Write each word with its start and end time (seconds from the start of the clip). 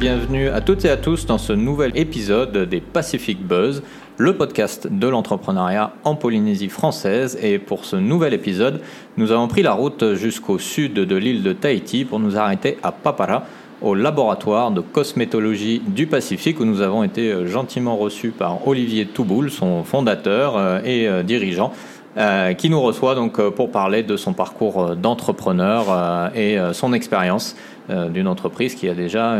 Bienvenue 0.00 0.48
à 0.48 0.62
toutes 0.62 0.86
et 0.86 0.88
à 0.88 0.96
tous 0.96 1.26
dans 1.26 1.36
ce 1.36 1.52
nouvel 1.52 1.92
épisode 1.94 2.56
des 2.56 2.80
Pacific 2.80 3.38
Buzz, 3.46 3.82
le 4.16 4.34
podcast 4.34 4.86
de 4.90 5.06
l'entrepreneuriat 5.06 5.92
en 6.04 6.14
Polynésie 6.14 6.70
française. 6.70 7.38
Et 7.42 7.58
pour 7.58 7.84
ce 7.84 7.96
nouvel 7.96 8.32
épisode, 8.32 8.80
nous 9.18 9.30
avons 9.30 9.46
pris 9.46 9.60
la 9.60 9.74
route 9.74 10.14
jusqu'au 10.14 10.58
sud 10.58 10.94
de 10.94 11.16
l'île 11.16 11.42
de 11.42 11.52
Tahiti 11.52 12.06
pour 12.06 12.18
nous 12.18 12.38
arrêter 12.38 12.78
à 12.82 12.92
Papara, 12.92 13.44
au 13.82 13.94
laboratoire 13.94 14.70
de 14.70 14.80
cosmétologie 14.80 15.82
du 15.86 16.06
Pacifique, 16.06 16.60
où 16.60 16.64
nous 16.64 16.80
avons 16.80 17.04
été 17.04 17.30
euh, 17.30 17.46
gentiment 17.46 17.98
reçus 17.98 18.30
par 18.30 18.66
Olivier 18.66 19.04
Touboul, 19.04 19.50
son 19.50 19.84
fondateur 19.84 20.56
euh, 20.56 20.80
et 20.82 21.08
euh, 22.16 22.54
qui 22.54 22.70
nous 22.70 22.80
reçoit 22.80 23.14
donc 23.14 23.40
pour 23.50 23.70
parler 23.70 24.02
de 24.02 24.16
son 24.16 24.32
parcours 24.32 24.96
d'entrepreneur 24.96 26.30
et 26.34 26.58
son 26.72 26.92
expérience 26.92 27.56
d'une 27.88 28.28
entreprise 28.28 28.74
qui 28.74 28.88
a 28.88 28.94
déjà 28.94 29.36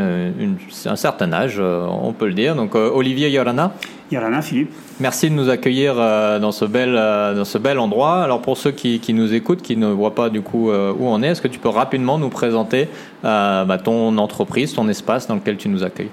un 0.87 0.97
certain 0.97 1.33
âge, 1.33 1.61
on 1.61 2.13
peut 2.13 2.27
le 2.27 2.35
dire. 2.35 2.55
Donc 2.55 2.75
Olivier 2.75 3.31
Yorana. 3.31 3.73
Yorana, 4.11 4.43
Philippe. 4.43 4.73
Merci 4.99 5.31
de 5.31 5.35
nous 5.35 5.49
accueillir 5.49 5.95
dans 5.95 6.51
ce 6.53 6.65
bel, 6.65 6.95
dans 6.95 7.45
ce 7.45 7.59
bel 7.59 7.79
endroit. 7.79 8.23
Alors 8.23 8.43
pour 8.43 8.57
ceux 8.57 8.73
qui, 8.73 8.99
qui 8.99 9.15
nous 9.15 9.35
écoutent, 9.35 9.63
qui 9.63 9.77
ne 9.77 9.87
voient 9.87 10.15
pas 10.15 10.31
du 10.31 10.41
coup 10.41 10.71
où 10.71 11.07
on 11.07 11.23
est, 11.23 11.29
est-ce 11.29 11.43
que 11.43 11.49
tu 11.49 11.61
peux 11.61 11.69
rapidement 11.69 12.19
nous 12.19 12.29
présenter 12.29 12.89
bah, 13.23 13.79
ton 13.83 14.17
entreprise, 14.19 14.75
ton 14.75 14.89
espace 14.89 15.29
dans 15.29 15.37
lequel 15.37 15.57
tu 15.57 15.69
nous 15.69 15.85
accueilles? 15.85 16.11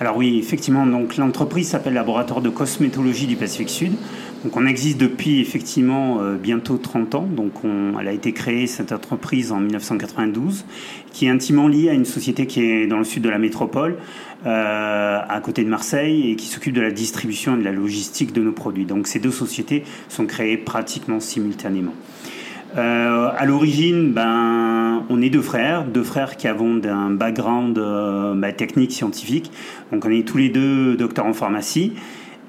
Alors 0.00 0.16
oui, 0.16 0.38
effectivement, 0.38 0.86
donc 0.86 1.18
l'entreprise 1.18 1.68
s'appelle 1.68 1.92
Laboratoire 1.92 2.40
de 2.40 2.48
cosmétologie 2.48 3.26
du 3.26 3.36
Pacifique 3.36 3.68
Sud. 3.68 3.92
Donc 4.44 4.56
on 4.56 4.66
existe 4.66 4.98
depuis 4.98 5.40
effectivement 5.40 6.20
euh, 6.20 6.36
bientôt 6.36 6.78
30 6.78 7.14
ans. 7.14 7.28
Donc 7.30 7.64
on, 7.64 7.98
elle 8.00 8.08
a 8.08 8.12
été 8.12 8.32
créée 8.32 8.66
cette 8.66 8.90
entreprise 8.92 9.52
en 9.52 9.60
1992, 9.60 10.64
qui 11.12 11.26
est 11.26 11.28
intimement 11.28 11.68
liée 11.68 11.90
à 11.90 11.92
une 11.92 12.06
société 12.06 12.46
qui 12.46 12.62
est 12.62 12.86
dans 12.86 12.98
le 12.98 13.04
sud 13.04 13.22
de 13.22 13.28
la 13.28 13.38
métropole, 13.38 13.96
euh, 14.46 15.20
à 15.28 15.40
côté 15.40 15.62
de 15.62 15.68
Marseille, 15.68 16.30
et 16.30 16.36
qui 16.36 16.46
s'occupe 16.46 16.72
de 16.72 16.80
la 16.80 16.90
distribution 16.90 17.56
et 17.56 17.58
de 17.58 17.64
la 17.64 17.72
logistique 17.72 18.32
de 18.32 18.40
nos 18.40 18.52
produits. 18.52 18.86
Donc 18.86 19.08
ces 19.08 19.18
deux 19.18 19.30
sociétés 19.30 19.84
sont 20.08 20.26
créées 20.26 20.56
pratiquement 20.56 21.20
simultanément. 21.20 21.94
Euh, 22.76 23.30
à 23.36 23.46
l'origine, 23.46 24.12
ben, 24.12 25.02
on 25.08 25.20
est 25.20 25.30
deux 25.30 25.42
frères, 25.42 25.84
deux 25.84 26.04
frères 26.04 26.36
qui 26.36 26.46
avons 26.46 26.80
un 26.84 27.10
background 27.10 27.76
euh, 27.78 28.34
ben, 28.34 28.54
technique, 28.54 28.92
scientifique. 28.92 29.50
Donc 29.92 30.04
on 30.04 30.10
est 30.10 30.26
tous 30.26 30.38
les 30.38 30.50
deux 30.50 30.96
docteurs 30.96 31.26
en 31.26 31.32
pharmacie. 31.32 31.92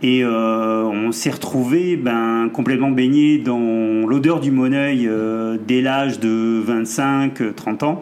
Et 0.04 0.24
euh, 0.24 0.84
on 0.84 1.12
s'est 1.12 1.30
retrouvés 1.30 1.96
ben, 1.96 2.50
complètement 2.52 2.90
baignés 2.90 3.38
dans 3.38 4.08
l'odeur 4.08 4.40
du 4.40 4.50
moneuil 4.50 5.08
euh, 5.08 5.58
dès 5.68 5.82
l'âge 5.82 6.20
de 6.20 6.64
25-30 6.68 7.86
ans. 7.86 8.02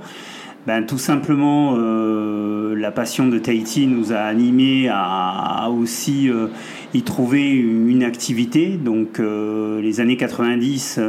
Ben, 0.66 0.86
tout 0.86 0.98
simplement, 0.98 1.76
euh, 1.78 2.76
la 2.76 2.92
passion 2.92 3.28
de 3.28 3.38
Tahiti 3.38 3.88
nous 3.88 4.14
a 4.14 4.20
animés 4.20 4.88
à, 4.88 5.64
à 5.64 5.70
aussi 5.70 6.30
euh, 6.30 6.48
y 6.94 7.02
trouver 7.04 7.52
une 7.52 8.04
activité. 8.04 8.78
Donc 8.78 9.20
euh, 9.20 9.82
les 9.82 10.00
années 10.00 10.18
90 10.18 11.00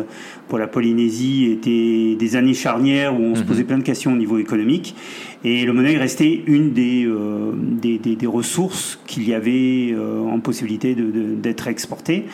pour 0.49 0.59
la 0.59 0.67
Polynésie 0.67 1.47
étaient 1.53 2.17
des 2.19 2.37
années 2.37 2.55
charnières 2.55 3.19
où 3.19 3.23
on 3.23 3.35
se 3.35 3.41
mhm. 3.41 3.47
posait 3.47 3.65
plein 3.65 3.79
de 3.79 3.85
questions 3.85 4.13
au 4.13 4.17
niveau 4.17 4.39
économique. 4.39 4.95
Et 5.43 5.65
le 5.65 5.73
monnaie 5.73 5.97
restait 5.97 6.43
une 6.47 6.73
des, 6.73 7.07
euh, 7.07 7.53
des, 7.55 7.99
des, 7.99 8.15
des, 8.15 8.27
ressources 8.27 9.01
qu'il 9.07 9.27
y 9.27 9.33
avait 9.33 9.91
euh, 9.93 10.21
en 10.21 10.39
possibilité 10.41 10.95
d'être 10.95 11.65
de, 11.65 11.71
exportée. 11.71 12.27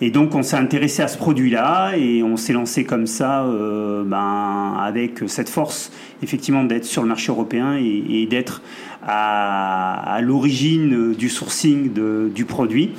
Et 0.00 0.10
donc 0.10 0.34
on 0.36 0.44
s'est 0.44 0.56
intéressé 0.56 1.02
à 1.02 1.08
ce 1.08 1.18
produit-là 1.18 1.96
et 1.96 2.22
on 2.22 2.36
s'est 2.36 2.52
lancé 2.52 2.84
comme 2.84 3.08
ça 3.08 3.44
euh, 3.44 4.04
ben, 4.04 4.76
avec 4.78 5.20
cette 5.26 5.48
force 5.48 5.90
effectivement 6.22 6.62
d'être 6.62 6.84
sur 6.84 7.02
le 7.02 7.08
marché 7.08 7.32
européen 7.32 7.76
et, 7.76 8.22
et 8.22 8.26
d'être 8.26 8.62
à, 9.02 10.14
à 10.14 10.20
l'origine 10.20 11.12
du 11.14 11.28
sourcing 11.28 11.92
de, 11.92 12.30
du 12.34 12.44
produit 12.44 12.92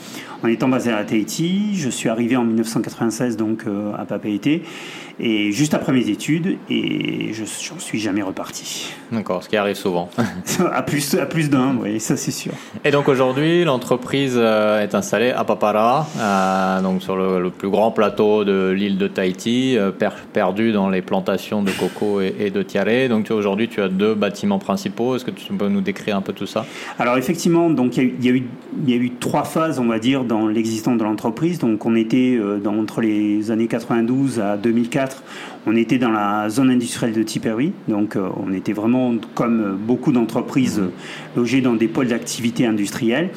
en 0.44 0.48
étant 0.48 0.68
basé 0.68 0.92
à 0.92 1.04
Tahiti. 1.04 1.76
Je 1.76 1.90
suis 1.90 2.10
arrivé 2.10 2.36
en 2.36 2.44
1996 2.44 3.38
donc 3.38 3.64
euh, 3.66 3.94
à 3.98 4.06
Papeete 4.06 4.62
et 5.20 5.52
juste 5.52 5.74
après 5.74 5.92
mes 5.92 6.10
études 6.10 6.58
et 6.70 7.34
je 7.34 7.44
n'en 7.44 7.80
suis 7.80 8.00
jamais 8.00 8.22
reparti. 8.22 8.94
D'accord, 9.12 9.44
ce 9.44 9.50
qui 9.50 9.58
arrive 9.58 9.76
souvent. 9.76 10.10
à 10.74 10.82
plus, 10.82 11.16
à 11.16 11.26
plus 11.26 11.50
d'un, 11.50 11.76
oui, 11.82 12.00
ça 12.00 12.18
c'est 12.18 12.32
sûr. 12.32 12.54
Et 12.84 12.92
donc 12.92 13.08
aujourd'hui, 13.08 13.64
l'entreprise 13.64 14.36
euh, 14.36 14.82
est 14.82 14.96
installée 14.96 15.32
à 15.32 15.44
Papara, 15.44 16.08
euh, 16.18 16.82
donc 16.82 17.04
sur 17.04 17.16
le, 17.16 17.42
le, 17.42 17.50
plus 17.50 17.70
grand 17.70 17.92
plateau 17.92 18.44
de 18.44 18.72
l'île 18.72 18.98
de 18.98 19.08
Tahiti, 19.08 19.78
euh, 19.78 19.92
per, 19.92 20.10
perdu 20.32 20.72
dans 20.72 20.90
les 20.90 21.02
plantations 21.02 21.62
de 21.62 21.72
coco 21.72 22.22
et, 22.22 22.36
et 22.40 22.50
de 22.50 22.64
tiare. 22.64 23.10
Donc 23.10 23.30
aujourd'hui, 23.32 23.68
tu 23.68 23.82
as 23.82 23.90
deux 23.90 24.16
bâtiments 24.16 24.60
principaux. 24.60 25.16
Est-ce 25.16 25.26
que 25.26 25.32
tu 25.32 25.54
peux 25.54 25.68
nous 25.68 25.82
décrire 25.82 26.18
un 26.18 26.22
peu 26.22 26.34
tout 26.34 26.48
ça? 26.48 26.66
Alors 26.98 27.18
effectivement, 27.18 27.70
donc 27.70 27.98
il 27.98 28.16
y, 28.20 28.28
y, 28.28 28.30
a 28.30 28.34
eu 28.34 28.44
il 28.82 28.90
y 28.90 28.94
a 28.94 28.98
eu 28.98 29.12
trois 29.12 29.44
phases, 29.44 29.80
on 29.80 29.86
va 29.86 30.00
dire, 30.00 30.24
dans 30.24 30.48
l'existence 30.48 30.98
de 30.98 31.04
l'entreprise. 31.04 31.60
Donc 31.60 31.86
on 31.86 31.96
était 31.96 32.36
euh, 32.36 32.58
dans, 32.58 32.78
entre 32.78 33.02
les 33.02 33.52
années 33.52 33.68
92 33.68 34.40
à 34.40 34.58
2004 34.58 35.03
2004 35.08 35.53
on 35.66 35.76
était 35.76 35.98
dans 35.98 36.12
la 36.12 36.50
zone 36.50 36.70
industrielle 36.70 37.14
de 37.14 37.24
Tipperary, 37.24 37.72
donc 37.88 38.16
euh, 38.16 38.28
on 38.38 38.54
était 38.54 38.74
vraiment 38.74 39.14
comme 39.34 39.78
beaucoup 39.80 40.12
d'entreprises 40.12 40.80
euh, 40.80 40.92
logées 41.36 41.62
dans 41.62 41.76
des 41.76 41.88
pôles 41.88 42.08
d'activité 42.08 42.66
industrielle. 42.66 43.30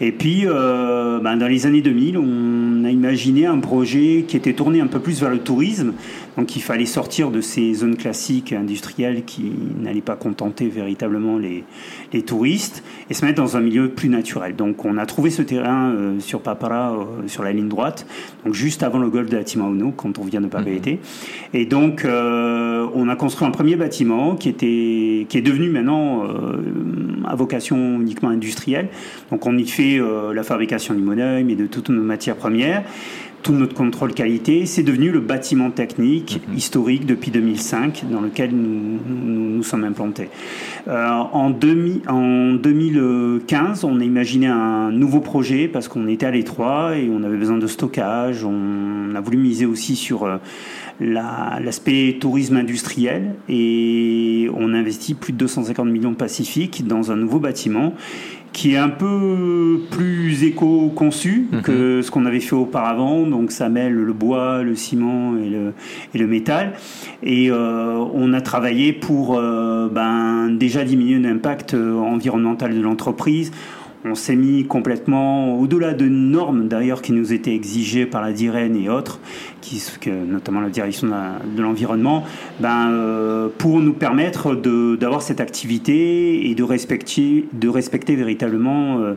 Et 0.00 0.12
puis, 0.12 0.42
euh, 0.44 1.20
ben, 1.20 1.36
dans 1.36 1.46
les 1.46 1.66
années 1.66 1.82
2000, 1.82 2.18
on 2.18 2.84
a 2.84 2.90
imaginé 2.90 3.46
un 3.46 3.58
projet 3.58 4.24
qui 4.26 4.36
était 4.36 4.52
tourné 4.52 4.80
un 4.80 4.86
peu 4.86 4.98
plus 4.98 5.20
vers 5.20 5.30
le 5.30 5.38
tourisme. 5.38 5.92
Donc, 6.36 6.56
il 6.56 6.62
fallait 6.62 6.86
sortir 6.86 7.30
de 7.30 7.40
ces 7.40 7.72
zones 7.74 7.96
classiques 7.96 8.52
industrielles 8.52 9.24
qui 9.24 9.52
n'allaient 9.80 10.00
pas 10.00 10.16
contenter 10.16 10.68
véritablement 10.68 11.38
les, 11.38 11.64
les, 12.12 12.22
touristes 12.22 12.82
et 13.08 13.14
se 13.14 13.24
mettre 13.24 13.40
dans 13.40 13.56
un 13.56 13.60
milieu 13.60 13.88
plus 13.88 14.08
naturel. 14.08 14.56
Donc, 14.56 14.84
on 14.84 14.98
a 14.98 15.06
trouvé 15.06 15.30
ce 15.30 15.42
terrain 15.42 15.92
euh, 15.92 16.18
sur 16.18 16.40
Papara, 16.40 16.92
euh, 16.92 17.28
sur 17.28 17.44
la 17.44 17.52
ligne 17.52 17.68
droite, 17.68 18.06
donc 18.44 18.54
juste 18.54 18.82
avant 18.82 18.98
le 18.98 19.08
golfe 19.08 19.30
de 19.30 19.36
la 19.36 19.44
Timauno, 19.44 19.92
quand 19.92 20.18
on 20.18 20.24
vient 20.24 20.40
de 20.40 20.48
Papeete. 20.48 20.86
Mmh. 20.88 20.98
Et 21.56 21.66
donc, 21.66 21.73
euh, 22.04 22.88
on 22.94 23.08
a 23.08 23.16
construit 23.16 23.46
un 23.46 23.50
premier 23.50 23.76
bâtiment 23.76 24.36
qui, 24.36 24.48
était, 24.48 25.26
qui 25.28 25.38
est 25.38 25.42
devenu 25.42 25.68
maintenant 25.68 26.24
euh, 26.24 26.62
à 27.26 27.34
vocation 27.34 28.00
uniquement 28.00 28.28
industrielle. 28.28 28.88
Donc, 29.30 29.46
on 29.46 29.56
y 29.56 29.66
fait 29.66 29.98
euh, 29.98 30.32
la 30.32 30.42
fabrication 30.42 30.94
du 30.94 31.02
moneuil, 31.02 31.44
mais 31.44 31.54
de 31.54 31.66
toutes 31.66 31.88
nos 31.88 32.02
matières 32.02 32.36
premières 32.36 32.84
tout 33.44 33.52
notre 33.52 33.74
contrôle 33.74 34.14
qualité. 34.14 34.66
C'est 34.66 34.82
devenu 34.82 35.10
le 35.12 35.20
bâtiment 35.20 35.70
technique 35.70 36.40
mmh. 36.48 36.56
historique 36.56 37.06
depuis 37.06 37.30
2005 37.30 38.04
dans 38.10 38.22
lequel 38.22 38.50
nous 38.50 38.98
nous, 39.06 39.56
nous 39.56 39.62
sommes 39.62 39.84
implantés. 39.84 40.30
Euh, 40.88 41.08
en, 41.08 41.50
demi, 41.50 42.02
en 42.08 42.54
2015, 42.54 43.84
on 43.84 44.00
a 44.00 44.04
imaginé 44.04 44.46
un 44.46 44.90
nouveau 44.90 45.20
projet 45.20 45.68
parce 45.68 45.88
qu'on 45.88 46.08
était 46.08 46.26
à 46.26 46.30
l'étroit 46.30 46.96
et 46.96 47.08
on 47.10 47.22
avait 47.22 47.36
besoin 47.36 47.58
de 47.58 47.66
stockage. 47.66 48.44
On 48.44 49.14
a 49.14 49.20
voulu 49.20 49.36
miser 49.36 49.66
aussi 49.66 49.94
sur 49.94 50.24
euh, 50.24 50.38
l'aspect 51.00 52.12
la, 52.12 52.18
tourisme 52.18 52.56
industriel 52.56 53.34
et 53.48 54.48
on 54.54 54.72
a 54.72 54.78
investi 54.78 55.14
plus 55.14 55.34
de 55.34 55.38
250 55.38 55.86
millions 55.86 56.12
de 56.12 56.16
Pacifique 56.16 56.86
dans 56.86 57.12
un 57.12 57.16
nouveau 57.16 57.40
bâtiment 57.40 57.92
qui 58.54 58.74
est 58.74 58.78
un 58.78 58.88
peu 58.88 59.80
plus 59.90 60.44
éco-conçu 60.44 61.48
mmh. 61.50 61.60
que 61.62 62.02
ce 62.02 62.10
qu'on 62.10 62.24
avait 62.24 62.40
fait 62.40 62.54
auparavant. 62.54 63.26
Donc 63.26 63.50
ça 63.50 63.68
mêle 63.68 63.92
le 63.92 64.12
bois, 64.12 64.62
le 64.62 64.76
ciment 64.76 65.36
et 65.36 65.50
le, 65.50 65.74
et 66.14 66.18
le 66.18 66.26
métal. 66.26 66.72
Et 67.22 67.50
euh, 67.50 67.96
on 68.14 68.32
a 68.32 68.40
travaillé 68.40 68.92
pour 68.92 69.36
euh, 69.36 69.88
ben, 69.90 70.48
déjà 70.50 70.84
diminuer 70.84 71.18
l'impact 71.18 71.74
euh, 71.74 71.98
environnemental 71.98 72.74
de 72.74 72.80
l'entreprise 72.80 73.50
on 74.04 74.14
s'est 74.14 74.36
mis 74.36 74.66
complètement 74.66 75.58
au-delà 75.58 75.94
de 75.94 76.06
normes 76.06 76.68
d'ailleurs 76.68 77.00
qui 77.00 77.12
nous 77.12 77.32
étaient 77.32 77.54
exigées 77.54 78.04
par 78.04 78.20
la 78.20 78.32
DIREN 78.32 78.76
et 78.76 78.90
autres, 78.90 79.18
qui, 79.62 79.82
que, 80.00 80.10
notamment 80.10 80.60
la 80.60 80.68
direction 80.68 81.08
de 81.08 81.62
l'environnement, 81.62 82.24
ben, 82.60 82.90
euh, 82.90 83.48
pour 83.56 83.80
nous 83.80 83.94
permettre 83.94 84.54
d'avoir 84.54 85.22
cette 85.22 85.40
activité 85.40 86.50
et 86.50 86.54
de 86.54 86.62
respecter, 86.62 87.48
de 87.52 87.68
respecter 87.68 88.14
véritablement 88.14 88.98
euh, 88.98 89.14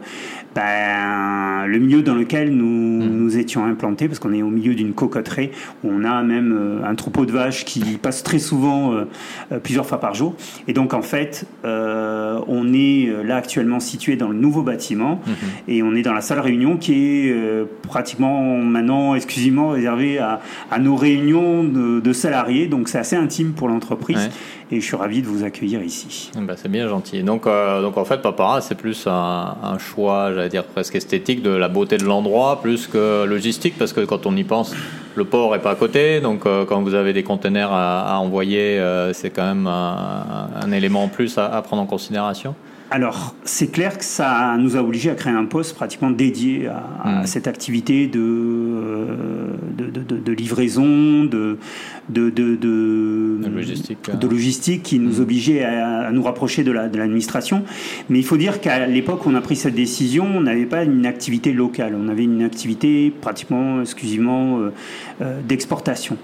ben, 0.55 1.65
le 1.67 1.79
milieu 1.79 2.01
dans 2.01 2.15
lequel 2.15 2.55
nous, 2.55 3.03
mmh. 3.03 3.09
nous 3.09 3.37
étions 3.37 3.65
implantés, 3.65 4.07
parce 4.07 4.19
qu'on 4.19 4.33
est 4.33 4.41
au 4.41 4.49
milieu 4.49 4.73
d'une 4.73 4.93
cocoterie 4.93 5.51
où 5.83 5.89
on 5.91 6.05
a 6.05 6.23
même 6.23 6.53
euh, 6.57 6.89
un 6.89 6.95
troupeau 6.95 7.25
de 7.25 7.31
vaches 7.33 7.65
qui 7.65 7.81
passe 7.97 8.23
très 8.23 8.39
souvent 8.39 8.93
euh, 8.93 9.59
plusieurs 9.61 9.85
fois 9.85 9.99
par 9.99 10.13
jour. 10.13 10.35
Et 10.67 10.73
donc 10.73 10.93
en 10.93 11.01
fait, 11.01 11.45
euh, 11.65 12.39
on 12.47 12.73
est 12.73 13.11
là 13.23 13.35
actuellement 13.35 13.79
situé 13.79 14.15
dans 14.15 14.29
le 14.29 14.35
nouveau 14.35 14.63
bâtiment 14.63 14.76
mmh. 14.77 15.31
et 15.67 15.83
on 15.83 15.95
est 15.95 16.01
dans 16.01 16.13
la 16.13 16.21
salle 16.21 16.39
réunion 16.39 16.77
qui 16.77 16.93
est 16.93 17.31
euh, 17.31 17.65
pratiquement 17.83 18.41
maintenant 18.57 19.15
exclusivement 19.15 19.69
réservée 19.69 20.19
à, 20.19 20.41
à 20.71 20.79
nos 20.79 20.95
réunions 20.95 21.63
de, 21.63 21.99
de 21.99 22.13
salariés. 22.13 22.67
Donc 22.67 22.89
c'est 22.89 22.99
assez 22.99 23.15
intime 23.15 23.53
pour 23.53 23.67
l'entreprise. 23.67 24.17
Ouais 24.17 24.31
et 24.71 24.81
je 24.81 24.85
suis 24.85 24.95
ravi 24.95 25.21
de 25.21 25.27
vous 25.27 25.43
accueillir 25.43 25.81
ici. 25.81 26.31
Ben, 26.35 26.55
c'est 26.57 26.69
bien 26.69 26.87
gentil. 26.87 27.23
Donc, 27.23 27.47
euh, 27.47 27.81
donc 27.81 27.97
en 27.97 28.05
fait, 28.05 28.21
Papara, 28.21 28.61
c'est 28.61 28.75
plus 28.75 29.07
un, 29.07 29.55
un 29.63 29.77
choix, 29.77 30.33
j'allais 30.33 30.49
dire 30.49 30.65
presque 30.65 30.95
esthétique 30.95 31.41
de 31.41 31.51
la 31.51 31.69
beauté 31.69 31.97
de 31.97 32.03
l'endroit, 32.03 32.61
plus 32.61 32.87
que 32.87 33.23
logistique, 33.25 33.75
parce 33.77 33.93
que 33.93 34.01
quand 34.01 34.25
on 34.25 34.35
y 34.35 34.43
pense, 34.43 34.75
le 35.15 35.23
port 35.23 35.55
est 35.55 35.61
pas 35.61 35.71
à 35.71 35.75
côté, 35.75 36.19
donc 36.19 36.45
euh, 36.45 36.65
quand 36.65 36.81
vous 36.81 36.95
avez 36.95 37.13
des 37.13 37.23
conteneurs 37.23 37.71
à, 37.71 38.15
à 38.15 38.17
envoyer, 38.17 38.81
c'est 39.13 39.29
quand 39.29 39.45
même 39.45 39.67
un, 39.67 40.49
un, 40.61 40.71
élément 40.71 41.03
en 41.03 41.07
plus 41.07 41.37
à, 41.37 41.45
à 41.45 41.61
prendre 41.61 41.81
en 41.81 41.85
considération. 41.85 42.53
Alors, 42.89 43.35
c'est 43.43 43.69
clair 43.69 43.97
que 43.97 44.05
ça 44.05 44.55
nous 44.57 44.77
a 44.77 44.79
obligé 44.81 45.09
à 45.09 45.15
créer 45.15 45.33
un 45.33 45.43
poste 45.43 45.75
pratiquement 45.75 46.09
dédié 46.09 46.67
à, 46.67 47.21
hmm. 47.21 47.25
cette 47.25 47.47
activité 47.47 48.07
de, 48.07 48.19
euh, 48.19 49.47
de, 49.75 50.31
livraison, 50.31 51.25
de, 51.25 51.57
de, 52.07 52.31
logistique, 53.53 54.09
de 54.09 54.27
logistique 54.27 54.83
qui 54.83 54.99
nous 54.99 55.19
hmm. 55.19 55.21
obligeait 55.21 55.63
à, 55.65 56.11
nous 56.11 56.23
rapprocher 56.23 56.63
de 56.63 56.71
l'administration. 56.71 57.63
Mais 58.09 58.19
il 58.19 58.25
faut 58.25 58.37
dire 58.37 58.61
qu'à 58.61 58.87
l'époque 58.87 59.25
où 59.25 59.29
on 59.29 59.35
a 59.35 59.41
pris 59.41 59.57
cette 59.57 59.75
décision, 59.75 60.25
on 60.25 60.41
n'avait 60.41 60.65
pas 60.65 60.83
une 60.85 61.05
activité 61.05 61.51
locale, 61.51 61.93
on 61.99 62.07
avait 62.07 62.23
une 62.23 62.43
activité 62.43 63.11
pratiquement 63.11 63.81
exclusivement 63.81 64.59
euh, 64.59 64.73
euh, 65.21 65.41
d'exportation. 65.41 66.17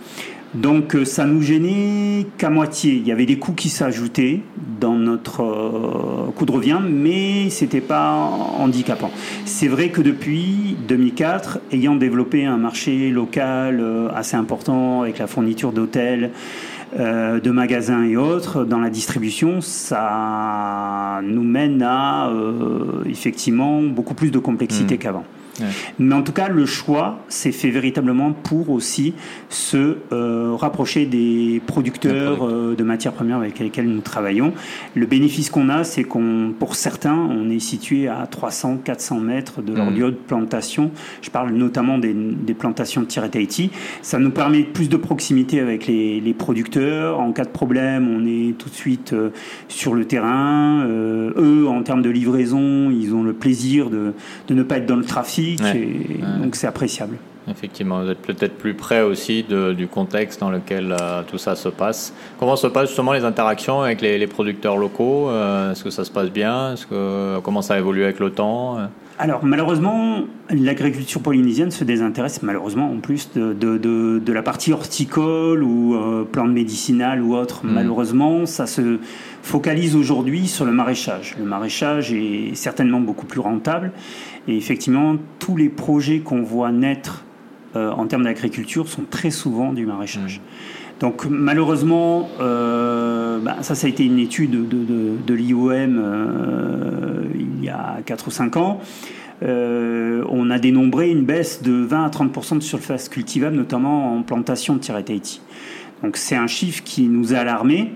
Donc 0.54 0.96
euh, 0.96 1.04
ça 1.04 1.26
nous 1.26 1.42
gênait 1.42 2.28
qu'à 2.38 2.50
moitié. 2.50 2.94
Il 2.94 3.08
y 3.08 3.12
avait 3.12 3.26
des 3.26 3.40
coûts 3.40 3.54
qui 3.54 3.70
s'ajoutaient 3.70 4.42
dans 4.80 4.96
notre 4.96 5.42
euh, 5.42 6.32
coût 6.36 6.46
de 6.46 6.52
revient, 6.52 6.80
mais 6.88 7.50
c'était 7.50 7.82
pas 7.82 8.12
handicapant. 8.60 9.10
C'est 9.46 9.68
vrai 9.68 9.90
que 9.90 10.02
depuis 10.02 10.76
2004, 10.88 11.60
ayant 11.72 11.96
développé 11.96 12.46
un 12.46 12.58
marché 12.58 13.10
local 13.10 13.80
euh, 13.82 14.10
assez 14.14 14.36
important 14.36 15.02
avec 15.02 15.18
la 15.18 15.28
fourniture 15.28 15.72
d'hôtels, 15.72 16.32
de 16.96 17.50
magasins 17.50 18.04
et 18.04 18.18
autres 18.18 18.66
dans 18.66 18.78
la 18.78 18.92
distribution, 18.92 19.62
ça 19.62 21.22
nous 21.24 21.42
mène 21.42 21.82
à 21.82 22.32
effectivement 23.08 23.82
beaucoup 23.82 24.14
plus 24.14 24.30
de 24.30 24.38
complexité 24.38 24.94
mmh. 24.94 24.98
qu'avant. 25.00 25.26
Mais 26.00 26.16
en 26.16 26.24
tout 26.24 26.32
cas, 26.32 26.50
le 26.50 26.66
choix 26.66 27.20
s'est 27.30 27.52
fait 27.52 27.70
véritablement 27.70 28.32
pour 28.32 28.70
aussi 28.70 29.14
se 29.50 29.98
euh, 30.12 30.56
rapprocher 30.56 31.06
des 31.06 31.62
producteurs 31.66 32.46
euh, 32.46 32.76
de 32.76 32.84
matières 32.84 33.14
premières 33.14 33.38
avec 33.38 33.60
lesquels 33.60 33.88
nous 33.88 34.02
travaillons. 34.02 34.54
Le 34.96 35.06
bénéfice 35.06 35.50
qu'on 35.50 35.70
a, 35.70 35.84
c'est 35.84 36.04
qu'on, 36.04 36.54
pour 36.58 36.76
certains, 36.76 37.16
on 37.16 37.50
est 37.50 37.60
situé 37.60 38.08
à 38.08 38.26
300, 38.28 38.80
400 38.84 39.20
mètres 39.20 39.62
de 39.62 39.74
leur 39.74 39.92
mmh. 39.92 39.96
lieu 39.96 40.12
de 40.12 40.18
plantation. 40.18 40.92
Je 41.22 41.30
parle 41.30 41.52
notamment 41.52 41.98
des, 41.98 42.14
plantations 42.58 43.02
de 43.02 43.08
Tir 43.08 43.30
Tahiti. 43.30 43.72
Ça 44.02 44.20
nous 44.20 44.32
permet 44.32 44.64
plus 44.64 44.90
de 44.90 44.98
proximité 44.98 45.60
avec 45.60 45.88
les, 45.88 46.36
producteurs. 46.38 47.20
En 47.20 47.32
cas 47.32 47.44
de 47.44 47.50
problème, 47.50 48.10
on 48.10 48.26
est 48.26 48.58
tout 48.58 48.70
de 48.70 48.74
suite 48.74 49.14
euh, 49.14 49.30
sur 49.68 49.94
le 49.94 50.06
terrain. 50.06 50.84
eux, 50.88 51.68
en 51.68 51.84
termes 51.84 52.02
de 52.02 52.10
livraison, 52.10 52.90
ils 52.90 53.14
ont 53.14 53.24
le 53.24 53.34
plaisir 53.34 53.92
de, 53.92 54.14
de 54.48 54.54
ne 54.54 54.64
pas 54.64 54.78
être 54.78 54.88
dans 54.88 54.96
le 54.96 55.06
trafic 55.06 55.43
donc 56.42 56.56
c'est 56.56 56.68
appréciable. 56.68 57.18
Effectivement, 57.50 58.02
vous 58.02 58.10
êtes 58.10 58.22
peut-être 58.22 58.58
plus 58.58 58.74
près 58.74 59.02
aussi 59.02 59.44
du 59.44 59.88
contexte 59.88 60.40
dans 60.40 60.50
lequel 60.50 60.96
euh, 61.00 61.24
tout 61.30 61.38
ça 61.38 61.56
se 61.56 61.70
passe. 61.70 62.14
Comment 62.40 62.56
se 62.56 62.68
passent 62.68 62.88
justement 62.88 63.12
les 63.12 63.26
interactions 63.26 63.82
avec 63.82 64.02
les, 64.02 64.28
producteurs 64.28 64.78
locaux 64.78 65.30
euh, 65.30 65.72
Est-ce 65.72 65.84
que 65.84 65.90
ça 65.90 66.06
se 66.06 66.12
passe 66.12 66.30
bien 66.30 66.74
Est-ce 66.74 66.88
que, 66.88 67.40
Comment 67.42 67.62
ça 67.62 67.78
évolue 67.78 68.04
avec 68.04 68.20
le 68.20 68.32
temps 68.32 68.78
alors 69.20 69.46
malheureusement, 69.46 70.24
l'agriculture 70.50 71.22
polynésienne 71.22 71.70
se 71.70 71.84
désintéresse 71.84 72.42
malheureusement 72.42 72.92
en 72.92 72.98
plus 72.98 73.30
de, 73.36 73.54
de, 73.54 74.34
la 74.34 74.42
partie 74.42 74.74
horticole 74.74 75.64
ou 75.64 75.96
euh, 75.96 76.24
plantes 76.24 76.52
médicinales 76.52 77.22
ou 77.22 77.36
autre. 77.36 77.62
Hmm. 77.64 77.74
Malheureusement, 77.74 78.46
ça 78.46 78.66
se 78.66 78.98
focalise 79.44 79.96
aujourd'hui 79.96 80.48
sur 80.48 80.66
le 80.66 80.72
maraîchage. 80.72 81.36
Le 81.38 81.46
maraîchage 81.46 82.14
est 82.14 82.56
certainement 82.56 83.02
beaucoup 83.02 83.26
plus 83.26 83.42
rentable 83.42 83.92
et 84.48 84.58
effectivement, 84.58 85.18
tous 85.38 85.58
les 85.58 85.70
projets 85.70 86.20
qu'on 86.20 86.42
voit 86.42 86.72
naître 86.72 87.24
euh, 87.76 87.92
en 87.92 88.08
termes 88.08 88.24
d'agriculture 88.24 88.88
sont 88.88 89.04
très 89.08 89.32
souvent 89.32 89.74
du 89.74 89.86
maraîchage. 89.86 90.40
Mmh. 90.40 91.00
Donc 91.02 91.26
malheureusement, 91.30 92.30
euh, 92.40 93.40
bah, 93.40 93.58
ça, 93.62 93.76
ça 93.76 93.88
a 93.88 93.90
été 93.90 94.06
une 94.06 94.20
étude 94.20 94.52
de, 94.70 95.18
de, 95.28 95.34
l'IOM 95.34 96.02
euh, 96.02 97.24
il 97.36 97.66
y 97.66 97.70
a 97.70 97.98
4 98.06 98.28
ou 98.28 98.32
5 98.32 98.58
ans. 98.58 98.80
on 99.42 100.50
a 100.50 100.60
dénombré 100.60 101.10
une 101.10 101.26
baisse 101.26 101.62
de 101.62 101.74
20 101.74 102.06
à 102.06 102.10
30 102.10 102.58
de 102.60 102.64
surface 102.64 103.10
cultivable, 103.10 103.58
notamment 103.58 104.16
en 104.16 104.24
plantation 104.24 104.78
de 104.78 104.80
Tahiti. 104.80 105.42
Donc 106.02 106.16
c'est 106.16 106.36
un 106.36 106.48
chiffre 106.48 106.82
qui 106.84 107.04
nous 107.10 107.34
a 107.34 107.40
alarmés 107.40 107.92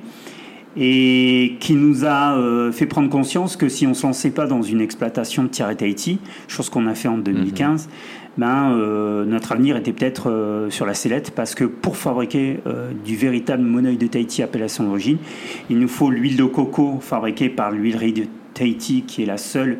et 0.79 1.55
qui 1.59 1.73
nous 1.73 2.05
a 2.05 2.37
euh, 2.37 2.71
fait 2.71 2.85
prendre 2.85 3.09
conscience 3.09 3.55
que 3.55 3.67
si 3.67 3.87
on 3.87 3.91
ne 3.91 3.95
se 3.95 4.05
lançait 4.05 4.29
pas 4.29 4.45
dans 4.45 4.61
une 4.61 4.79
exploitation 4.79 5.43
de 5.43 5.47
Thierry 5.47 5.75
Tahiti, 5.75 6.19
chose 6.47 6.69
qu'on 6.69 6.85
a 6.85 6.93
fait 6.93 7.07
en 7.07 7.17
2015, 7.17 7.87
mhm. 7.87 7.91
ben, 8.37 8.71
euh, 8.71 9.25
notre 9.25 9.53
avenir 9.53 9.75
était 9.75 9.91
peut-être 9.91 10.29
euh, 10.29 10.69
sur 10.69 10.85
la 10.85 10.93
sellette 10.93 11.31
parce 11.31 11.55
que 11.55 11.63
pour 11.63 11.97
fabriquer 11.97 12.59
du 13.03 13.15
véritable 13.15 13.63
monoeil 13.63 13.97
de 13.97 14.05
Tahiti 14.05 14.43
appellation 14.43 14.83
d'origine, 14.83 15.17
il 15.69 15.79
nous 15.79 15.87
faut 15.87 16.11
l'huile 16.11 16.37
de 16.37 16.43
coco 16.43 16.99
fabriquée 17.01 17.49
par 17.49 17.71
l'huilerie 17.71 18.13
de 18.13 18.25
Tahiti 18.53 19.01
qui 19.01 19.23
est 19.23 19.25
la 19.25 19.37
seule 19.37 19.79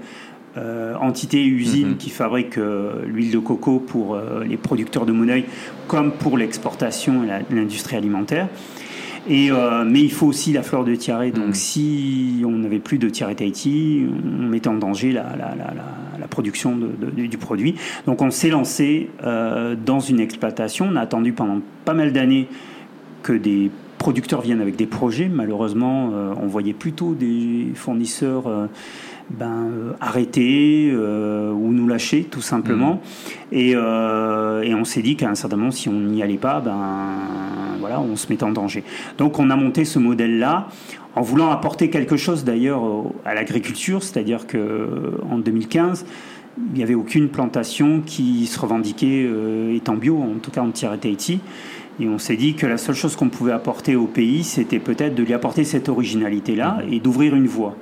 entité 1.00 1.46
usine 1.46 1.90
mhm. 1.90 1.98
qui 1.98 2.10
fabrique 2.10 2.56
l'huile 2.56 3.30
de 3.30 3.38
coco 3.38 3.78
pour 3.78 4.18
les 4.44 4.58
producteurs 4.58 5.06
de 5.06 5.12
monoeil 5.12 5.46
comme 5.88 6.12
pour 6.12 6.36
l'exportation 6.36 7.24
et 7.24 7.54
l'industrie 7.54 7.96
alimentaire. 7.96 8.48
Euh, 9.30 9.84
mais 9.86 10.02
il 10.02 10.12
faut 10.12 10.28
aussi 10.28 10.54
la 10.54 10.64
fleur 10.64 10.84
de 10.84 10.96
tiare. 10.96 11.32
Donc, 11.32 11.50
mm. 11.50 11.54
si 11.54 12.44
on 12.46 12.52
n'avait 12.52 12.80
plus 12.80 12.98
de 12.98 13.10
tiare 13.10 13.36
Tahiti, 13.36 14.06
on 14.24 14.48
mettait 14.48 14.70
en 14.70 14.76
danger 14.76 15.12
la, 15.12 15.26
production 16.30 16.78
du 17.16 17.38
produit. 17.38 17.76
Donc, 18.06 18.22
on 18.22 18.30
s'est 18.30 18.50
lancé 18.50 19.10
euh, 19.24 19.76
dans 19.76 20.00
une 20.00 20.20
exploitation. 20.20 20.88
On 20.92 20.96
a 20.96 21.02
attendu 21.02 21.32
pendant 21.34 21.62
pas 21.86 21.94
mal 21.94 22.14
d'années 22.14 22.48
que 23.24 23.34
des 23.34 23.72
producteurs 23.98 24.42
viennent 24.42 24.62
avec 24.62 24.76
des 24.76 24.86
projets. 24.86 25.30
Malheureusement, 25.30 26.12
euh, 26.14 26.34
on 26.42 26.46
voyait 26.46 26.74
plutôt 26.74 27.16
des 27.16 27.70
fournisseurs 27.74 28.44
ben, 29.30 29.96
arrêter 30.00 30.92
ou 30.94 31.72
nous 31.72 31.88
lâcher 31.88 32.24
tout 32.24 32.42
simplement. 32.42 33.02
Mm. 33.52 33.56
Et, 33.56 33.72
et, 33.72 34.74
on 34.76 34.86
s'est 34.86 35.02
dit 35.02 35.16
qu'à 35.16 35.30
un 35.30 35.36
certain 35.36 35.58
moment, 35.58 35.72
si 35.72 35.90
on 35.90 36.00
n'y 36.00 36.24
allait 36.24 36.38
pas, 36.38 36.60
ben, 36.60 36.78
voilà, 37.80 38.00
on 38.00 38.16
se 38.16 38.28
met 38.32 38.44
en 38.44 38.52
danger. 38.52 38.84
Donc 39.18 39.40
on 39.40 39.50
a 39.50 39.56
monté 39.56 39.86
ce 39.86 40.00
modèle-là 40.00 40.68
en 41.18 41.22
voulant 41.22 41.50
apporter 41.50 41.90
quelque 41.90 42.16
chose 42.16 42.44
d'ailleurs 42.44 42.84
à 43.26 43.34
l'agriculture, 43.34 44.04
c'est-à-dire 44.04 44.46
qu'en 44.46 45.40
2015, 45.40 46.06
il 46.58 46.78
n'y 46.78 46.84
avait 46.84 46.96
aucune 46.96 47.30
plantation 47.30 48.02
qui 48.06 48.46
se 48.46 48.60
revendiquait 48.60 49.26
euh, 49.28 49.76
étant 49.76 49.96
bio, 49.96 50.18
en 50.18 50.40
tout 50.40 50.52
cas 50.52 50.62
en 50.62 50.70
Tierra 50.70 50.98
Tahiti. 50.98 51.40
Et 52.00 52.08
on 52.08 52.20
s'est 52.20 52.36
dit 52.36 52.54
que 52.54 52.68
la 52.68 52.78
seule 52.78 52.96
chose 52.96 53.16
qu'on 53.16 53.30
pouvait 53.30 53.52
apporter 53.52 53.96
au 53.96 54.06
pays, 54.06 54.44
c'était 54.44 54.80
peut-être 54.80 55.16
de 55.16 55.24
lui 55.24 55.34
apporter 55.34 55.64
cette 55.64 55.90
originalité-là 55.90 56.82
mmh. 56.84 56.94
et 56.94 57.00
d'ouvrir 57.00 57.36
une 57.36 57.48
voie. 57.48 57.76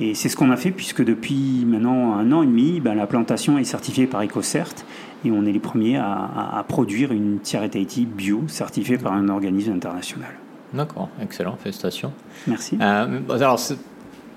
Et 0.00 0.14
c'est 0.14 0.30
ce 0.30 0.36
qu'on 0.36 0.50
a 0.50 0.56
fait 0.56 0.70
puisque 0.70 1.04
depuis 1.04 1.64
maintenant 1.66 2.14
un 2.14 2.32
an 2.32 2.42
et 2.42 2.46
demi, 2.46 2.80
ben, 2.80 2.94
la 2.94 3.06
plantation 3.06 3.58
est 3.58 3.64
certifiée 3.64 4.06
par 4.06 4.22
EcoCert 4.22 4.72
et 5.24 5.30
on 5.30 5.44
est 5.44 5.52
les 5.52 5.60
premiers 5.60 5.98
à, 5.98 6.64
produire 6.66 7.12
une 7.12 7.38
Thierry 7.40 7.68
Tahiti 7.68 8.06
bio 8.06 8.44
certifiée 8.48 8.96
par 8.96 9.12
un 9.12 9.28
organisme 9.28 9.72
international. 9.72 10.30
D'accord, 10.72 11.08
excellent, 11.20 11.56
félicitations. 11.56 12.12
Merci. 12.46 12.78
Euh, 12.80 13.20
alors, 13.28 13.60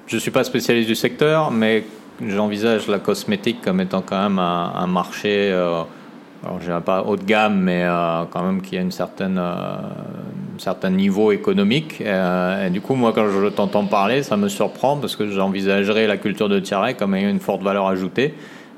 je 0.08 0.16
ne 0.16 0.20
suis 0.20 0.32
pas 0.32 0.44
spécialiste 0.44 0.90
du 0.90 0.96
secteur, 0.96 1.52
mais 1.52 1.86
j'envisage 2.26 2.88
la 2.88 3.00
cosmétique 3.00 3.62
comme 3.62 3.80
étant 3.80 4.02
quand 4.02 4.22
même 4.22 4.40
un, 4.40 4.88
marché, 4.88 5.52
euh, 5.52 5.84
alors 6.44 6.60
je 6.60 6.66
dirais 6.66 6.82
pas 6.82 7.04
haut 7.04 7.16
de 7.16 7.24
gamme, 7.24 7.62
mais 7.62 7.84
euh, 7.84 8.24
quand 8.30 8.44
même 8.44 8.62
qui 8.62 8.78
a 8.78 8.82
une 8.82 8.92
certaine, 8.92 9.40
certain 10.64 10.90
niveau 10.90 11.32
économique. 11.32 12.02
et 12.02 12.70
du 12.70 12.82
coup, 12.82 12.96
moi, 12.96 13.12
quand 13.14 13.30
je 13.30 13.48
t'entends 13.48 13.86
parler, 13.86 14.24
ça 14.24 14.38
me 14.38 14.48
surprend 14.48 14.98
parce 14.98 15.16
que 15.16 15.30
j'envisagerais 15.30 16.08
la 16.08 16.18
culture 16.18 16.50
de 16.50 16.60
Thierry 16.60 16.96
comme 16.96 17.16
ayant 17.16 17.30
une 17.30 17.40
forte 17.40 17.62
valeur 17.62 17.88
ajoutée 17.88 18.34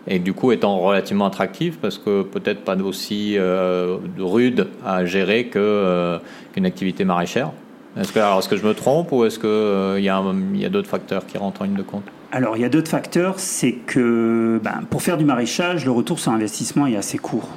et 0.08 0.20
du 0.20 0.34
coup 0.34 0.52
étant 0.52 0.78
relativement 0.80 1.26
attractif 1.26 1.78
parce 1.80 1.98
que 1.98 2.24
peut-être 2.24 2.62
pas 2.62 2.76
aussi 2.76 3.36
euh, 3.38 3.98
rude 4.20 4.68
à 4.86 5.06
gérer 5.06 5.50
euh, 5.56 6.20
qu'une 6.54 6.66
activité 6.66 7.06
maraîchère. 7.06 7.52
Est-ce 7.98 8.12
que, 8.12 8.20
alors, 8.20 8.40
est-ce 8.40 8.50
que 8.50 8.58
je 8.58 8.66
me 8.66 8.74
trompe 8.74 9.12
ou 9.12 9.24
est-ce 9.26 9.40
qu'il 9.40 9.48
euh, 9.48 10.00
y 10.00 10.10
a, 10.10 10.22
y 10.54 10.66
a 10.66 10.70
d'autres 10.70 10.90
facteurs 10.90 11.26
qui 11.26 11.38
rentrent 11.38 11.62
en 11.62 11.66
ligne 11.66 11.76
de 11.76 11.82
compte? 11.82 12.04
Alors, 12.32 12.58
il 12.58 12.62
y 12.62 12.66
a 12.66 12.70
d'autres 12.70 12.90
facteurs, 12.90 13.40
c'est 13.40 13.72
que 13.72 14.60
ben, 14.62 14.82
pour 14.90 15.02
faire 15.02 15.18
du 15.18 15.24
maraîchage, 15.24 15.86
le 15.86 15.92
retour 15.92 16.20
sur 16.20 16.34
investissement 16.34 16.86
est 16.88 16.98
assez 16.98 17.18
court. 17.18 17.48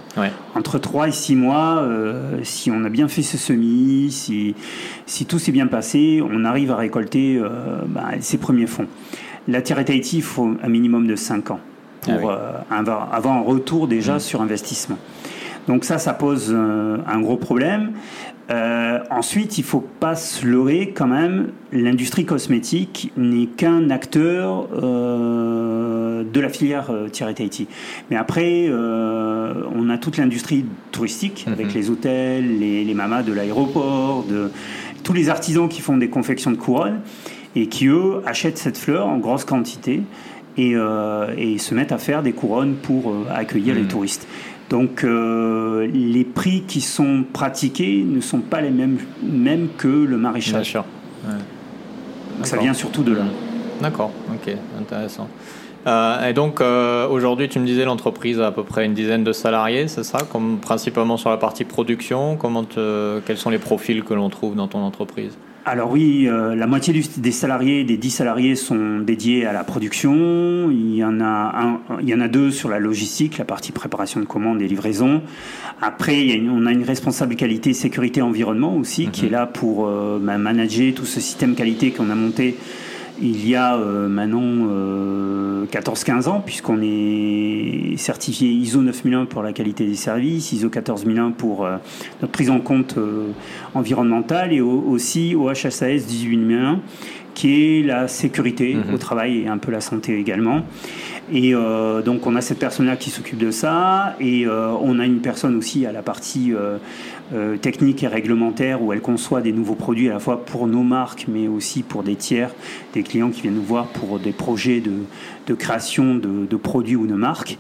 Entre 0.55 0.79
3 0.79 1.09
et 1.09 1.13
6 1.13 1.35
mois, 1.35 1.85
si 2.45 2.71
on 2.71 2.85
a 2.85 2.89
bien 2.89 3.09
fait 3.09 3.23
ce 3.23 3.37
semis, 3.37 4.13
si, 4.13 4.55
si 5.07 5.27
tout 5.27 5.41
s'est 5.41 5.51
bien 5.51 5.67
passé, 5.67 6.23
on 6.23 6.45
arrive 6.45 6.71
à 6.71 6.77
récolter 6.77 7.43
ben, 7.87 8.21
ses 8.21 8.39
premiers 8.39 8.69
fonds. 8.69 8.87
La 9.49 9.63
terre 9.63 9.83
Tahiti, 9.85 10.19
il 10.19 10.23
faut 10.23 10.55
un 10.63 10.69
minimum 10.69 11.07
de 11.07 11.17
5 11.17 11.51
ans 11.51 11.61
pour 12.03 12.31
ah 12.31 12.63
euh, 12.71 13.17
avoir 13.17 13.35
un 13.35 13.41
retour 13.41 13.89
déjà 13.89 14.17
mmh. 14.17 14.21
sur 14.21 14.43
investissement. 14.43 14.99
Donc 15.67 15.85
ça, 15.85 15.99
ça 15.99 16.15
pose 16.15 16.49
euh, 16.51 16.99
un 17.07 17.21
gros 17.21 17.37
problème. 17.37 17.93
Euh, 18.51 19.01
ensuite, 19.11 19.59
il 19.59 19.65
faut 19.65 19.85
pas 20.01 20.15
se 20.15 20.47
leurrer 20.47 20.93
quand 20.95 21.07
même. 21.07 21.49
L'industrie 21.73 22.25
cosmétique 22.25 23.13
n'est 23.17 23.47
qu'un 23.47 23.91
acteur 23.91 24.69
de 24.69 26.41
la 26.41 26.49
filière 26.49 26.91
Thierry 27.13 27.35
Tahiti. 27.35 27.69
Mais 28.11 28.17
après, 28.17 28.71
on 28.71 29.91
a 29.91 29.99
toute 29.99 30.17
l'industrie 30.17 30.65
touristique 30.93 31.45
avec 31.47 31.75
les 31.75 31.91
hôtels, 31.91 32.59
les, 32.59 32.85
les 32.85 32.95
mamas 32.95 33.23
de 33.23 33.33
l'aéroport, 33.35 34.25
de 34.25 34.51
tous 35.05 35.13
les 35.13 35.29
artisans 35.29 35.69
qui 35.69 35.83
font 35.83 35.99
des 35.99 36.09
confections 36.09 36.51
de 36.51 36.57
couronnes. 36.57 37.01
et 37.55 37.67
qui, 37.67 37.87
eux, 37.87 38.23
achètent 38.25 38.59
cette 38.59 38.79
fleur 38.79 39.07
en 39.07 39.19
grosse 39.19 39.45
quantité 39.45 40.03
et, 40.57 40.75
et 41.37 41.59
se 41.59 41.75
mettent 41.75 41.93
à 41.93 41.99
faire 41.99 42.23
des 42.23 42.33
couronnes 42.33 42.77
pour 42.77 43.15
accueillir 43.31 43.75
les 43.75 43.83
hmm. 43.83 43.89
touristes. 43.89 44.27
Donc 44.71 45.03
les 45.03 46.25
prix 46.25 46.63
qui 46.69 46.81
sont 46.81 47.25
pratiqués 47.33 48.05
ne 48.07 48.21
sont 48.21 48.41
pas 48.41 48.61
les 48.61 48.71
mêmes, 48.71 48.99
mêmes 49.23 49.69
que 49.77 49.89
le 49.89 50.17
maraîchage. 50.17 50.77
ça 52.43 52.57
vient 52.59 52.75
surtout 52.75 53.03
de 53.03 53.15
là. 53.15 53.25
D'accord, 53.81 54.11
ok, 54.31 54.55
intéressant. 54.79 55.29
Euh, 55.87 56.29
et 56.29 56.33
donc 56.33 56.61
euh, 56.61 57.09
aujourd'hui, 57.09 57.49
tu 57.49 57.59
me 57.61 57.67
disais 57.67 57.85
l'entreprise 57.85 58.41
a 58.41 58.49
à 58.49 58.53
peu 58.53 58.65
près 58.65 58.85
une 58.85 58.95
dizaine 58.95 59.25
de 59.25 59.33
salariés, 59.33 59.89
c'est 59.89 60.05
ça? 60.05 60.19
Comme, 60.31 60.59
Principalement 60.59 61.17
sur 61.17 61.31
la 61.31 61.37
partie 61.37 61.65
production. 61.65 62.37
Comment 62.37 62.65
quels 62.65 63.39
sont 63.39 63.51
les 63.51 63.59
profils 63.59 64.03
que 64.03 64.15
l'on 64.15 64.29
trouve 64.29 64.55
dans 64.55 64.69
ton 64.69 64.81
entreprise? 64.81 65.39
Alors 65.65 65.91
oui, 65.91 66.27
euh, 66.27 66.55
la 66.55 66.67
moitié 66.67 67.03
des 67.19 67.33
salariés, 67.33 67.85
des 67.85 67.97
10 67.97 68.11
salariés 68.11 68.55
sont 68.55 69.01
dédiés 69.01 69.45
à 69.45 69.53
la 69.53 69.65
production. 69.65 70.71
Il 70.71 70.95
y, 70.95 71.05
en 71.05 71.21
a 71.21 71.25
un, 71.25 71.81
il 72.01 72.09
y 72.09 72.15
en 72.15 72.21
a 72.21 72.29
deux 72.29 72.51
sur 72.51 72.69
la 72.69 72.79
logistique, 72.79 73.39
la 73.39 73.45
partie 73.45 73.73
préparation 73.73 74.19
de 74.21 74.25
commandes 74.25 74.63
et 74.63 74.67
livraison. 74.67 75.23
Après, 75.83 76.41
on 76.51 76.65
a 76.65 76.73
une 76.73 76.85
responsable 76.85 77.37
qualité, 77.37 77.75
sécurité, 77.75 78.23
environnement 78.23 78.77
aussi, 78.77 79.09
qui 79.09 79.23
mhm. 79.23 79.29
est 79.29 79.31
là 79.31 79.47
pour 79.47 79.87
manager 79.89 80.95
tout 80.95 81.05
ce 81.05 81.21
système 81.21 81.55
qualité 81.55 81.91
qu'on 81.91 82.11
a 82.11 82.15
monté 82.15 82.57
il 83.21 83.49
y 83.49 83.55
a 83.55 83.77
euh, 83.77 84.09
maintenant 84.09 84.69
14-15 85.67 86.27
euh, 86.27 86.31
ans, 86.31 86.43
puisqu'on 86.45 86.81
est 86.83 87.97
certifié 87.97 88.49
ISO 88.49 88.81
9001 88.81 89.27
pour 89.27 89.43
la 89.43 89.53
qualité 89.53 89.87
des 89.87 89.95
services, 89.95 90.53
ISO 90.53 90.69
14001 90.69 91.33
pour 91.33 91.65
euh, 91.65 91.77
notre 92.21 92.33
prise 92.33 92.51
en 92.51 92.61
compte 92.61 92.97
environnementale 93.75 94.53
et 94.53 94.61
aussi 94.61 95.35
au 95.35 95.51
HSAS 95.53 96.07
18001 96.09 96.81
qui 97.39 97.79
est 97.79 97.83
la 97.85 98.09
sécurité 98.09 98.75
mhm. 98.75 98.95
au 98.95 98.99
travail 98.99 99.43
et 99.43 99.49
un 99.49 99.59
peu 99.59 99.71
la 99.71 99.81
santé 99.81 100.19
également. 100.19 100.63
Et 101.33 101.55
euh, 101.55 102.03
donc 102.03 102.27
on 102.27 102.35
a 102.35 102.41
cette 102.41 102.59
personne-là 102.59 102.97
qui 102.97 103.11
s'occupe 103.11 103.39
de 103.39 103.53
ça, 103.53 104.17
et 104.19 104.45
euh, 104.45 104.73
on 104.81 104.99
a 104.99 105.07
une 105.07 105.21
personne 105.21 105.55
aussi 105.55 105.87
à 105.87 105.93
la 105.93 106.03
partie 106.03 106.53
euh, 106.53 107.57
technique 107.59 108.03
et 108.03 108.09
réglementaire 108.09 108.83
où 108.83 108.93
elle 108.93 109.01
conçoit 109.01 109.41
des 109.41 109.53
nouveaux 109.53 109.77
produits 109.77 110.09
à 110.09 110.15
la 110.15 110.19
fois 110.19 110.45
pour 110.45 110.67
nos 110.67 110.83
marques, 110.83 111.27
mais 111.29 111.47
aussi 111.47 111.85
pour 111.85 112.03
des 112.03 112.17
tiers, 112.17 112.51
des 112.93 113.05
clients 113.05 113.31
qui 113.31 113.43
viennent 113.43 113.55
nous 113.55 113.63
voir 113.63 113.87
pour 113.87 114.19
des 114.19 114.33
projets 114.33 114.81
de, 114.81 115.55
création 115.55 116.17
de, 116.17 116.45
de, 116.45 116.57
produits 116.57 116.97
ou 116.97 117.07
de 117.07 117.15
marques. 117.15 117.57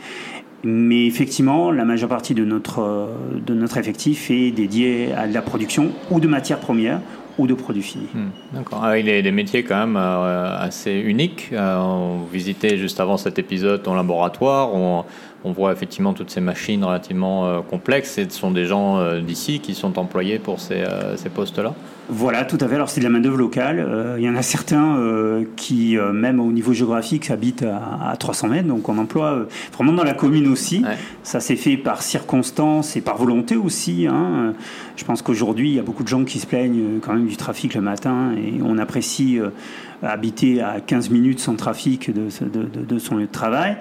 Mais 0.64 1.06
effectivement, 1.06 1.70
la 1.70 1.85
majeure 1.85 2.08
partie 2.08 2.35
de 2.35 2.44
notre, 2.44 3.11
de 3.47 3.54
notre 3.54 3.76
effectif 3.76 4.28
est 4.28 4.50
dédiée 4.50 5.12
à 5.12 5.26
la 5.28 5.40
production 5.40 5.92
ou 6.11 6.18
de 6.18 6.26
matières 6.26 6.58
premières 6.58 7.00
ou 7.38 7.47
de 7.47 7.54
produits 7.54 7.83
finis. 7.83 8.09
Hmm, 8.12 8.28
d'accord. 8.52 8.80
Ah, 8.83 8.99
il 8.99 9.09
est 9.09 9.23
des 9.23 9.30
métiers 9.30 9.62
quand 9.62 9.78
même 9.78 9.97
euh, 9.97 10.59
assez 10.59 10.92
uniques. 10.92 11.50
Euh, 11.52 11.78
on 11.78 12.25
visitait 12.25 12.76
juste 12.76 13.00
avant 13.00 13.16
cet 13.16 13.38
épisode 13.38 13.83
ton 13.83 13.95
laboratoire. 13.95 14.75
On, 14.75 15.04
on 15.45 15.52
voit 15.52 15.73
effectivement 15.73 16.14
toutes 16.14 16.30
ces 16.30 16.40
machines 16.40 16.85
relativement 16.85 17.47
euh, 17.47 17.61
complexes 17.61 18.18
et 18.18 18.26
ce 18.28 18.38
sont 18.38 18.50
des 18.50 18.64
gens 18.64 18.99
euh, 18.99 19.21
d'ici 19.21 19.61
qui 19.61 19.75
sont 19.75 19.99
employés 19.99 20.38
pour 20.38 20.61
ces, 20.61 20.80
euh, 20.83 21.16
ces 21.16 21.28
postes-là 21.28 21.75
Voilà, 22.09 22.45
tout 22.45 22.59
à 22.61 22.66
fait. 22.66 22.75
Alors 22.75 22.88
c'est 22.88 23.00
de 23.00 23.04
la 23.04 23.11
main-d'œuvre 23.11 23.37
locale. 23.37 24.16
Il 24.18 24.25
y 24.25 24.28
en 24.28 24.35
a 24.35 24.42
certains 24.42 24.99
qui, 25.57 25.97
même 26.12 26.40
au 26.40 26.50
niveau 26.50 26.73
géographique, 26.73 27.30
habitent 27.30 27.64
à, 27.64 28.16
300 28.16 28.49
mètres, 28.49 28.68
donc 28.68 28.88
on 28.88 28.99
emploie 28.99 29.47
vraiment 29.75 29.92
dans 29.92 30.04
la 30.04 30.14
commune 30.14 30.49
aussi. 30.49 30.83
Ça 31.23 31.40
s'est 31.40 31.57
fait 31.57 31.76
par 31.76 32.02
circonstance 32.02 32.97
et 32.97 33.00
par 33.00 33.16
volonté 33.16 33.57
aussi. 33.57 34.07
Hein. 34.07 34.54
Je 34.97 35.04
pense 35.04 35.23
qu'aujourd'hui, 35.23 35.71
il 35.71 35.75
y 35.75 35.78
a 35.78 35.83
beaucoup 35.83 36.02
de 36.02 36.09
gens 36.09 36.25
qui 36.25 36.38
se 36.38 36.47
plaignent 36.47 36.99
quand 37.00 37.12
même 37.12 37.26
du 37.26 37.37
trafic 37.37 37.75
le 37.75 37.80
matin 37.80 38.33
et 38.37 38.61
on 38.62 38.78
apprécie 38.78 39.38
habiter 40.02 40.61
à 40.61 40.81
15 40.81 41.11
minutes 41.11 41.40
sans 41.40 41.57
trafic 41.57 42.12
de, 42.12 42.28
de, 42.47 42.85
de 42.85 42.99
son 42.99 43.17
lieu 43.17 43.26
de 43.26 43.33
travail. 43.33 43.76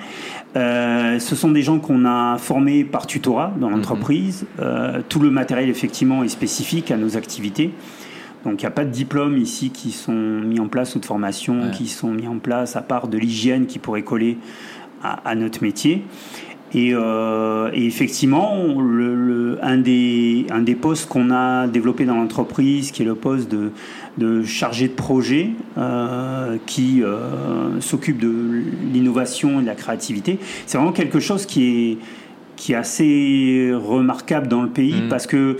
Euh, 0.56 1.20
ce 1.20 1.36
sont 1.36 1.52
des 1.52 1.62
gens 1.62 1.80
qu'on 1.80 2.06
a 2.06 2.38
formés 2.38 2.84
par 2.84 3.06
tutorat 3.06 3.54
dans 3.60 3.70
l'entreprise. 3.70 4.44
Mhm. 4.44 4.64
Euh, 4.66 5.02
tout 5.08 5.20
le 5.20 5.30
matériel, 5.30 5.70
effectivement, 5.70 6.24
est 6.24 6.30
spécifique 6.30 6.92
à 6.92 6.98
nos 6.98 7.18
activités. 7.18 7.72
Donc 8.46 8.62
il 8.62 8.66
n'y 8.66 8.68
a 8.68 8.72
pas 8.72 8.86
de 8.86 8.92
diplômes 8.92 9.38
ici 9.38 9.72
qui 9.72 9.92
sont 9.92 10.14
mis 10.14 10.60
en 10.60 10.68
place 10.68 10.96
ou 10.96 11.00
de 11.00 11.06
formation 11.06 11.72
qui 11.72 11.88
sont 11.88 12.12
mis 12.12 12.28
en 12.28 12.38
place, 12.38 12.76
à 12.76 12.82
part 12.82 13.08
de 13.08 13.18
l'hygiène 13.18 13.66
qui 13.66 13.78
pourrait 13.78 14.04
coller 14.04 14.38
à, 15.04 15.36
notre 15.36 15.64
métier. 15.64 16.04
Et, 16.74 16.92
euh, 16.94 17.70
et 17.74 17.86
effectivement, 17.86 18.80
le, 18.80 19.58
un, 19.62 19.78
des, 19.78 20.46
un 20.50 20.62
des 20.62 20.76
postes 20.76 21.10
qu'on 21.10 21.32
a 21.32 21.68
développé 21.68 22.06
dans 22.06 22.16
l'entreprise, 22.16 22.92
qui 22.92 23.02
est 23.02 23.06
le 23.06 23.16
poste 23.16 23.50
de 23.50 23.72
de 24.18 24.44
chargé 24.44 24.88
de 24.88 24.94
projet 24.94 25.52
euh, 25.78 26.58
qui 26.66 27.04
euh, 27.04 27.80
s'occupe 27.82 28.20
de 28.20 28.64
l'innovation 28.94 29.60
et 29.60 29.62
de 29.62 29.68
la 29.68 29.76
créativité. 29.76 30.40
C'est 30.66 30.78
vraiment 30.78 30.94
quelque 30.94 31.20
chose 31.20 31.46
qui 31.46 31.64
est, 31.64 31.98
qui 32.56 32.74
est 32.74 32.76
assez 32.76 33.72
remarquable 33.74 34.48
dans 34.48 34.62
le 34.62 34.70
pays 34.70 35.02
mmh. 35.02 35.10
parce 35.10 35.28
que 35.28 35.58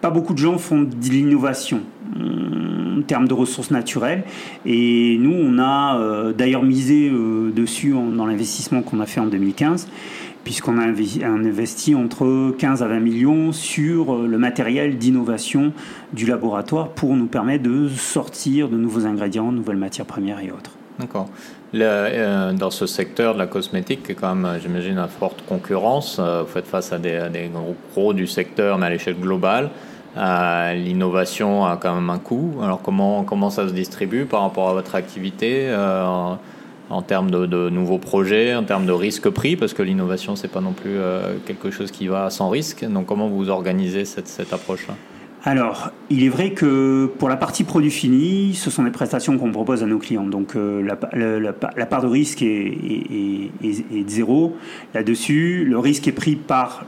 pas 0.00 0.10
beaucoup 0.10 0.34
de 0.34 0.38
gens 0.38 0.58
font 0.58 0.82
de 0.82 1.08
l'innovation 1.08 1.80
en 2.14 3.02
termes 3.02 3.28
de 3.28 3.34
ressources 3.34 3.70
naturelles. 3.70 4.24
Et 4.64 5.16
nous, 5.18 5.34
on 5.34 5.58
a 5.58 5.98
euh, 5.98 6.32
d'ailleurs 6.32 6.62
misé 6.62 7.10
dessus 7.10 7.90
dans 7.90 8.26
l'investissement 8.26 8.82
qu'on 8.82 9.00
a 9.00 9.06
fait 9.06 9.20
en 9.20 9.26
2015 9.26 9.88
puisqu'on 10.46 10.78
a 10.78 10.84
investi 10.84 11.96
entre 11.96 12.54
15 12.56 12.80
à 12.80 12.86
20 12.86 13.00
millions 13.00 13.50
sur 13.50 14.14
euh, 14.14 14.28
le 14.28 14.38
matériel 14.38 14.96
d'innovation 14.96 15.72
du 16.12 16.24
laboratoire 16.24 16.90
pour 16.90 17.16
nous 17.16 17.26
permettre 17.26 17.64
de 17.64 17.88
sortir 17.88 18.68
de 18.68 18.76
nouveaux 18.76 19.06
ingrédients, 19.06 19.50
nouvelles 19.50 19.76
matières 19.76 20.06
premières 20.06 20.38
et 20.38 20.52
autres. 20.52 20.70
D'accord. 21.00 21.28
Euh, 21.74 22.52
dans 22.52 22.70
ce 22.70 22.86
secteur 22.86 23.34
de 23.34 23.40
la 23.40 23.48
cosmétique, 23.48 24.04
qui 24.04 24.12
est 24.12 24.14
quand 24.14 24.36
même, 24.36 24.60
j'imagine, 24.62 24.98
à 24.98 25.08
forte 25.08 25.42
concurrence, 25.44 26.18
euh, 26.20 26.42
vous 26.42 26.48
faites 26.48 26.68
face 26.68 26.92
à 26.92 26.98
des, 27.00 27.50
gros, 27.92 28.12
du 28.12 28.28
secteur, 28.28 28.78
mais 28.78 28.86
à 28.86 28.90
l'échelle 28.90 29.18
globale. 29.18 29.70
L'innovation 30.14 31.66
a 31.66 31.76
quand 31.76 31.92
même 31.92 32.08
un 32.08 32.20
coût. 32.20 32.54
Alors 32.62 32.80
comment, 32.82 33.24
comment 33.24 33.50
ça 33.50 33.66
se 33.66 33.72
distribue 33.72 34.26
par 34.26 34.42
rapport 34.42 34.68
à 34.68 34.74
votre 34.74 34.94
activité 34.94 35.68
en 36.90 37.02
termes 37.02 37.30
de, 37.30 37.68
nouveaux 37.68 37.98
projets, 37.98 38.54
en 38.54 38.62
termes 38.62 38.86
de 38.86 38.92
risque 38.92 39.28
pris, 39.28 39.56
parce 39.56 39.74
que 39.74 39.82
l'innovation, 39.82 40.36
c'est 40.36 40.48
pas 40.48 40.60
non 40.60 40.72
plus 40.72 40.96
euh, 40.96 41.36
quelque 41.44 41.70
chose 41.70 41.90
qui 41.90 42.06
va 42.06 42.30
sans 42.30 42.48
risque. 42.48 42.84
Donc, 42.84 43.06
comment 43.06 43.28
vous 43.28 43.50
organisez 43.50 44.04
cette, 44.04 44.28
cette 44.28 44.52
approche-là? 44.52 44.94
Alors, 45.44 45.92
il 46.10 46.24
est 46.24 46.28
vrai 46.28 46.50
que 46.50 47.06
pour 47.18 47.28
la 47.28 47.36
partie 47.36 47.62
produit 47.62 47.92
fini, 47.92 48.54
ce 48.54 48.68
sont 48.68 48.82
des 48.82 48.90
prestations 48.90 49.38
qu'on 49.38 49.52
propose 49.52 49.84
à 49.84 49.86
nos 49.86 49.98
clients. 49.98 50.26
Donc, 50.26 50.56
euh, 50.56 50.82
la, 50.82 51.52
la, 51.76 51.86
part 51.86 52.02
de 52.02 52.08
risque 52.08 52.42
est, 52.42 53.50
est, 53.62 54.08
zéro. 54.08 54.56
Là-dessus, 54.92 55.64
le 55.64 55.78
risque 55.78 56.08
est 56.08 56.12
pris 56.12 56.34
par 56.34 56.86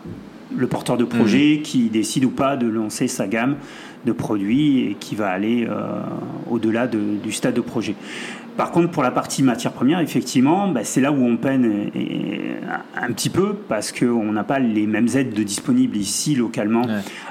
le 0.57 0.67
porteur 0.67 0.97
de 0.97 1.05
projet 1.05 1.59
mmh. 1.59 1.63
qui 1.63 1.89
décide 1.89 2.25
ou 2.25 2.31
pas 2.31 2.57
de 2.57 2.67
lancer 2.67 3.07
sa 3.07 3.29
gamme 3.29 3.57
de 4.05 4.13
produits 4.13 4.91
et 4.91 4.97
qui 4.99 5.15
va 5.15 5.29
aller 5.29 5.67
euh, 5.69 6.01
au-delà 6.51 6.89
de, 6.89 6.99
du 7.23 7.31
stade 7.31 7.55
de 7.55 7.61
projet. 7.61 7.95
Par 8.59 8.73
contre, 8.73 8.91
pour 8.91 9.05
la 9.05 9.13
partie 9.13 9.45
matière 9.45 9.73
première, 9.73 10.01
effectivement, 10.01 10.67
bah, 10.67 10.81
c'est 10.83 11.01
là 11.01 11.13
où 11.13 11.25
on 11.25 11.37
peine 11.37 11.93
un 13.01 13.13
petit 13.13 13.31
peu 13.31 13.55
parce 13.55 13.93
qu'on 13.93 14.33
n'a 14.33 14.43
pas 14.43 14.59
les 14.59 14.89
mêmes 14.89 15.07
aides 15.15 15.33
de 15.33 15.45
disponibles 15.45 15.97
ici 15.97 16.35
localement. 16.35 16.83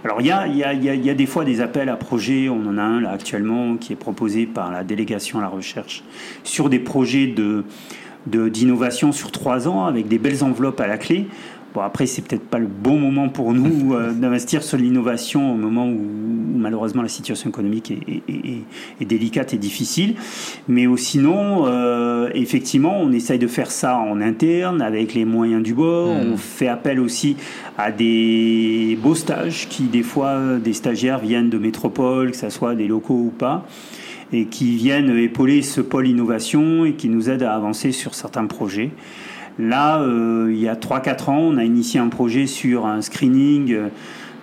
Alors, 0.06 0.22
il 0.22 0.28
y 0.28 0.32
a, 0.32 0.48
y, 0.48 0.64
a, 0.64 0.74
y 0.74 1.10
a, 1.10 1.14
des 1.14 1.26
fois 1.26 1.44
des 1.44 1.60
appels 1.60 1.90
à 1.90 1.98
projets. 1.98 2.48
On 2.48 2.66
en 2.66 2.78
a 2.78 2.82
un 2.82 3.02
là 3.02 3.12
actuellement 3.12 3.76
qui 3.76 3.92
est 3.92 3.98
proposé 3.98 4.46
par 4.46 4.72
la 4.72 4.86
délégation 4.86 5.40
à 5.40 5.42
la 5.42 5.50
recherche 5.50 6.02
sur 6.46 6.70
des 6.70 6.80
projets 6.80 7.28
de 7.28 7.66
d'innovation 8.26 9.14
sur 9.14 9.32
trois 9.32 9.70
ans 9.70 9.86
avec 9.86 10.10
des 10.10 10.18
belles 10.18 10.44
enveloppes 10.44 10.82
à 10.82 10.88
la 10.88 10.98
clé. 10.98 11.28
Bon, 11.78 11.84
après, 11.84 12.08
c'est 12.08 12.24
peut-être 12.24 12.50
pas 12.50 12.58
le 12.58 12.66
bon 12.66 12.98
moment 12.98 13.30
pour 13.30 13.54
nous 13.54 13.94
euh, 13.94 14.12
d'investir 14.12 14.64
sur 14.64 14.80
l'innovation 14.80 15.54
au 15.54 15.56
moment 15.56 15.88
où, 15.88 16.02
malheureusement 16.56 17.04
la 17.04 17.08
situation 17.08 17.52
économique 17.52 17.92
est, 17.92 19.06
délicate 19.06 19.54
et 19.54 19.60
difficile. 19.60 20.16
Mais 20.68 20.88
sinon, 20.98 21.68
euh, 21.68 22.32
effectivement, 22.34 23.00
on 23.00 23.12
essaye 23.12 23.38
de 23.38 23.46
faire 23.46 23.70
ça 23.70 23.96
en 23.96 24.22
interne 24.22 24.82
avec 24.82 25.14
les 25.14 25.24
moyens 25.24 25.62
du 25.62 25.76
bord. 25.76 26.16
Hmm. 26.16 26.32
On 26.34 26.38
fait 26.38 26.68
appel 26.68 27.00
aussi 27.00 27.38
à 27.78 27.92
des 27.92 28.98
beaux 29.00 29.14
stages 29.14 29.68
qui, 29.70 29.84
des 29.84 30.02
fois, 30.02 30.58
des 30.58 30.74
stagiaires 30.74 31.20
viennent 31.20 31.52
de 31.52 31.60
métropole, 31.60 32.32
que 32.32 32.38
ce 32.38 32.50
soit 32.50 32.74
des 32.74 32.88
locaux 32.88 33.22
ou 33.28 33.34
pas 33.38 33.68
et 34.34 34.46
qui 34.46 34.76
viennent 34.76 35.16
épauler 35.16 35.62
ce 35.62 35.80
pôle 35.80 36.08
innovation 36.08 36.86
et 36.86 36.94
qui 36.94 37.08
nous 37.08 37.30
aident 37.30 37.44
à 37.44 37.54
avancer 37.54 37.92
sur 37.92 38.16
certains 38.16 38.46
projets. 38.46 38.90
Là, 39.60 40.02
euh, 40.02 40.50
il 40.52 40.60
y 40.60 40.68
a 40.68 40.76
3-4 40.76 41.30
ans, 41.30 41.40
on 41.40 41.58
a 41.58 41.64
initié 41.64 42.00
un 42.00 42.10
projet 42.10 42.46
sur 42.46 42.86
un 42.86 43.02
screening 43.02 43.66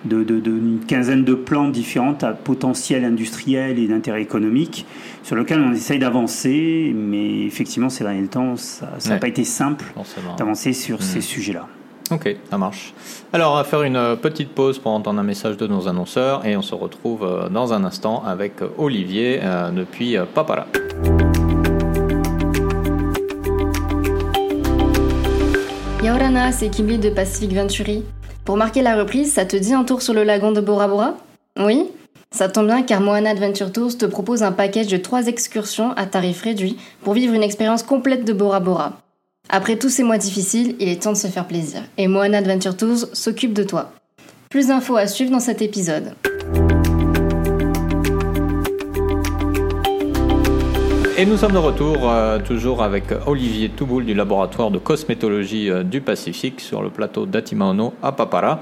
d'une 0.03 0.23
de, 0.23 0.39
de, 0.39 0.85
quinzaine 0.87 1.23
de 1.23 1.33
plans 1.33 1.69
différentes 1.69 2.23
à 2.23 2.33
potentiel 2.33 3.05
industriel 3.05 3.79
et 3.79 3.87
d'intérêt 3.87 4.21
économique, 4.21 4.85
sur 5.23 5.35
lequel 5.35 5.61
on 5.61 5.71
essaye 5.71 5.99
d'avancer, 5.99 6.93
mais 6.95 7.45
effectivement, 7.45 7.89
ces 7.89 8.03
derniers 8.03 8.27
temps, 8.27 8.55
ça 8.57 8.87
n'a 9.07 9.17
pas 9.17 9.27
été 9.27 9.43
simple 9.43 9.85
d'avancer 10.37 10.73
sur 10.73 11.01
ces 11.01 11.19
hmm. 11.19 11.21
sujets-là. 11.21 11.67
Ok, 12.11 12.35
ça 12.51 12.57
marche. 12.59 12.93
Alors, 13.33 13.53
on 13.53 13.55
va 13.55 13.63
faire 13.63 13.81
une 13.81 14.15
petite 14.21 14.49
pause 14.49 14.77
pour 14.77 14.91
entendre 14.91 15.19
un 15.19 15.23
message 15.23 15.57
de 15.57 15.65
nos 15.65 15.87
annonceurs 15.87 16.45
et 16.45 16.55
on 16.55 16.61
se 16.61 16.75
retrouve 16.75 17.23
euh, 17.23 17.49
dans 17.49 17.73
un 17.73 17.83
instant 17.83 18.23
avec 18.23 18.53
Olivier 18.77 19.39
euh, 19.41 19.71
depuis 19.71 20.15
Papara. 20.35 20.67
Orana, 26.11 26.51
c'est 26.51 26.69
Kimberly 26.69 26.99
de 26.99 27.09
Pacific 27.09 27.53
Venturi. 27.53 28.03
Pour 28.43 28.57
marquer 28.57 28.81
la 28.81 28.95
reprise, 28.95 29.33
ça 29.33 29.45
te 29.45 29.55
dit 29.55 29.73
un 29.73 29.83
tour 29.83 30.01
sur 30.01 30.13
le 30.13 30.23
lagon 30.23 30.51
de 30.51 30.61
Bora 30.61 30.87
Bora? 30.87 31.17
Oui? 31.57 31.89
Ça 32.31 32.47
tombe 32.47 32.67
bien 32.67 32.83
car 32.83 33.01
Moana 33.01 33.31
Adventure 33.31 33.71
Tours 33.71 33.97
te 33.97 34.05
propose 34.05 34.43
un 34.43 34.51
package 34.51 34.87
de 34.87 34.97
3 34.97 35.27
excursions 35.27 35.91
à 35.93 36.05
tarif 36.05 36.41
réduit 36.43 36.77
pour 37.03 37.13
vivre 37.13 37.33
une 37.33 37.43
expérience 37.43 37.81
complète 37.81 38.25
de 38.25 38.33
Bora 38.33 38.59
Bora. 38.59 39.01
Après 39.49 39.77
tous 39.77 39.89
ces 39.89 40.03
mois 40.03 40.17
difficiles, 40.17 40.75
il 40.79 40.89
est 40.89 41.01
temps 41.01 41.13
de 41.13 41.17
se 41.17 41.27
faire 41.27 41.47
plaisir. 41.47 41.81
Et 41.97 42.07
Moana 42.07 42.37
Adventure 42.37 42.77
Tours 42.77 43.07
s'occupe 43.13 43.53
de 43.53 43.63
toi. 43.63 43.91
Plus 44.49 44.67
d'infos 44.67 44.97
à 44.97 45.07
suivre 45.07 45.31
dans 45.31 45.39
cet 45.39 45.61
épisode. 45.61 46.13
Et 51.17 51.25
nous 51.25 51.37
sommes 51.37 51.53
de 51.53 51.57
retour 51.57 52.11
euh, 52.11 52.39
toujours 52.39 52.83
avec 52.83 53.05
Olivier 53.25 53.69
Touboul 53.69 54.03
du 54.03 54.13
laboratoire 54.13 54.69
de 54.69 54.77
cosmétologie 54.77 55.69
euh, 55.69 55.81
du 55.81 56.01
Pacifique 56.01 56.59
sur 56.59 56.81
le 56.81 56.89
plateau 56.89 57.25
d'Atimaono 57.25 57.93
à 58.03 58.11
Papara. 58.11 58.59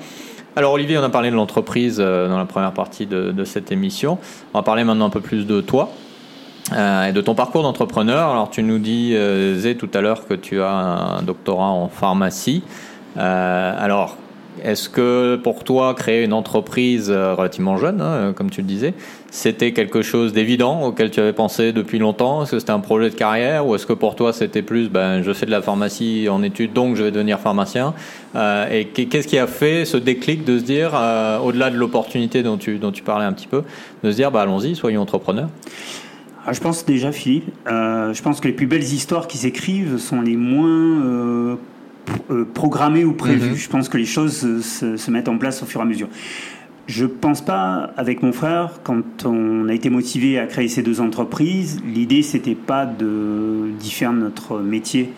Alors 0.55 0.74
Olivier, 0.74 1.00
on 1.00 1.03
a 1.03 1.10
parlé 1.10 1.31
de 1.31 1.36
l'entreprise 1.36 1.98
euh, 2.00 2.27
dans 2.27 2.38
la 2.38 2.45
première 2.45 2.74
partie 2.74 3.07
de, 3.07 3.43
cette 3.43 3.72
émission. 3.72 4.19
On 4.53 4.60
va 4.60 4.63
parler 4.63 4.83
maintenant 4.83 5.05
un 5.05 5.10
peu 5.10 5.19
plus 5.19 5.48
de 5.48 5.62
toi 5.62 5.89
et 6.72 7.12
de 7.12 7.22
ton 7.22 7.33
parcours 7.33 7.63
d'entrepreneur. 7.63 8.29
Alors 8.29 8.51
tu 8.51 8.62
nous 8.62 8.77
disais 8.77 9.75
tout 9.75 9.89
à 9.93 10.01
l'heure 10.01 10.27
que 10.27 10.33
tu 10.33 10.62
as 10.62 10.72
un 10.72 11.22
doctorat 11.24 11.69
en 11.69 11.88
pharmacie. 11.89 12.63
alors 13.15 14.17
est-ce 14.62 14.89
que 14.89 15.36
pour 15.38 15.63
toi, 15.63 15.93
créer 15.93 16.24
une 16.24 16.33
entreprise 16.33 17.10
euh, 17.10 17.33
relativement 17.33 17.77
jeune, 17.77 18.01
hein, 18.01 18.33
comme 18.36 18.50
tu 18.50 18.62
le 18.62 18.67
disais, 18.67 18.93
c'était 19.31 19.72
quelque 19.72 20.01
chose 20.01 20.33
d'évident 20.33 20.83
auquel 20.83 21.10
tu 21.10 21.19
avais 21.19 21.33
pensé 21.33 21.72
depuis 21.72 22.00
longtemps? 22.00 22.43
Est-ce 22.43 22.51
que 22.51 22.60
c'était 22.60 22.72
un 22.72 22.79
projet 22.79 23.10
de 23.10 23.15
carrière? 23.15 23.65
Ou 23.65 23.75
est-ce 23.75 23.86
que 23.86 23.93
pour 23.93 24.15
toi 24.15 24.33
c'était 24.33 24.62
plus, 24.62 24.89
ben, 24.89 25.22
je 25.24 25.33
fais 25.33 25.45
de 25.45 25.51
la 25.51 25.62
pharmacie 25.62 26.27
en 26.29 26.43
études, 26.43 26.74
donc 26.74 26.95
je 26.95 27.03
vais 27.03 27.12
devenir 27.12 27.39
pharmacien? 27.39 27.93
Euh, 28.36 28.69
Et 28.69 28.86
qu'est-ce 28.86 29.27
qui 29.27 29.38
a 29.38 29.48
fait 29.48 29.86
ce 29.86 29.98
déclic 29.98 30.45
de 30.45 30.60
se 30.60 30.63
dire, 30.63 30.91
euh, 30.93 31.39
au-delà 31.39 31.69
de 31.69 31.77
l'opportunité 31.77 32.43
dont 32.43 32.57
tu, 32.57 32.77
dont 32.77 32.91
tu 32.91 33.03
parlais 33.03 33.25
un 33.25 33.33
petit 33.33 33.48
peu, 33.48 33.63
de 34.03 34.12
se 34.12 34.15
dire, 34.15 34.31
bah, 34.31 34.41
allons-y, 34.41 34.75
soyons 34.75 35.01
entrepreneurs? 35.01 35.50
Ah, 36.45 36.51
je 36.51 36.60
pense 36.60 36.86
déjà, 36.86 37.13
Philippe, 37.13 37.50
je 37.65 38.22
pense 38.22 38.41
que 38.41 38.50
les 38.50 38.53
plus 38.53 38.67
belles 38.67 38.83
histoires 38.83 39.27
qui 39.27 39.38
s'écrivent 39.38 39.98
sont 39.98 40.22
les 40.22 40.36
moins 40.36 40.67
euh, 40.67 41.55
programmé 42.53 43.03
ou 43.05 43.13
prévu. 43.13 43.51
Mhm. 43.51 43.55
Je 43.55 43.69
pense 43.69 43.89
que 43.89 43.98
les 43.98 44.05
choses 44.05 44.62
se, 44.62 45.12
mettent 45.12 45.29
en 45.29 45.38
place 45.38 45.63
au 45.63 45.65
fur 45.65 45.79
et 45.81 45.83
à 45.83 45.86
mesure. 45.86 46.10
Je 46.86 47.05
pense 47.05 47.41
pas, 47.41 47.91
avec 47.95 48.22
mon 48.24 48.33
frère, 48.33 48.81
quand 48.83 49.25
on 49.25 49.69
a 49.69 49.74
été 49.74 49.89
motivé 49.89 50.38
à 50.38 50.48
créer 50.48 50.67
ces 50.67 50.83
deux 50.83 51.00
entreprises, 51.00 51.81
l'idée 51.86 52.22
c'était 52.22 52.55
pas 52.55 52.86
de 52.86 53.69
d'y 53.79 53.91
faire 53.91 54.12
notre 54.12 54.60
métier. 54.60 55.13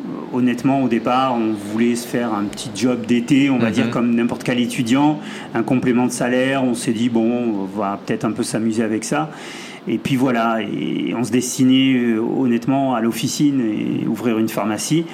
Euh, 0.00 0.36
honnêtement, 0.36 0.82
au 0.82 0.88
départ, 0.88 1.34
on 1.34 1.52
voulait 1.52 1.94
se 1.94 2.06
faire 2.06 2.34
un 2.34 2.44
petit 2.44 2.70
job 2.74 3.06
d'été, 3.06 3.48
on 3.48 3.58
va 3.58 3.68
mhm. 3.68 3.72
dire 3.72 3.90
comme 3.90 4.14
n'importe 4.14 4.44
quel 4.44 4.60
étudiant, 4.60 5.18
un 5.54 5.62
complément 5.62 6.04
de 6.04 6.12
salaire. 6.12 6.62
On 6.64 6.74
s'est 6.74 6.92
dit 6.92 7.08
bon, 7.08 7.62
on 7.62 7.64
va 7.64 7.98
peut-être 8.04 8.26
un 8.26 8.32
peu 8.32 8.42
s'amuser 8.42 8.82
avec 8.82 9.04
ça. 9.04 9.30
Et 9.88 9.98
puis 9.98 10.16
voilà, 10.16 10.60
et 10.60 11.14
on 11.16 11.24
se 11.24 11.30
destinait 11.30 11.94
euh, 11.94 12.20
honnêtement 12.20 12.94
à 12.94 13.00
l'officine 13.00 13.60
et 13.60 14.06
ouvrir 14.06 14.38
une 14.38 14.48
pharmacie. 14.48 15.06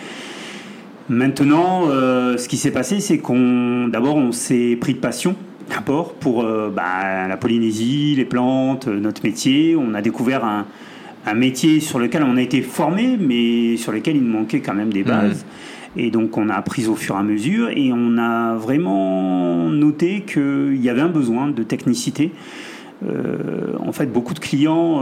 Maintenant, 1.08 1.88
euh, 1.88 2.36
ce 2.36 2.48
qui 2.48 2.56
s'est 2.56 2.70
passé, 2.70 3.00
c'est 3.00 3.18
qu'on, 3.18 3.88
d'abord, 3.88 4.16
on 4.16 4.32
s'est 4.32 4.76
pris 4.80 4.94
de 4.94 4.98
passion, 4.98 5.34
d'abord, 5.68 6.14
pour 6.14 6.44
euh, 6.44 6.70
bah, 6.74 7.26
la 7.28 7.36
Polynésie, 7.36 8.14
les 8.16 8.24
plantes, 8.24 8.88
euh, 8.88 9.00
notre 9.00 9.24
métier. 9.24 9.76
On 9.76 9.94
a 9.94 10.02
découvert 10.02 10.44
un, 10.44 10.64
métier 11.34 11.78
sur 11.80 12.00
lequel 12.00 12.24
on 12.24 12.36
a 12.36 12.42
été 12.42 12.62
formé, 12.62 13.16
mais 13.18 13.76
sur 13.76 13.92
lequel 13.92 14.16
il 14.16 14.24
manquait 14.24 14.60
quand 14.60 14.74
même 14.74 14.92
des 14.92 15.04
bases. 15.04 15.44
Et 15.96 16.10
donc, 16.10 16.36
on 16.36 16.48
a 16.48 16.54
appris 16.54 16.88
au 16.88 16.96
fur 16.96 17.14
et 17.14 17.18
à 17.18 17.22
mesure, 17.22 17.68
et 17.70 17.92
on 17.92 18.18
a 18.18 18.54
vraiment 18.54 19.68
noté 19.68 20.22
qu'il 20.22 20.82
y 20.82 20.88
avait 20.88 21.00
un 21.00 21.08
besoin 21.08 21.48
de 21.48 21.62
technicité. 21.62 22.32
en 23.04 23.92
fait, 23.92 24.06
beaucoup 24.06 24.34
de 24.34 24.40
clients 24.40 25.00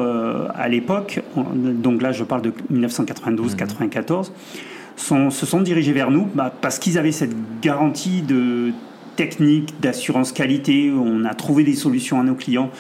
à 0.54 0.68
l'époque, 0.68 1.22
donc 1.56 2.02
là 2.02 2.12
je 2.12 2.22
parle 2.22 2.42
de 2.42 2.52
1992-94, 2.70 4.30
se 5.00 5.46
sont 5.46 5.60
dirigés 5.60 5.92
vers 5.92 6.10
nous 6.10 6.28
bah, 6.34 6.52
parce 6.60 6.78
qu'ils 6.78 6.98
avaient 6.98 7.12
cette 7.12 7.34
garantie 7.60 8.22
de 8.22 8.72
technique, 9.16 9.80
d'assurance 9.80 10.32
qualité. 10.32 10.90
On 10.90 11.24
a 11.24 11.34
trouvé 11.34 11.64
des 11.64 11.74
solutions 11.74 12.20
à 12.20 12.22
nos 12.22 12.34
clients, 12.34 12.70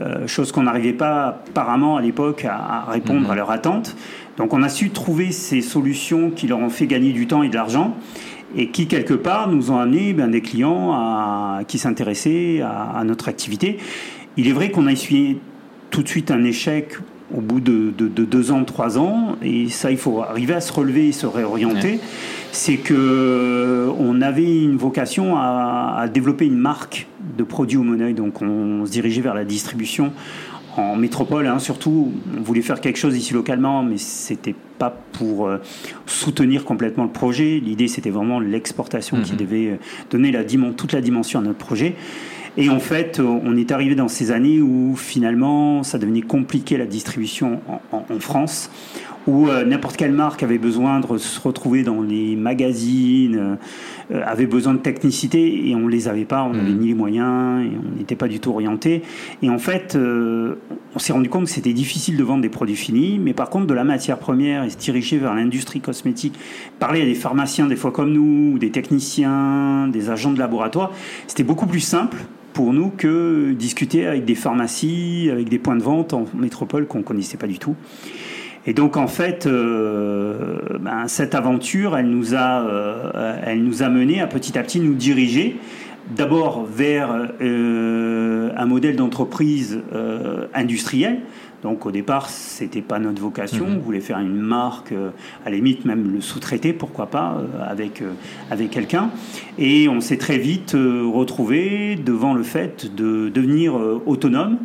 euh, 0.00 0.26
chose 0.26 0.52
qu'on 0.52 0.62
n'arrivait 0.62 0.92
pas 0.92 1.42
apparemment 1.48 1.96
à 1.96 2.02
l'époque 2.02 2.46
à, 2.48 2.86
répondre 2.88 3.28
à 3.28 3.32
mhm. 3.32 3.36
leurs 3.36 3.50
attentes. 3.50 3.96
Donc 4.36 4.54
on 4.54 4.62
a 4.62 4.68
su 4.68 4.90
trouver 4.90 5.32
ces 5.32 5.60
solutions 5.60 6.30
qui 6.30 6.46
leur 6.46 6.58
ont 6.58 6.70
fait 6.70 6.86
gagner 6.86 7.12
du 7.12 7.26
temps 7.26 7.42
et 7.42 7.48
de 7.48 7.54
l'argent 7.54 7.94
et 8.56 8.68
qui 8.68 8.86
quelque 8.86 9.14
part 9.14 9.48
nous 9.48 9.70
ont 9.70 9.78
amené 9.78 10.12
ben, 10.12 10.30
des 10.30 10.40
clients 10.40 10.92
à, 10.92 11.60
qui 11.66 11.78
s'intéressaient 11.78 12.60
à, 12.60 12.98
à, 12.98 13.04
notre 13.04 13.28
activité. 13.28 13.78
Il 14.36 14.48
est 14.48 14.52
vrai 14.52 14.70
qu'on 14.70 14.86
a 14.86 14.92
essuyé 14.92 15.38
tout 15.90 16.02
de 16.02 16.08
suite 16.08 16.30
un 16.30 16.42
échec 16.44 16.96
au 17.36 17.40
bout 17.40 17.60
de, 17.60 17.90
deux 17.90 18.50
ans, 18.50 18.64
trois 18.64 18.98
ans, 18.98 19.36
et 19.42 19.68
ça, 19.68 19.90
il 19.90 19.96
faut 19.96 20.22
arriver 20.22 20.54
à 20.54 20.60
se 20.60 20.72
relever 20.72 21.08
et 21.08 21.12
se 21.12 21.26
réorienter. 21.26 22.00
C'est 22.52 22.76
que 22.76 22.94
euh, 22.94 23.90
on 23.98 24.20
avait 24.20 24.62
une 24.62 24.76
vocation 24.76 25.36
à, 25.36 26.06
développer 26.12 26.46
une 26.46 26.58
marque 26.58 27.06
de 27.38 27.44
produits 27.44 27.78
au 27.78 27.82
Moneuil, 27.82 28.14
donc 28.14 28.42
on, 28.42 28.84
se 28.84 28.90
dirigeait 28.90 29.22
vers 29.22 29.34
la 29.34 29.44
distribution 29.44 30.12
en 30.76 30.96
métropole, 30.96 31.46
hein, 31.46 31.58
surtout. 31.58 32.12
On 32.38 32.42
voulait 32.42 32.62
faire 32.62 32.80
quelque 32.80 32.98
chose 32.98 33.16
ici 33.16 33.34
localement, 33.34 33.82
mais 33.82 33.98
c'était 33.98 34.54
pas 34.78 34.94
pour 35.12 35.46
euh, 35.46 35.58
soutenir 36.06 36.64
complètement 36.64 37.04
le 37.04 37.10
projet. 37.10 37.60
L'idée, 37.62 37.88
c'était 37.88 38.10
vraiment 38.10 38.40
l'exportation 38.40 39.20
qui 39.22 39.32
mhm. 39.32 39.38
devait 39.38 39.66
euh, 39.66 39.76
donner 40.10 40.32
la, 40.32 40.44
toute 40.44 40.92
la 40.92 41.00
dimension 41.00 41.40
à 41.40 41.42
notre 41.42 41.58
projet. 41.58 41.94
Et 42.56 42.68
en 42.68 42.80
fait, 42.80 43.18
on 43.18 43.56
est 43.56 43.72
arrivé 43.72 43.94
dans 43.94 44.08
ces 44.08 44.30
années 44.30 44.60
où 44.60 44.94
finalement, 44.94 45.82
ça 45.82 45.98
devenait 45.98 46.20
compliqué 46.20 46.76
la 46.76 46.84
distribution 46.84 47.60
en, 47.92 48.18
France, 48.20 48.70
où 49.26 49.48
euh, 49.48 49.64
n'importe 49.64 49.96
quelle 49.96 50.12
marque 50.12 50.42
avait 50.42 50.58
besoin 50.58 51.00
de 51.00 51.16
se 51.16 51.40
retrouver 51.40 51.82
dans 51.82 52.02
les 52.02 52.36
magazines, 52.36 53.56
euh, 54.10 54.22
avait 54.26 54.46
besoin 54.46 54.74
de 54.74 54.80
technicité, 54.80 55.70
et 55.70 55.74
on 55.74 55.88
les 55.88 56.08
avait 56.08 56.26
pas, 56.26 56.42
on 56.42 56.52
n'avait 56.52 56.70
mmh. 56.70 56.78
ni 56.78 56.88
les 56.88 56.94
moyens, 56.94 57.64
et 57.64 57.70
on 57.74 57.98
n'était 57.98 58.16
pas 58.16 58.28
du 58.28 58.38
tout 58.38 58.50
orienté. 58.50 59.02
Et 59.42 59.48
en 59.48 59.58
fait, 59.58 59.94
euh, 59.94 60.56
on 60.94 60.98
s'est 60.98 61.14
rendu 61.14 61.30
compte 61.30 61.44
que 61.44 61.50
c'était 61.50 61.72
difficile 61.72 62.18
de 62.18 62.24
vendre 62.24 62.42
des 62.42 62.50
produits 62.50 62.76
finis, 62.76 63.18
mais 63.18 63.32
par 63.32 63.48
contre, 63.48 63.66
de 63.66 63.74
la 63.74 63.84
matière 63.84 64.18
première 64.18 64.64
et 64.64 64.70
se 64.70 64.76
diriger 64.76 65.16
vers 65.16 65.34
l'industrie 65.34 65.80
cosmétique, 65.80 66.38
parler 66.78 67.00
à 67.00 67.04
des 67.06 67.14
pharmaciens 67.14 67.66
des 67.66 67.76
fois 67.76 67.92
comme 67.92 68.12
nous, 68.12 68.58
des 68.58 68.70
techniciens, 68.70 69.88
des 69.88 70.10
agents 70.10 70.32
de 70.32 70.38
laboratoire, 70.38 70.92
c'était 71.26 71.44
beaucoup 71.44 71.66
plus 71.66 71.80
simple 71.80 72.18
pour 72.52 72.72
nous 72.72 72.90
que 72.90 73.52
discuter 73.52 74.06
avec 74.06 74.24
des 74.24 74.34
pharmacies, 74.34 75.28
avec 75.30 75.48
des 75.48 75.58
points 75.58 75.76
de 75.76 75.82
vente 75.82 76.12
en 76.12 76.26
métropole 76.34 76.86
qu'on 76.86 76.98
ne 76.98 77.02
connaissait 77.02 77.36
pas 77.36 77.46
du 77.46 77.58
tout. 77.58 77.76
Et 78.66 78.74
donc 78.74 78.96
en 78.96 79.08
fait, 79.08 79.46
euh, 79.46 80.58
ben, 80.80 81.08
cette 81.08 81.34
aventure, 81.34 81.96
elle 81.96 82.08
nous 82.08 82.34
a, 82.34 82.62
euh, 82.62 83.40
elle 83.44 83.64
nous 83.64 83.82
a 83.82 83.88
mené 83.88 84.20
à 84.20 84.26
petit 84.26 84.56
à 84.56 84.62
petit 84.62 84.80
nous 84.80 84.94
diriger 84.94 85.56
d'abord 86.14 86.64
vers 86.64 87.28
euh, 87.40 88.50
un 88.56 88.66
modèle 88.66 88.96
d'entreprise 88.96 89.80
industrielle 90.54 91.20
donc 91.62 91.86
au 91.86 91.92
départ, 91.92 92.28
c'était 92.28 92.82
pas 92.82 92.98
notre 92.98 93.22
vocation. 93.22 93.66
Mhm. 93.66 93.76
On 93.76 93.78
voulait 93.78 94.00
faire 94.00 94.18
une 94.18 94.36
marque, 94.36 94.90
euh, 94.90 95.10
à 95.46 95.50
la 95.50 95.56
limite 95.56 95.84
même 95.84 96.12
le 96.12 96.20
sous-traiter, 96.20 96.72
pourquoi 96.72 97.06
pas, 97.06 97.38
euh, 97.38 97.64
avec, 97.64 98.02
euh, 98.02 98.12
avec 98.50 98.70
quelqu'un. 98.70 99.10
Et 99.58 99.88
on 99.88 100.00
s'est 100.00 100.16
très 100.16 100.38
vite 100.38 100.72
retrouvé 100.72 101.94
devant 101.94 102.34
le 102.34 102.42
fait 102.42 102.92
de 102.94 103.28
devenir 103.28 103.74
autonome. 104.06 104.58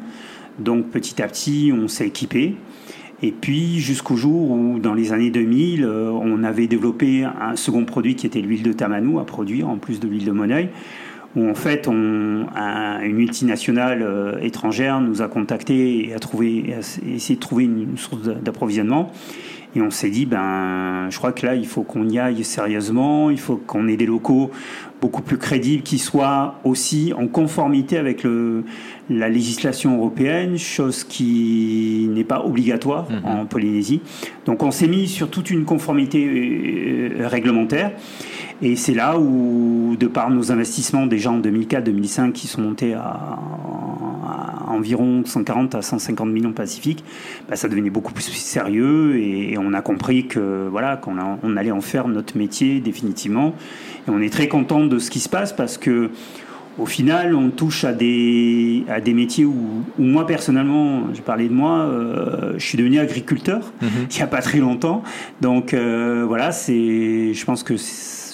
Donc 0.59 0.87
petit 0.87 1.21
à 1.21 1.27
petit, 1.27 1.71
on 1.73 1.87
s'est 1.87 2.07
équipé. 2.07 2.55
Et 3.21 3.31
puis 3.31 3.79
jusqu'au 3.79 4.15
jour 4.15 4.51
où, 4.51 4.79
dans 4.79 4.93
les 4.93 5.11
années 5.11 5.29
2000, 5.29 5.85
on 5.85 6.43
avait 6.43 6.67
développé 6.67 7.25
un 7.25 7.55
second 7.55 7.85
produit 7.85 8.15
qui 8.15 8.25
était 8.25 8.41
l'huile 8.41 8.63
de 8.63 8.73
tamanou 8.73 9.19
à 9.19 9.25
produire, 9.25 9.69
en 9.69 9.77
plus 9.77 9.99
de 9.99 10.07
l'huile 10.07 10.25
de 10.25 10.31
Moneuil 10.31 10.69
où 11.37 11.49
en 11.49 11.53
fait 11.53 11.87
une 11.87 13.13
multinationale 13.13 14.01
euh, 14.01 14.39
étrangère 14.41 14.99
nous 14.99 15.21
a 15.21 15.27
contactés 15.27 16.09
et 16.09 16.13
a 16.13 16.17
essayé 17.07 17.35
de 17.35 17.39
trouver 17.39 17.65
une, 17.65 17.97
source 17.97 18.23
d'approvisionnement. 18.23 19.11
Et 19.75 19.81
on 19.81 19.91
s'est 19.91 20.09
dit, 20.09 20.25
ben, 20.25 21.07
je 21.11 21.17
crois 21.17 21.31
que 21.33 21.45
là, 21.45 21.53
il 21.53 21.67
faut 21.67 21.83
qu'on 21.83 22.09
y 22.09 22.17
aille 22.17 22.43
sérieusement, 22.43 23.29
il 23.29 23.39
faut 23.39 23.57
qu'on 23.57 23.87
ait 23.87 23.97
des 23.97 24.07
locaux 24.07 24.49
beaucoup 25.01 25.21
plus 25.21 25.37
crédibles 25.37 25.83
qui 25.83 25.99
soient 25.99 26.55
aussi 26.63 27.13
en 27.15 27.27
conformité 27.27 27.97
avec 27.97 28.23
le, 28.23 28.63
la 29.09 29.29
législation 29.29 29.97
européenne, 29.97 30.57
chose 30.57 31.03
qui 31.03 32.09
n'est 32.11 32.23
pas 32.23 32.43
obligatoire 32.43 33.09
mhm. 33.09 33.25
en 33.25 33.45
Polynésie. 33.45 34.01
Donc 34.45 34.63
on 34.63 34.71
s'est 34.71 34.87
mis 34.87 35.07
sur 35.07 35.29
toute 35.29 35.49
une 35.49 35.65
conformité 35.65 36.25
euh, 36.27 37.27
réglementaire. 37.27 37.91
Et 38.61 38.75
c'est 38.75 38.95
là 38.95 39.19
où, 39.19 39.95
de 39.99 40.07
par 40.07 40.31
nos 40.31 40.51
investissements 40.51 41.05
déjà 41.05 41.31
en 41.31 41.39
2004-2005 41.39 42.31
qui 42.31 42.47
sont 42.47 42.61
montés 42.61 42.95
à, 42.95 43.37
environ 44.67 45.23
140 45.25 45.75
à 45.75 45.81
150 45.81 46.27
millions 46.29 46.53
Pacifique, 46.53 47.03
bah, 47.49 47.55
ça 47.55 47.67
devenait 47.67 47.89
beaucoup 47.89 48.13
plus 48.13 48.23
sérieux 48.23 49.19
et, 49.19 49.57
on 49.59 49.73
a 49.73 49.81
compris 49.81 50.27
que 50.27 50.67
voilà 50.69 50.97
qu'on 50.97 51.17
on 51.43 51.57
allait 51.57 51.71
en 51.71 51.81
faire 51.81 52.07
notre 52.07 52.37
métier 52.37 52.79
définitivement. 52.79 53.53
Et 54.07 54.11
on 54.11 54.21
est 54.21 54.31
très 54.31 54.47
content 54.47 54.85
de 54.85 54.99
ce 54.99 55.09
qui 55.09 55.19
se 55.19 55.29
passe 55.29 55.53
parce 55.53 55.77
que 55.77 56.11
au 56.77 56.85
final, 56.85 57.33
on 57.33 57.49
touche 57.49 57.83
à 57.85 57.93
des, 57.93 58.83
à 58.87 59.01
des 59.01 59.13
métiers 59.13 59.45
où, 59.45 59.83
moi 59.97 60.27
personnellement, 60.27 61.07
je 61.13 61.21
parlais 61.21 61.47
de 61.47 61.53
moi, 61.53 61.79
euh, 61.79 62.53
je 62.57 62.63
suis 62.63 62.77
devenu 62.77 62.99
agriculteur 62.99 63.73
mhm. 63.81 63.89
il 64.11 64.15
n'y 64.15 64.21
a 64.21 64.27
pas 64.27 64.41
très 64.41 64.59
longtemps. 64.59 65.03
Donc 65.41 65.73
euh, 65.73 66.23
voilà, 66.27 66.51
c'est, 66.51 67.33
je 67.33 67.45
pense 67.45 67.63
que 67.63 67.73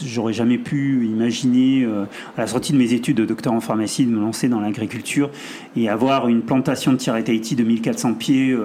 j'aurais 0.05 0.33
jamais 0.33 0.57
pu 0.57 1.05
imaginer 1.05 1.83
euh, 1.85 2.03
à 2.37 2.41
la 2.41 2.47
sortie 2.47 2.73
de 2.73 2.77
mes 2.77 2.93
études 2.93 3.17
de 3.17 3.25
docteur 3.25 3.53
en 3.53 3.61
pharmacie 3.61 4.05
de 4.05 4.11
me 4.11 4.19
lancer 4.19 4.49
dans 4.49 4.59
l'agriculture 4.59 5.29
et 5.77 5.87
avoir 5.87 6.27
une 6.27 6.41
plantation 6.41 6.91
de 6.91 6.97
Thierry 6.97 7.23
Tahiti 7.23 7.55
de 7.55 7.63
1400 7.63 8.15
pieds 8.15 8.57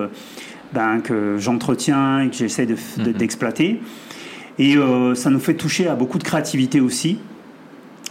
ben, 0.73 1.01
que 1.01 1.37
j'entretiens 1.39 2.21
et 2.21 2.31
que 2.31 2.37
j'essaie 2.37 2.67
mhm. 2.67 3.13
d'exploiter. 3.13 3.81
Et 4.59 4.77
ça 5.15 5.31
nous 5.31 5.39
fait 5.39 5.55
toucher 5.55 5.87
à 5.87 5.95
beaucoup 5.95 6.19
de 6.19 6.25
créativité 6.25 6.81
aussi 6.81 7.19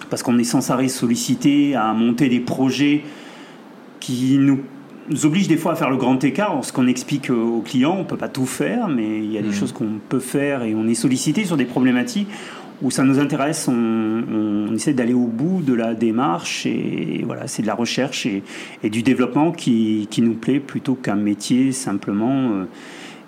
parce 0.09 0.23
qu'on 0.23 0.37
est 0.37 0.43
sans 0.43 0.69
arrêt 0.71 0.87
sollicité 0.87 1.75
à 1.75 1.93
monter 1.93 2.29
des 2.29 2.39
projets 2.39 3.03
qui 3.99 4.37
nous 4.37 4.59
obligent 5.25 5.47
des 5.47 5.57
fois 5.57 5.73
à 5.73 5.75
faire 5.75 5.89
le 5.89 5.97
grand 5.97 6.23
écart. 6.23 6.63
Ce 6.63 6.71
qu'on 6.71 6.87
explique 6.87 7.29
aux 7.29 7.61
clients, 7.61 7.95
on 7.95 8.03
ne 8.03 8.07
peut 8.07 8.17
pas 8.17 8.29
tout 8.29 8.45
faire, 8.45 8.87
mais 8.87 9.19
il 9.19 9.31
y 9.31 9.37
a 9.37 9.41
des 9.41 9.49
mmh. 9.49 9.53
choses 9.53 9.71
qu'on 9.71 9.99
peut 10.07 10.19
faire 10.19 10.63
et 10.63 10.73
on 10.75 10.87
est 10.87 10.95
sollicité 10.95 11.45
sur 11.45 11.57
des 11.57 11.65
problématiques 11.65 12.29
où 12.81 12.91
ça 12.91 13.03
nous 13.03 13.17
intéresse, 13.17 13.67
on, 13.67 14.71
essaie 14.75 14.93
d'aller 14.93 15.13
au 15.13 15.25
bout 15.25 15.63
de 15.63 15.73
la 15.73 15.95
démarche 15.95 16.67
et 16.67 17.23
voilà, 17.25 17.47
c'est 17.47 17.63
de 17.63 17.67
la 17.67 17.73
recherche 17.73 18.27
et, 18.27 18.43
du 18.89 19.01
développement 19.01 19.51
qui, 19.51 20.07
nous 20.19 20.35
plaît 20.35 20.59
plutôt 20.59 20.93
qu'un 20.93 21.15
métier 21.15 21.71
simplement. 21.71 22.51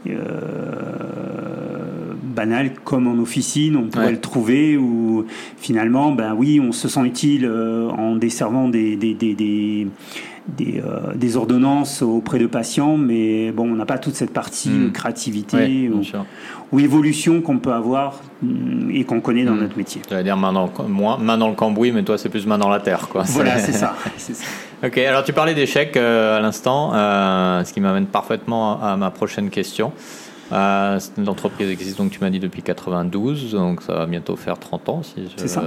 Euh, 0.08 1.90
banal 2.24 2.72
comme 2.86 3.08
en 3.08 3.22
officine, 3.22 3.76
on 3.76 3.88
pourrait 3.88 4.12
le 4.12 4.22
trouver, 4.22 4.78
où 4.78 5.26
finalement, 5.58 6.12
ben 6.12 6.34
oui, 6.38 6.62
on 6.64 6.72
se 6.72 6.88
sent 6.88 7.02
utile 7.06 7.46
euh, 7.46 7.90
en 7.90 8.16
desservant 8.16 8.70
des, 8.70 8.96
des, 8.96 9.14
des, 9.14 9.34
des 9.34 9.88
des, 10.58 10.82
euh, 10.84 11.14
des, 11.14 11.38
ordonnances 11.38 12.02
auprès 12.02 12.40
de 12.40 12.48
patients, 12.48 12.98
mais 12.98 13.52
bon, 13.52 13.72
on 13.72 13.76
n'a 13.76 13.86
pas 13.86 14.00
toute 14.00 14.16
cette 14.16 14.34
partie 14.34 14.70
hmm. 14.70 14.92
créativité 14.92 15.92
ou, 16.72 16.80
évolution 16.80 17.42
qu'on 17.42 17.60
peut 17.60 17.74
avoir 17.74 18.20
hmm, 18.42 18.90
et 18.90 19.04
qu'on 19.04 19.22
connaît 19.22 19.44
dans 19.44 19.54
hmm. 19.54 19.60
notre 19.60 19.78
métier. 19.78 20.02
Vas 20.10 20.24
dire 20.24 20.38
main 20.38 20.54
dans, 20.54 20.72
main 21.20 21.38
dans 21.38 21.50
le 21.50 21.56
cambouis, 21.56 21.92
mais 21.92 22.02
toi, 22.02 22.18
c'est 22.18 22.30
plus 22.30 22.48
main 22.48 22.58
dans 22.58 22.70
la 22.70 22.80
terre. 22.80 23.10
Quoi. 23.10 23.26
Voilà, 23.28 23.60
c'est 23.60 23.74
ça. 23.74 23.96
Ok, 24.82 24.98
alors 24.98 25.26
tu 25.26 25.34
parlais 25.34 25.54
d'échecs 25.54 25.98
euh, 25.98 26.38
à 26.38 26.40
l'instant, 26.40 26.94
euh, 26.94 27.66
ce 27.66 27.74
qui 27.74 27.82
m'amène 27.82 28.06
parfaitement 28.06 28.82
à 28.82 28.96
ma 28.96 29.12
prochaine 29.12 29.50
question. 29.50 29.92
Euh, 30.54 30.98
L'entreprise 31.18 31.70
existe, 31.70 31.98
donc 31.98 32.12
tu 32.12 32.22
m'as 32.22 32.30
dit, 32.30 32.40
depuis 32.40 32.62
92, 32.62 33.52
donc 33.52 33.82
ça 33.82 33.94
va 33.94 34.06
bientôt 34.06 34.38
faire 34.38 34.58
30 34.58 34.90
ans, 34.90 35.04
si 35.04 35.28
ça. 35.48 35.64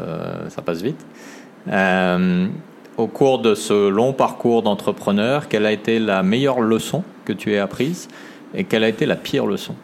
ça. 0.49 0.63
passe 0.63 0.81
vite. 0.81 1.05
Au 2.97 3.07
cours 3.07 3.41
de 3.41 3.55
ce 3.55 3.89
long 3.89 4.15
parcours 4.15 4.63
d'entrepreneur, 4.63 5.49
quelle 5.49 5.67
a 5.67 5.73
été 5.73 5.99
la 5.99 6.23
meilleure 6.23 6.61
leçon 6.61 7.05
que 7.27 7.35
tu 7.35 7.53
aies 7.53 7.59
apprise 7.59 8.09
et 8.55 8.65
quelle 8.65 8.85
a 8.85 8.89
été 8.89 9.05
la 9.05 9.17
pire 9.17 9.47
leçon? 9.47 9.75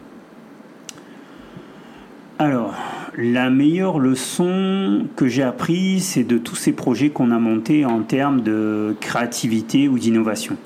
Alors, 2.38 2.74
la 3.20 3.50
meilleure 3.50 3.98
leçon 3.98 5.07
que 5.16 5.26
j'ai 5.26 5.42
apprise, 5.42 6.04
c'est 6.04 6.22
de 6.22 6.38
tous 6.38 6.54
ces 6.54 6.70
projets 6.70 7.11
qu'on 7.11 7.33
a 7.33 7.38
montés 7.40 7.85
en 7.85 8.02
termes 8.02 8.42
de 8.42 8.94
créativité 9.00 9.88
ou 9.88 9.98
d'innovation. 9.98 10.57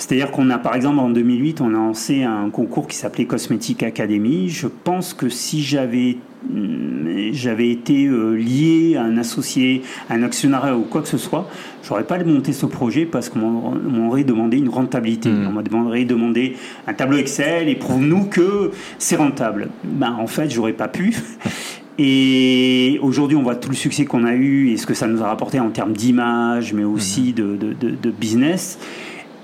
C'est-à-dire 0.00 0.30
qu'on 0.30 0.48
a, 0.48 0.56
par 0.56 0.74
exemple, 0.74 0.98
en 0.98 1.10
2008, 1.10 1.60
on 1.60 1.68
a 1.68 1.72
lancé 1.72 2.22
un 2.22 2.48
concours 2.48 2.88
qui 2.88 2.96
s'appelait 2.96 3.26
Cosmetic 3.26 3.82
Academy. 3.82 4.48
Je 4.48 4.66
pense 4.66 5.12
que 5.12 5.28
si 5.28 5.62
j'avais 5.62 6.16
mm, 6.50 7.32
j'avais 7.32 7.68
été 7.68 8.06
euh, 8.06 8.32
lié 8.32 8.96
à 8.96 9.02
un 9.02 9.18
associé, 9.18 9.82
à 10.08 10.14
un 10.14 10.22
actionnariat 10.22 10.74
ou 10.74 10.82
quoi 10.82 11.02
que 11.02 11.08
ce 11.08 11.18
soit, 11.18 11.48
j'aurais 11.86 12.04
pas 12.04 12.18
monté 12.24 12.54
ce 12.54 12.64
projet 12.64 13.04
parce 13.04 13.28
qu'on 13.28 13.40
m'aurait 13.40 14.24
demandé 14.24 14.56
une 14.56 14.70
rentabilité. 14.70 15.28
Hmm. 15.28 15.48
On 15.74 15.82
m'aurait 15.82 16.06
demandé 16.06 16.56
un 16.86 16.94
tableau 16.94 17.18
Excel 17.18 17.68
et 17.68 17.74
prouve-nous 17.74 18.24
que 18.24 18.70
c'est 18.98 19.16
rentable. 19.16 19.68
Ben, 19.84 20.16
en 20.18 20.26
fait, 20.26 20.50
j'aurais 20.50 20.72
pas 20.72 20.88
pu. 20.88 21.14
Et 22.02 22.98
aujourd'hui, 23.02 23.36
on 23.36 23.42
voit 23.42 23.56
tout 23.56 23.68
le 23.68 23.76
succès 23.76 24.06
qu'on 24.06 24.24
a 24.24 24.32
eu 24.32 24.70
et 24.70 24.78
ce 24.78 24.86
que 24.86 24.94
ça 24.94 25.06
nous 25.06 25.22
a 25.22 25.26
rapporté 25.26 25.60
en 25.60 25.68
termes 25.68 25.92
d'image, 25.92 26.72
mais 26.72 26.84
aussi 26.84 27.32
hmm. 27.32 27.34
de, 27.34 27.56
de, 27.78 27.90
de 27.90 28.10
business. 28.10 28.78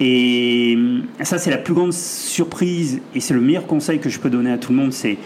Et 0.01 0.77
ça, 1.23 1.39
c'est 1.39 1.51
la 1.51 1.59
plus 1.59 1.75
grande 1.75 1.93
surprise 1.93 3.01
et 3.15 3.21
c'est 3.21 3.35
le 3.35 3.41
meilleur 3.41 3.67
conseil 3.67 3.99
que 3.99 4.11
je 4.11 4.19
peux 4.19 4.31
donner 4.31 4.51
à 4.51 4.59
tout 4.59 4.73
le 4.73 4.79
monde. 4.79 4.93
C'est 4.93 5.17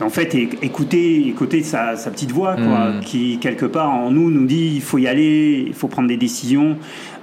en 0.00 0.10
fait 0.10 0.34
écouter, 0.34 1.28
écouter 1.28 1.62
sa, 1.62 1.96
sa 1.96 2.10
petite 2.10 2.32
voix, 2.32 2.56
quoi, 2.56 2.90
hmm. 2.90 3.00
qui 3.00 3.38
quelque 3.38 3.66
part 3.66 3.90
en 3.90 4.10
nous 4.10 4.30
nous 4.30 4.46
dit 4.46 4.72
il 4.74 4.82
faut 4.82 4.98
y 4.98 5.06
aller, 5.06 5.64
il 5.66 5.74
faut 5.74 5.88
prendre 5.88 6.08
des 6.08 6.16
décisions, 6.16 6.76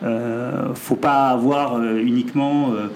euh, 0.03 0.73
faut 0.73 0.95
pas 0.95 1.29
avoir 1.29 1.75
euh, 1.75 1.99
uniquement 2.01 2.71
euh, 2.71 2.87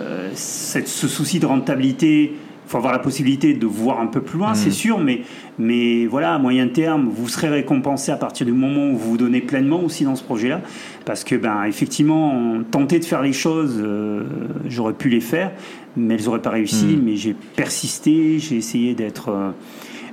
euh, 0.00 0.30
cette, 0.34 0.88
ce 0.88 1.08
souci 1.08 1.40
de 1.40 1.46
rentabilité 1.46 2.32
il 2.32 2.43
faut 2.66 2.78
avoir 2.78 2.92
la 2.92 2.98
possibilité 2.98 3.54
de 3.54 3.66
voir 3.66 4.00
un 4.00 4.06
peu 4.06 4.20
plus 4.20 4.38
loin, 4.38 4.54
c'est 4.54 4.70
mm. 4.70 4.72
sûr, 4.72 4.98
mais, 4.98 5.22
mais 5.58 6.06
voilà, 6.06 6.34
à 6.34 6.38
moyen 6.38 6.68
terme, 6.68 7.08
vous 7.08 7.28
serez 7.28 7.48
récompensé 7.48 8.10
à 8.12 8.16
partir 8.16 8.46
du 8.46 8.52
moment 8.52 8.88
où 8.90 8.96
vous 8.96 9.10
vous 9.10 9.16
donnez 9.16 9.40
pleinement 9.40 9.82
aussi 9.82 10.04
dans 10.04 10.16
ce 10.16 10.24
projet-là. 10.24 10.60
Parce 11.04 11.24
que, 11.24 11.34
ben, 11.34 11.64
effectivement, 11.64 12.60
tenter 12.70 12.98
de 12.98 13.04
faire 13.04 13.22
les 13.22 13.32
choses, 13.32 13.78
euh, 13.78 14.24
j'aurais 14.66 14.94
pu 14.94 15.08
les 15.08 15.20
faire, 15.20 15.52
mais 15.96 16.14
elles 16.14 16.24
n'auraient 16.24 16.42
pas 16.42 16.50
réussi. 16.50 16.96
Mm. 16.96 17.02
Mais 17.04 17.16
j'ai 17.16 17.34
persisté, 17.34 18.38
j'ai 18.38 18.56
essayé 18.56 18.94
d'être 18.94 19.28
euh, 19.28 19.50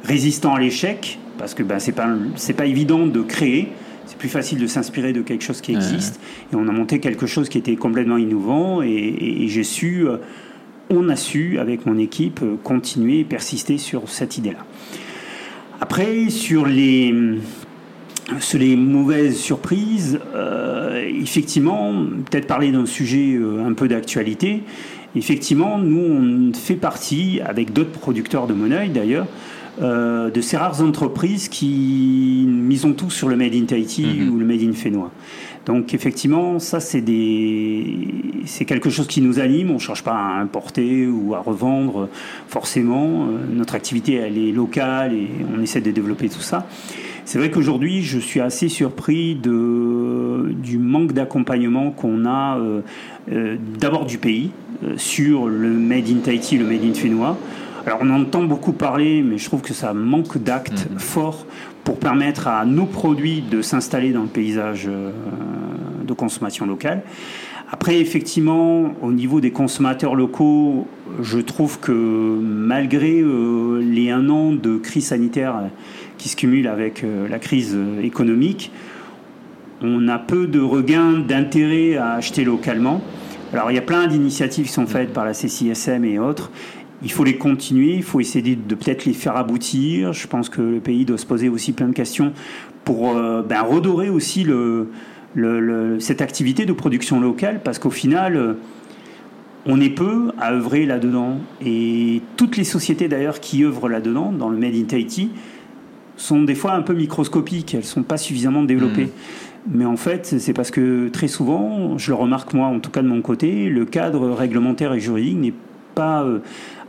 résistant 0.03 0.55
à 0.55 0.59
l'échec, 0.59 1.19
parce 1.37 1.53
que 1.53 1.63
ben, 1.63 1.79
c'est 1.79 1.93
pas, 1.93 2.09
c'est 2.35 2.53
pas 2.53 2.65
évident 2.65 3.07
de 3.07 3.21
créer. 3.21 3.69
C'est 4.05 4.17
plus 4.17 4.29
facile 4.29 4.59
de 4.59 4.67
s'inspirer 4.67 5.13
de 5.13 5.21
quelque 5.21 5.43
chose 5.43 5.61
qui 5.61 5.71
existe. 5.71 6.19
Et 6.51 6.57
on 6.57 6.67
a 6.67 6.71
monté 6.73 6.99
quelque 6.99 7.27
chose 7.27 7.47
qui 7.47 7.57
était 7.57 7.77
complètement 7.77 8.17
innovant, 8.17 8.81
et, 8.81 9.45
j'ai 9.47 9.63
su. 9.63 10.05
Euh, 10.05 10.17
on 10.91 11.09
a 11.09 11.15
su, 11.15 11.59
avec 11.59 11.85
mon 11.85 11.97
équipe, 11.97 12.41
continuer 12.63 13.19
et 13.19 13.23
persister 13.23 13.77
sur 13.77 14.09
cette 14.09 14.37
idée-là. 14.37 14.65
Après, 15.79 16.29
sur 16.29 16.67
les, 16.67 17.13
sur 18.39 18.59
les 18.59 18.75
mauvaises 18.75 19.37
surprises, 19.37 20.19
euh, 20.35 21.03
effectivement, 21.21 21.91
peut-être 22.29 22.47
parler 22.47 22.71
d'un 22.71 22.85
sujet 22.85 23.33
euh, 23.33 23.65
un 23.65 23.73
peu 23.73 23.87
d'actualité. 23.87 24.63
Effectivement, 25.15 25.77
nous, 25.77 25.99
on 25.99 26.53
fait 26.53 26.75
partie, 26.75 27.41
avec 27.43 27.73
d'autres 27.73 27.91
producteurs 27.91 28.47
de 28.47 28.53
Moneuil 28.53 28.89
d'ailleurs, 28.89 29.27
euh, 29.81 30.29
de 30.29 30.41
ces 30.41 30.57
rares 30.57 30.81
entreprises 30.81 31.49
qui 31.49 32.45
misons 32.47 32.93
tous 32.93 33.09
sur 33.09 33.27
le 33.29 33.35
Made 33.35 33.55
in 33.55 33.65
Tahiti 33.65 34.05
mhm. 34.05 34.29
ou 34.29 34.37
le 34.37 34.45
Made 34.45 34.61
in 34.61 34.73
Fénois. 34.73 35.11
Donc 35.65 35.93
effectivement, 35.93 36.59
ça 36.59 36.79
c'est 36.79 37.01
des, 37.01 38.07
c'est 38.45 38.65
quelque 38.65 38.89
chose 38.89 39.07
qui 39.07 39.21
nous 39.21 39.39
anime. 39.39 39.69
On 39.69 39.75
ne 39.75 39.79
cherche 39.79 40.03
pas 40.03 40.13
à 40.13 40.39
importer 40.39 41.07
ou 41.07 41.35
à 41.35 41.39
revendre 41.39 42.09
forcément. 42.47 43.25
Euh, 43.25 43.37
notre 43.53 43.75
activité 43.75 44.15
elle 44.15 44.37
est 44.37 44.51
locale 44.51 45.13
et 45.13 45.27
on 45.55 45.61
essaie 45.61 45.81
de 45.81 45.91
développer 45.91 46.29
tout 46.29 46.41
ça. 46.41 46.67
C'est 47.25 47.37
vrai 47.37 47.51
qu'aujourd'hui, 47.51 48.01
je 48.01 48.17
suis 48.17 48.39
assez 48.39 48.67
surpris 48.67 49.35
de, 49.35 50.51
du 50.51 50.79
manque 50.79 51.13
d'accompagnement 51.13 51.91
qu'on 51.91 52.25
a 52.25 52.57
euh, 52.57 52.81
euh, 53.31 53.57
d'abord 53.79 54.05
du 54.05 54.17
pays 54.17 54.51
sur 54.97 55.47
le 55.47 55.69
Made 55.69 56.09
in 56.09 56.21
Tahiti, 56.23 56.57
le 56.57 56.65
Made 56.65 56.83
in 56.83 56.95
Fénois. 56.95 57.37
Alors 57.85 57.99
on 58.01 58.09
entend 58.09 58.43
beaucoup 58.43 58.73
parler, 58.73 59.23
mais 59.23 59.37
je 59.37 59.45
trouve 59.45 59.61
que 59.61 59.73
ça 59.73 59.93
manque 59.93 60.37
d'actes 60.37 60.87
mhm. 60.89 60.99
forts 60.99 61.45
pour 61.83 61.97
permettre 61.97 62.47
à 62.47 62.65
nos 62.65 62.85
produits 62.85 63.41
de 63.41 63.61
s'installer 63.61 64.11
dans 64.11 64.23
le 64.23 64.27
paysage 64.27 64.85
euh, 64.87 65.11
de 66.05 66.13
consommation 66.13 66.65
locale. 66.65 67.03
Après, 67.71 67.99
effectivement, 67.99 68.93
au 69.01 69.11
niveau 69.11 69.39
des 69.39 69.51
consommateurs 69.51 70.13
locaux, 70.15 70.87
je 71.21 71.39
trouve 71.39 71.79
que 71.79 71.91
malgré 71.91 73.21
euh, 73.21 73.81
les 73.81 74.09
un 74.09 74.29
an 74.29 74.51
de 74.51 74.77
crise 74.77 75.07
sanitaire 75.07 75.55
qui 76.17 76.29
se 76.29 76.35
cumulent 76.35 76.67
avec 76.67 77.03
euh, 77.03 77.27
la 77.29 77.39
crise 77.39 77.77
économique, 78.03 78.71
on 79.81 80.07
a 80.09 80.19
peu 80.19 80.47
de 80.47 80.59
regain 80.59 81.13
d'intérêt 81.13 81.95
à 81.95 82.11
acheter 82.13 82.43
localement. 82.43 83.01
Alors, 83.53 83.71
il 83.71 83.75
y 83.75 83.79
a 83.79 83.83
plein 83.83 84.07
d'initiatives 84.07 84.67
qui 84.67 84.71
sont 84.71 84.85
faites 84.85 85.11
par 85.11 85.25
la 85.25 85.33
CCSM 85.33 86.05
et 86.05 86.19
autres, 86.19 86.51
il 87.03 87.11
faut 87.11 87.23
les 87.23 87.37
continuer, 87.37 87.95
il 87.95 88.03
faut 88.03 88.19
essayer 88.19 88.55
de, 88.55 88.75
peut-être 88.75 89.05
les 89.05 89.13
faire 89.13 89.35
aboutir. 89.35 90.13
Je 90.13 90.27
pense 90.27 90.49
que 90.49 90.61
le 90.61 90.79
pays 90.79 91.05
doit 91.05 91.17
se 91.17 91.25
poser 91.25 91.49
aussi 91.49 91.71
plein 91.73 91.87
de 91.87 91.93
questions 91.93 92.33
pour 92.83 93.15
euh, 93.15 93.41
ben, 93.41 93.61
redorer 93.61 94.09
aussi 94.09 94.43
le, 94.43 94.89
cette 95.99 96.21
activité 96.21 96.65
de 96.65 96.73
production 96.73 97.19
locale, 97.19 97.61
parce 97.63 97.79
qu'au 97.79 97.89
final, 97.89 98.57
on 99.65 99.79
est 99.79 99.89
peu 99.89 100.31
à 100.39 100.53
œuvrer 100.53 100.85
là-dedans. 100.85 101.37
Et 101.65 102.21
toutes 102.37 102.57
les 102.57 102.63
sociétés 102.63 103.07
d'ailleurs 103.07 103.39
qui 103.39 103.63
œuvrent 103.63 103.89
là-dedans, 103.89 104.31
dans 104.31 104.49
le 104.49 104.57
Made 104.57 104.75
in 104.75 104.83
Tahiti, 104.83 105.31
sont 106.17 106.43
des 106.43 106.55
fois 106.55 106.73
un 106.73 106.81
peu 106.81 106.93
microscopiques, 106.93 107.73
elles 107.73 107.81
ne 107.81 107.85
sont 107.85 108.03
pas 108.03 108.17
suffisamment 108.17 108.63
développées. 108.63 109.09
Mais 109.69 109.85
en 109.85 109.97
fait, 109.97 110.35
c'est 110.39 110.53
parce 110.53 110.71
que 110.71 111.09
très 111.09 111.27
souvent, 111.27 111.97
je 111.97 112.11
le 112.11 112.15
remarque 112.15 112.53
moi, 112.53 112.67
en 112.67 112.79
tout 112.79 112.89
cas 112.89 113.01
de 113.01 113.07
mon 113.07 113.21
côté, 113.21 113.69
le 113.69 113.85
cadre 113.85 114.29
réglementaire 114.31 114.93
et 114.93 114.99
juridique 114.99 115.37
n'est 115.37 115.53
pas 115.93 116.23
euh, 116.23 116.39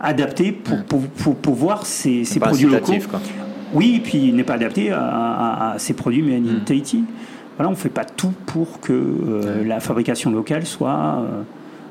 adapté 0.00 0.52
pour, 0.52 0.82
pour, 0.84 1.36
pour, 1.36 1.54
voir 1.54 1.86
ces, 1.86 2.24
ces 2.24 2.40
produits 2.40 2.68
locaux. 2.68 2.92
Quoi. 3.10 3.20
Oui, 3.74 4.00
puis 4.02 4.28
il 4.28 4.36
n'est 4.36 4.44
pas 4.44 4.54
adapté 4.54 4.90
à, 4.90 5.74
ces 5.78 5.94
produits 5.94 6.22
made 6.22 6.46
in 6.46 6.60
hmm. 6.60 6.64
Tahiti. 6.64 7.04
Voilà, 7.56 7.68
on 7.68 7.72
ne 7.72 7.78
fait 7.78 7.88
pas 7.88 8.04
tout 8.04 8.32
pour 8.46 8.80
que 8.80 8.92
euh, 8.92 9.64
la 9.64 9.80
fabrication 9.80 10.30
locale 10.30 10.66
soit, 10.66 10.90
euh, 10.90 11.42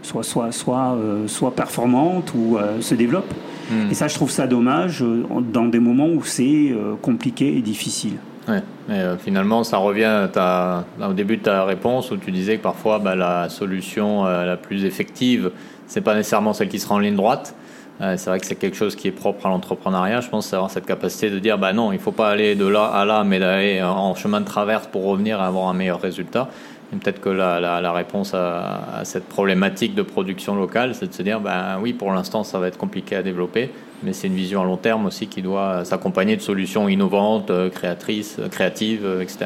soit, 0.01 0.23
soit, 0.23 0.51
soit, 0.51 0.97
soit 1.27 1.55
performante 1.55 2.33
ou 2.35 2.57
se 2.79 2.95
développe. 2.95 3.33
Hmm. 3.71 3.89
Et 3.89 3.93
ça, 3.93 4.07
je 4.07 4.15
trouve 4.15 4.31
ça 4.31 4.47
dommage 4.47 5.03
dans 5.53 5.65
des 5.65 5.79
moments 5.79 6.07
où 6.07 6.23
c'est 6.23 6.73
compliqué 7.01 7.57
et 7.57 7.61
difficile. 7.61 8.13
Ouais, 8.47 8.63
mais 8.89 9.01
finalement, 9.23 9.63
ça 9.63 9.77
revient 9.77 10.27
à 10.35 10.83
au 11.07 11.13
début 11.13 11.37
de 11.37 11.43
ta 11.43 11.63
réponse 11.63 12.09
où 12.09 12.17
tu 12.17 12.31
disais 12.31 12.57
que 12.57 12.63
parfois 12.63 12.97
bah, 12.97 13.15
la 13.15 13.49
solution 13.49 14.25
la 14.25 14.57
plus 14.57 14.83
effective, 14.83 15.51
c'est 15.91 15.99
pas 15.99 16.15
nécessairement 16.15 16.53
celle 16.53 16.69
qui 16.69 16.79
sera 16.79 16.95
en 16.95 16.99
ligne 16.99 17.17
droite. 17.17 17.53
Euh, 17.99 18.15
c'est 18.15 18.29
vrai 18.29 18.39
que 18.39 18.45
c'est 18.45 18.55
quelque 18.55 18.77
chose 18.77 18.95
qui 18.95 19.09
est 19.09 19.11
propre 19.11 19.45
à 19.45 19.49
l'entrepreneuriat. 19.49 20.21
Je 20.21 20.29
pense 20.29 20.53
avoir 20.53 20.71
cette 20.71 20.85
capacité 20.85 21.29
de 21.29 21.37
dire 21.37 21.57
bah 21.57 21.73
non, 21.73 21.91
il 21.91 21.99
faut 21.99 22.13
pas 22.13 22.29
aller 22.29 22.55
de 22.55 22.65
là 22.65 22.85
à 22.85 23.03
là, 23.03 23.25
mais 23.25 23.39
d'aller 23.39 23.83
en 23.83 24.15
chemin 24.15 24.39
de 24.39 24.45
traverse 24.45 24.87
pour 24.87 25.03
revenir 25.03 25.39
et 25.39 25.43
avoir 25.43 25.67
un 25.67 25.73
meilleur 25.73 25.99
résultat. 25.99 26.47
Et 26.93 26.95
peut-être 26.95 27.19
que 27.19 27.27
la, 27.27 27.59
la, 27.59 27.91
réponse 27.91 28.33
à, 28.33 29.01
cette 29.03 29.27
problématique 29.27 29.93
de 29.93 30.01
production 30.01 30.55
locale, 30.55 30.95
c'est 30.95 31.07
de 31.07 31.13
se 31.13 31.23
dire 31.23 31.41
bah 31.41 31.77
oui, 31.81 31.91
pour 31.91 32.13
l'instant, 32.13 32.45
ça 32.45 32.57
va 32.57 32.69
être 32.69 32.77
compliqué 32.77 33.17
à 33.17 33.21
développer, 33.21 33.69
mais 34.03 34.13
c'est 34.13 34.27
une 34.27 34.35
vision 34.35 34.61
à 34.61 34.65
long 34.65 34.77
terme 34.77 35.05
aussi 35.05 35.27
qui 35.27 35.41
doit 35.41 35.85
s'accompagner 35.85 36.35
de 36.35 36.41
solutions 36.41 36.89
innovantes, 36.89 37.51
euh, 37.51 37.69
créatrices, 37.69 38.37
euh, 38.39 38.47
créatives, 38.47 39.05
etc. 39.21 39.45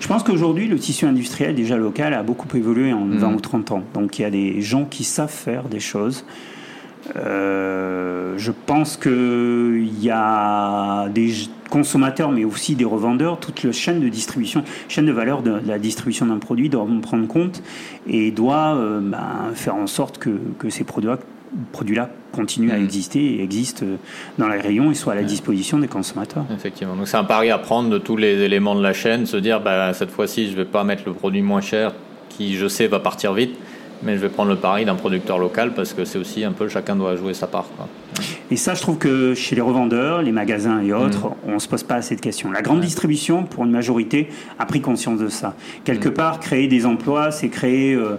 Je 0.00 0.08
pense 0.08 0.22
qu'aujourd'hui, 0.22 0.68
le 0.68 0.78
tissu 0.78 1.06
industriel 1.06 1.54
déjà 1.54 1.76
local 1.76 2.14
a 2.14 2.22
beaucoup 2.22 2.48
évolué 2.56 2.92
en 2.92 3.06
20 3.06 3.28
mmh. 3.28 3.34
ou 3.34 3.40
30 3.40 3.72
ans. 3.72 3.82
Donc 3.94 4.18
il 4.18 4.22
y 4.22 4.24
a 4.24 4.30
des 4.30 4.60
gens 4.60 4.84
qui 4.84 5.04
savent 5.04 5.28
faire 5.28 5.64
des 5.64 5.80
choses. 5.80 6.24
Euh, 7.16 8.34
je 8.36 8.52
pense 8.52 8.96
qu'il 8.96 10.02
y 10.02 10.10
a 10.10 11.08
des 11.08 11.32
consommateurs, 11.70 12.30
mais 12.30 12.44
aussi 12.44 12.76
des 12.76 12.84
revendeurs, 12.84 13.38
toute 13.40 13.62
la 13.62 13.72
chaîne 13.72 14.00
de 14.00 14.08
distribution, 14.08 14.64
chaîne 14.88 15.06
de 15.06 15.12
valeur 15.12 15.42
de, 15.42 15.60
la 15.66 15.78
distribution 15.78 16.26
d'un 16.26 16.38
produit 16.38 16.68
doit 16.68 16.82
en 16.82 17.00
prendre 17.00 17.26
compte 17.26 17.62
et 18.06 18.30
doit 18.30 18.74
euh, 18.76 19.00
ben, 19.00 19.52
faire 19.54 19.74
en 19.74 19.86
sorte 19.86 20.18
que, 20.18 20.30
que 20.58 20.70
ces 20.70 20.84
produits-là 21.72 22.10
continuent 22.32 22.72
à 22.72 22.78
mm. 22.78 22.84
exister 22.84 23.20
et 23.20 23.42
existent 23.42 23.86
dans 24.38 24.48
les 24.48 24.60
rayons 24.60 24.90
et 24.90 24.94
soient 24.94 25.12
à 25.12 25.16
la 25.16 25.22
disposition 25.22 25.78
des 25.78 25.88
consommateurs. 25.88 26.44
Effectivement. 26.54 26.96
Donc 26.96 27.08
c'est 27.08 27.16
un 27.16 27.24
pari 27.24 27.50
à 27.50 27.58
prendre 27.58 27.90
de 27.90 27.98
tous 27.98 28.16
les 28.16 28.40
éléments 28.42 28.74
de 28.74 28.82
la 28.82 28.92
chaîne, 28.92 29.26
se 29.26 29.36
dire 29.36 29.60
bah, 29.60 29.92
cette 29.94 30.10
fois-ci 30.10 30.46
je 30.46 30.52
ne 30.52 30.56
vais 30.56 30.64
pas 30.64 30.84
mettre 30.84 31.02
le 31.06 31.12
produit 31.12 31.42
moins 31.42 31.60
cher 31.60 31.92
qui 32.28 32.56
je 32.56 32.66
sais 32.66 32.88
va 32.88 32.98
partir 32.98 33.32
vite, 33.32 33.56
mais 34.02 34.16
je 34.16 34.20
vais 34.20 34.28
prendre 34.28 34.50
le 34.50 34.56
pari 34.56 34.84
d'un 34.84 34.96
producteur 34.96 35.38
local 35.38 35.72
parce 35.74 35.92
que 35.92 36.04
c'est 36.04 36.18
aussi 36.18 36.44
un 36.44 36.52
peu 36.52 36.68
chacun 36.68 36.96
doit 36.96 37.16
jouer 37.16 37.34
sa 37.34 37.46
part. 37.46 37.66
Et 38.50 38.56
ça, 38.56 38.74
je 38.74 38.82
trouve 38.82 38.98
que 38.98 39.34
chez 39.34 39.54
les 39.54 39.62
revendeurs, 39.62 40.22
les 40.22 40.32
magasins 40.32 40.80
et 40.82 40.92
autres, 40.92 41.28
mm. 41.28 41.34
on 41.48 41.54
ne 41.54 41.58
se 41.58 41.68
pose 41.68 41.82
pas 41.82 42.02
cette 42.02 42.20
question. 42.20 42.50
La 42.50 42.62
grande 42.62 42.80
distribution, 42.80 43.44
pour 43.44 43.64
une 43.64 43.70
majorité, 43.70 44.28
a 44.58 44.66
pris 44.66 44.80
conscience 44.80 45.18
de 45.18 45.28
ça. 45.28 45.54
Quelque 45.84 46.08
mm. 46.08 46.14
part, 46.14 46.40
créer 46.40 46.66
des 46.66 46.86
emplois, 46.86 47.30
c'est 47.30 47.48
créer... 47.48 47.94
Euh, 47.94 48.16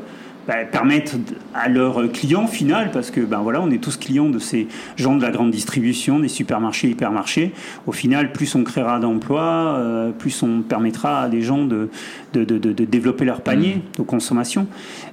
bah, 0.48 0.64
permettre 0.72 1.16
à 1.54 1.70
leurs 1.70 2.12
clients 2.12 2.48
final, 2.48 2.92
parce 2.92 3.10
que 3.10 3.22
ben 3.22 3.40
voilà, 3.40 3.62
on 3.62 3.72
est 3.72 3.84
tous 3.84 3.98
clients 3.98 4.30
de 4.30 4.40
ces 4.40 4.68
gens 4.96 5.16
de 5.16 5.22
la 5.22 5.32
grande 5.32 5.52
distribution, 5.52 6.20
des 6.20 6.28
supermarchés, 6.28 6.90
hypermarchés. 6.90 7.52
Au 7.88 7.92
final, 7.92 8.32
plus 8.32 8.54
on 8.56 8.64
créera 8.64 9.00
d'emplois, 9.00 9.76
euh, 9.78 10.12
plus 10.12 10.44
on 10.44 10.62
permettra 10.62 11.24
à 11.24 11.30
des 11.30 11.42
gens 11.42 11.66
de, 11.66 11.90
de, 12.34 12.44
de, 12.44 12.58
de 12.58 12.86
développer 12.86 13.26
leur 13.26 13.42
panier 13.42 13.76
mmh. 13.76 13.98
de 13.98 14.04
consommation. 14.04 14.68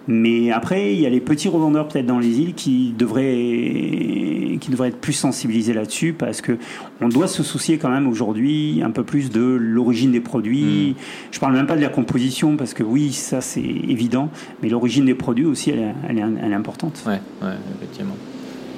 Mais 0.09 0.51
après, 0.51 0.95
il 0.95 1.01
y 1.01 1.07
a 1.07 1.11
les 1.11 1.21
petits 1.21 1.49
revendeurs 1.49 1.88
peut-être 1.88 2.07
dans 2.07 2.19
les 2.19 2.41
îles 2.41 2.55
qui 2.55 2.93
devraient, 2.99 4.59
qui 4.61 4.69
devraient 4.71 4.88
être 4.88 5.01
plus 5.01 5.12
sensibilisés 5.12 5.73
là-dessus, 5.73 6.12
parce 6.12 6.41
que 6.41 6.59
on 7.01 7.09
doit 7.09 7.29
se 7.29 7.43
soucier 7.43 7.79
quand 7.79 7.88
même 7.88 8.09
aujourd'hui 8.09 8.83
un 8.85 8.91
peu 8.91 9.05
plus 9.05 9.31
de 9.31 9.41
l'origine 9.41 10.11
des 10.11 10.21
produits. 10.21 10.97
Mmh. 10.97 11.03
Je 11.31 11.41
parle 11.41 11.55
même 11.55 11.67
pas 11.67 11.77
de 11.77 11.83
la 11.83 11.88
composition, 11.88 12.57
parce 12.57 12.75
que 12.75 12.83
oui, 12.83 13.12
ça 13.12 13.41
c'est 13.41 13.61
évident, 13.61 14.29
mais 14.62 14.69
l'origine 14.69 15.05
des 15.05 15.15
produits 15.15 15.47
aussi, 15.47 15.71
elle 15.71 15.79
est, 15.79 15.95
elle 16.09 16.53
est, 16.53 16.55
importante. 16.55 17.03
Oui, 17.07 17.15
ouais, 17.43 17.55
effectivement. 17.77 18.17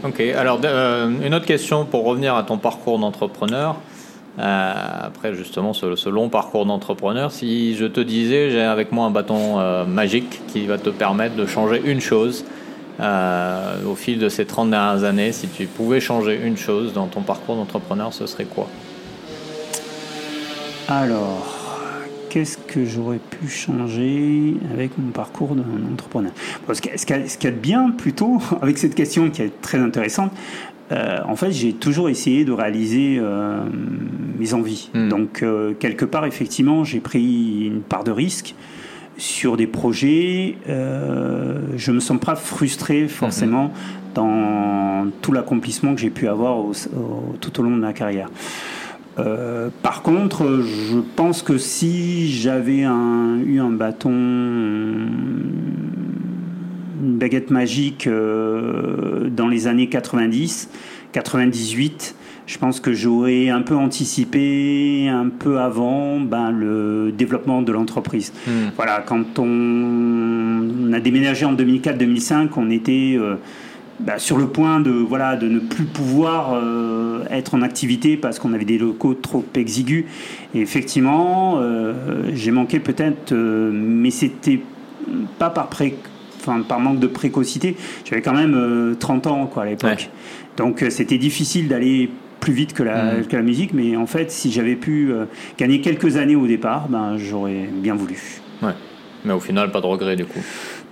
Ok, 0.04 0.20
alors 0.20 0.60
euh, 0.64 1.10
une 1.24 1.34
autre 1.34 1.46
question 1.46 1.86
pour 1.86 2.04
revenir 2.04 2.34
à 2.34 2.42
ton 2.42 2.58
parcours 2.58 2.98
d'entrepreneur. 2.98 3.76
Euh, 4.38 4.72
après 5.06 5.34
justement 5.34 5.72
ce, 5.72 6.08
long 6.08 6.28
parcours 6.28 6.66
d'entrepreneur, 6.66 7.30
si 7.30 7.76
je 7.76 7.84
te 7.84 8.00
disais 8.00 8.50
j'ai 8.50 8.62
avec 8.62 8.90
moi 8.90 9.06
un 9.06 9.10
bâton 9.10 9.60
euh, 9.60 9.84
magique 9.84 10.40
qui 10.48 10.66
va 10.66 10.76
te 10.76 10.90
permettre 10.90 11.36
de 11.36 11.46
changer 11.46 11.80
une 11.84 12.00
chose 12.00 12.44
au 13.00 13.94
fil 13.96 14.20
de 14.20 14.28
ces 14.28 14.44
30 14.44 14.70
dernières 14.70 15.02
années, 15.02 15.32
si 15.32 15.48
tu 15.48 15.66
pouvais 15.66 15.98
changer 15.98 16.40
une 16.44 16.56
chose 16.56 16.92
dans 16.92 17.06
ton 17.06 17.22
parcours 17.22 17.56
d'entrepreneur, 17.56 18.12
ce 18.12 18.26
serait 18.26 18.44
quoi? 18.44 18.68
Alors, 20.86 21.64
qu'est-ce 22.28 22.58
que 22.58 22.84
j'aurais 22.84 23.18
pu 23.18 23.48
changer 23.48 24.56
avec 24.72 24.98
mon 24.98 25.12
parcours 25.12 25.54
d'un 25.54 25.92
entrepreneur? 25.92 26.32
Ce 26.72 26.80
qu'il 26.80 26.90
y 26.90 27.46
a 27.46 27.50
de 27.50 27.56
bien 27.56 27.90
plutôt 27.90 28.38
avec 28.60 28.76
cette 28.76 28.94
question 28.94 29.30
qui 29.30 29.42
est 29.42 29.60
très 29.62 29.78
intéressante, 29.78 30.32
euh, 30.92 31.18
en 31.26 31.36
fait, 31.36 31.50
j'ai 31.50 31.72
toujours 31.72 32.08
essayé 32.08 32.44
de 32.44 32.52
réaliser 32.52 33.18
euh, 33.18 33.62
mes 34.38 34.54
envies. 34.54 34.90
Hmm. 34.94 35.08
Donc, 35.08 35.42
euh, 35.42 35.72
quelque 35.78 36.04
part, 36.04 36.26
effectivement, 36.26 36.84
j'ai 36.84 37.00
pris 37.00 37.66
une 37.66 37.80
part 37.80 38.04
de 38.04 38.10
risque 38.10 38.54
sur 39.16 39.56
des 39.56 39.68
projets. 39.68 40.56
je 40.66 41.92
me 41.92 42.00
sens 42.00 42.18
pas 42.18 42.34
frustré 42.34 43.06
forcément 43.06 43.66
hmm. 43.66 44.14
dans 44.14 45.06
tout 45.22 45.30
l'accomplissement 45.30 45.94
que 45.94 46.00
j'ai 46.00 46.10
pu 46.10 46.26
avoir 46.26 46.58
tout 47.40 47.60
au 47.60 47.62
long 47.62 47.70
de 47.70 47.80
ma 47.80 47.92
carrière. 47.92 48.28
Par 49.14 50.02
contre, 50.02 50.62
je 50.62 50.98
pense 51.14 51.42
que 51.42 51.58
si 51.58 52.32
j'avais 52.32 52.78
eu 52.80 53.60
un 53.60 53.70
bâton, 53.70 54.10
baguette 56.94 57.50
magique 57.50 58.06
euh, 58.06 59.28
dans 59.28 59.48
les 59.48 59.66
années 59.66 59.88
90, 59.88 60.70
98, 61.12 62.14
je 62.46 62.58
pense 62.58 62.80
que 62.80 62.92
j'aurais 62.92 63.48
un 63.48 63.62
peu 63.62 63.74
anticipé 63.74 65.08
un 65.08 65.28
peu 65.28 65.60
avant 65.60 66.20
ben, 66.20 66.50
le 66.50 67.12
développement 67.16 67.62
de 67.62 67.72
l'entreprise. 67.72 68.32
Hmm. 68.46 68.70
Voilà, 68.76 69.02
quand 69.06 69.38
on, 69.38 70.92
a 70.92 71.00
déménagé 71.00 71.44
en 71.46 71.54
2004-2005, 71.54 72.50
on 72.56 72.70
était 72.70 73.16
euh, 73.16 73.36
bah, 74.00 74.18
sur 74.18 74.36
le 74.36 74.46
point 74.46 74.80
de, 74.80 74.90
voilà, 74.90 75.36
de 75.36 75.48
ne 75.48 75.58
plus 75.58 75.84
pouvoir 75.84 76.52
euh, 76.54 77.24
être 77.30 77.54
en 77.54 77.62
activité 77.62 78.16
parce 78.16 78.38
qu'on 78.38 78.52
avait 78.52 78.66
des 78.66 78.78
locaux 78.78 79.14
trop 79.14 79.44
exigus. 79.54 80.04
Et 80.54 80.60
effectivement, 80.60 81.54
euh, 81.58 81.94
j'ai 82.34 82.50
manqué 82.50 82.78
peut-être, 82.78 83.32
mais 83.34 84.10
c'était 84.10 84.60
pas 85.38 85.50
par, 85.50 85.68
pré, 85.68 85.96
enfin, 86.46 86.62
par 86.62 86.80
manque 86.80 86.98
de 86.98 87.06
précocité. 87.06 87.76
J'avais 88.04 88.22
quand 88.22 88.34
même 88.34 88.96
30 88.98 89.26
ans 89.26 89.46
quoi, 89.46 89.64
à 89.64 89.66
l'époque. 89.66 90.10
Donc 90.56 90.84
c'était 90.90 91.18
difficile 91.18 91.68
d'aller 91.68 92.10
plus 92.40 92.52
vite 92.52 92.74
que 92.74 92.82
la, 92.82 93.14
mmh. 93.14 93.26
que 93.26 93.36
la, 93.36 93.42
musique, 93.42 93.72
mais 93.72 93.96
en 93.96 94.06
fait, 94.06 94.30
si 94.30 94.52
j'avais 94.52 94.76
pu 94.76 95.12
gagner 95.58 95.80
quelques 95.80 96.16
années 96.16 96.36
au 96.36 96.46
départ, 96.46 96.88
ben, 96.88 97.16
j'aurais 97.16 97.68
bien 97.72 97.94
voulu. 97.94 98.18
Ouais. 98.62 98.74
Mais 99.24 99.32
au 99.32 99.40
final, 99.40 99.70
pas 99.70 99.80
de 99.80 99.86
regret 99.86 100.16
du 100.16 100.26
coup. 100.26 100.40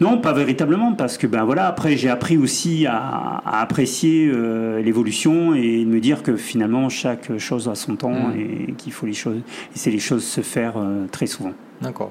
Non, 0.01 0.19
pas 0.19 0.33
véritablement, 0.33 0.95
parce 0.95 1.19
que 1.19 1.27
ben 1.27 1.45
voilà, 1.45 1.67
après 1.67 1.97
j'ai 1.97 2.09
appris 2.09 2.37
aussi 2.37 2.87
à, 2.87 3.43
apprécier 3.45 4.29
euh, 4.33 4.81
l'évolution 4.83 5.55
et 5.55 5.85
de 5.85 5.89
me 5.89 6.01
dire 6.01 6.23
que 6.23 6.37
finalement 6.37 6.89
chaque 6.89 7.37
chose 7.39 7.69
a 7.69 7.75
son 7.75 7.97
temps 7.97 8.11
mm. 8.11 8.41
et 8.41 8.73
qu'il 8.73 8.93
faut 8.93 9.07
les 9.07 9.13
choses, 9.13 9.37
laisser 9.73 9.91
les 9.91 9.99
choses 9.99 10.25
se 10.25 10.41
faire 10.41 10.75
euh, 10.77 11.07
très 11.13 11.27
souvent. 11.27 11.53
D'accord. 11.81 12.11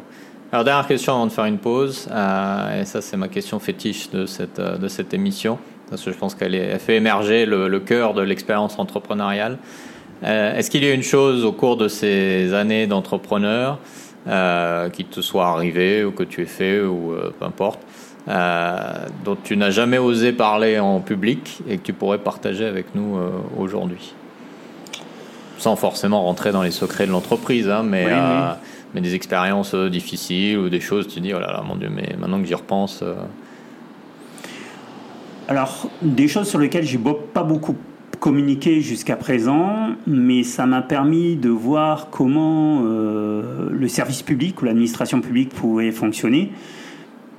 Alors 0.52 0.66
dernière 0.66 0.88
question 0.88 1.14
avant 1.14 1.28
de 1.28 1.32
faire 1.32 1.46
une 1.46 1.60
pause, 1.60 2.10
euh, 2.12 2.82
et 2.82 2.86
ça 2.86 3.02
c'est 3.02 3.16
ma 3.16 3.30
question 3.30 3.60
fétiche 3.60 4.10
de 4.10 4.26
cette 4.26 4.60
de 4.60 4.88
cette 4.90 5.14
émission, 5.14 5.58
parce 5.90 6.04
que 6.04 6.12
je 6.12 6.18
pense 6.18 6.36
qu'elle 6.36 6.78
fait 6.80 6.98
émerger 6.98 7.46
le, 7.46 7.70
le 7.70 7.80
cœur 7.80 8.14
de 8.14 8.22
l'expérience 8.22 8.78
entrepreneuriale. 8.78 9.58
Est-ce 10.24 10.70
qu'il 10.70 10.84
y 10.84 10.88
a 10.88 10.94
une 10.94 11.04
chose 11.04 11.46
au 11.46 11.52
cours 11.52 11.78
de 11.78 11.88
ces 11.88 12.54
années 12.54 12.86
d'entrepreneur 12.86 13.80
euh, 14.28 14.90
qui 14.90 15.04
te 15.04 15.20
soit 15.20 15.48
arrivé 15.48 16.04
ou 16.04 16.12
que 16.12 16.22
tu 16.22 16.44
aies 16.44 16.46
fait 16.46 16.80
ou 16.80 17.12
euh, 17.12 17.34
peu 17.40 17.46
importe, 17.46 17.80
euh, 18.28 19.08
dont 19.26 19.36
tu 19.44 19.58
n'as 19.58 19.72
jamais 19.72 19.98
osé 19.98 20.32
parler 20.32 20.78
en 20.78 21.00
public 21.00 21.62
et 21.68 21.78
que 21.78 21.82
tu 21.82 21.94
pourrais 21.94 22.20
partager 22.20 22.66
avec 22.66 22.94
nous 22.94 23.18
aujourd'hui? 23.58 24.14
Sans 25.58 25.76
forcément 25.76 26.22
rentrer 26.24 26.52
dans 26.52 26.62
les 26.62 26.70
secrets 26.70 27.08
de 27.08 27.12
l'entreprise, 27.12 27.68
hein, 27.68 27.82
mais, 27.84 28.06
mais 28.94 29.02
des 29.02 29.16
expériences 29.16 29.76
difficiles 29.76 30.58
ou 30.58 30.70
des 30.70 30.80
choses, 30.80 31.08
tu 31.08 31.20
dis, 31.20 31.34
oh 31.34 31.40
là 31.40 31.52
là, 31.52 31.64
mon 31.66 31.76
Dieu, 31.76 31.90
mais 31.90 32.16
maintenant 32.20 32.42
que 32.42 32.48
j'y 32.48 32.56
repense. 32.56 33.04
Alors, 35.48 35.90
des 36.02 36.28
choses 36.28 36.48
sur 36.48 36.60
lesquelles 36.60 36.86
j'ai 36.86 37.00
pas 37.34 37.44
beaucoup 37.44 37.76
communiqué 38.22 38.82
jusqu'à 38.82 39.16
présent, 39.16 39.96
mais 40.06 40.44
ça 40.44 40.68
m'a 40.68 40.84
permis 40.84 41.36
de 41.36 41.50
voir 41.50 42.10
comment 42.12 42.84
euh, 42.86 43.68
le 43.72 43.88
service 43.88 44.22
public 44.22 44.62
ou 44.62 44.66
l'administration 44.66 45.22
publique 45.22 45.50
pouvait 45.50 45.92
fonctionner 45.92 46.52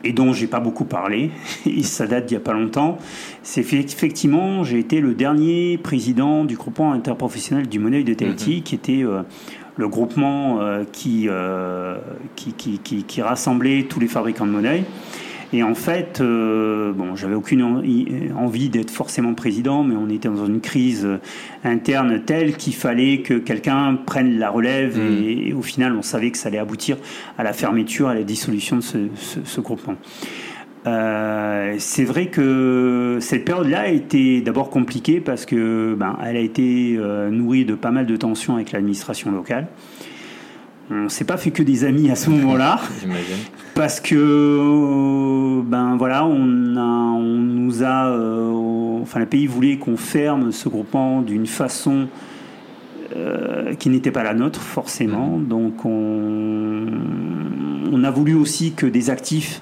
et 0.05 0.13
dont 0.13 0.33
j'ai 0.33 0.49
pas 0.49 0.59
beaucoup 0.59 0.85
parlé, 0.85 1.31
et 1.67 1.85
ça 1.85 2.09
date 2.09 2.27
d'il 2.27 2.37
n'y 2.37 2.43
a 2.43 2.45
pas 2.45 2.53
longtemps, 2.53 2.99
c'est 3.45 3.61
effectivement, 3.61 4.65
j'ai 4.65 4.81
été 4.81 5.01
le 5.01 5.15
dernier 5.15 5.79
président 5.79 6.45
du 6.45 6.57
groupement 6.57 6.93
interprofessionnel 6.93 7.69
du 7.69 7.79
Monnaie 7.79 8.03
de 8.03 8.13
Tahiti, 8.13 8.57
mhm. 8.57 8.63
qui 8.63 8.75
était 8.75 9.05
euh, 9.05 9.23
le 9.77 9.89
groupement 9.89 10.61
euh, 10.61 10.85
qui, 10.93 11.29
qui, 12.37 12.79
qui, 12.79 13.05
qui, 13.05 13.23
rassemblait 13.23 13.85
tous 13.85 14.01
les 14.01 14.09
fabricants 14.09 14.47
de 14.47 14.53
monnaie. 14.53 14.85
Et 15.55 15.63
en 15.63 15.75
fait, 15.75 16.21
euh, 16.21 16.93
bon, 16.93 17.15
j'avais 17.15 17.35
aucune 17.35 17.63
envie 18.35 18.71
d'être 18.71 18.91
forcément 18.91 19.35
président, 19.35 19.83
mais 19.85 19.95
on 19.95 20.09
était 20.09 20.29
dans 20.29 20.47
une 20.47 20.63
crise 20.63 21.07
interne 21.63 22.23
telle 22.25 22.57
qu'il 22.57 22.75
fallait 22.75 23.19
que 23.19 23.35
quelqu'un 23.35 23.99
prenne 24.07 24.39
la 24.39 24.49
relève. 24.49 24.99
Mm. 24.99 25.25
Et, 25.25 25.53
au 25.53 25.61
final, 25.61 25.95
on 25.95 26.03
savait 26.03 26.31
que 26.31 26.39
ça 26.39 26.49
allait 26.49 26.59
aboutir 26.59 26.97
à 27.37 27.43
la 27.43 27.53
fermeture, 27.53 28.09
à 28.09 28.15
la 28.15 28.23
dissolution 28.23 28.77
de 28.77 28.83
ce, 28.83 29.61
groupement. 29.61 29.97
Euh, 30.87 31.77
c'est 31.79 32.05
vrai 32.05 32.27
que 32.27 33.19
cette 33.21 33.45
période-là 33.45 33.83
a 33.83 33.89
été 33.89 34.41
d'abord 34.41 34.69
compliquée 34.71 35.21
parce 35.21 35.47
que 35.47 35.95
ben, 35.97 36.19
elle 36.25 36.37
a 36.37 36.41
été 36.41 36.97
euh, 36.99 37.31
nourrie 37.31 37.65
de 37.65 37.75
pas 37.75 37.93
mal 37.93 38.07
de 38.07 38.17
tensions 38.17 38.57
avec 38.57 38.73
l'administration 38.73 39.31
locale. 39.31 39.69
On 40.91 41.09
s'est 41.09 41.25
pas 41.25 41.37
fait 41.37 41.53
que 41.53 41.63
des 41.63 41.85
amis 41.85 42.11
à 42.11 42.17
ce 42.17 42.31
moment-là, 42.31 42.81
parce 43.75 44.01
que 44.01 45.63
ben 45.63 45.97
voilà, 45.97 46.27
on, 46.27 46.77
a, 46.77 46.81
on 46.81 47.23
nous 47.23 47.85
a, 47.85 48.09
euh, 48.09 48.51
enfin 49.01 49.21
le 49.21 49.27
pays 49.27 49.47
voulait 49.47 49.77
qu'on 49.77 49.97
ferme 49.97 50.51
ce 50.51 50.69
groupement 50.69 51.23
d'une 51.23 51.47
façon 51.47 52.09
qui 53.79 53.91
n'était 53.91 54.11
pas 54.11 54.23
la 54.23 54.33
nôtre 54.33 54.63
forcément. 54.63 55.37
Mm. 55.37 55.47
Donc 55.47 55.85
on, 55.85 56.87
on, 57.93 58.05
a 58.05 58.11
voulu 58.11 58.33
aussi 58.35 58.73
que 58.73 58.87
des 58.87 59.11
actifs 59.11 59.61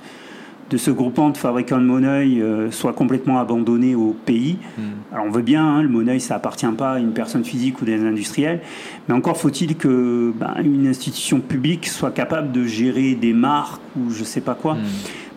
de 0.70 0.76
ce 0.76 0.90
groupement 0.90 1.30
de 1.30 1.36
fabricants 1.36 1.78
de 1.78 1.84
monnaie 1.84 2.40
euh, 2.40 2.70
soit 2.70 2.92
complètement 2.92 3.40
abandonné 3.40 3.94
au 3.96 4.14
pays. 4.24 4.56
Hmm. 4.78 5.12
Alors 5.12 5.26
on 5.26 5.30
veut 5.30 5.42
bien, 5.42 5.66
hein, 5.66 5.82
le 5.82 5.88
monnaie 5.88 6.20
ça 6.20 6.36
appartient 6.36 6.66
pas 6.78 6.92
à 6.92 6.98
une 6.98 7.12
personne 7.12 7.44
physique 7.44 7.82
ou 7.82 7.84
des 7.84 8.00
industriels, 8.00 8.60
mais 9.08 9.14
encore 9.14 9.36
faut-il 9.36 9.76
que 9.76 10.32
ben, 10.34 10.54
une 10.62 10.86
institution 10.86 11.40
publique 11.40 11.88
soit 11.88 12.12
capable 12.12 12.52
de 12.52 12.64
gérer 12.64 13.14
des 13.14 13.32
marques 13.32 13.82
ou 13.96 14.10
je 14.10 14.22
sais 14.22 14.40
pas 14.40 14.54
quoi, 14.54 14.74
hmm. 14.74 14.86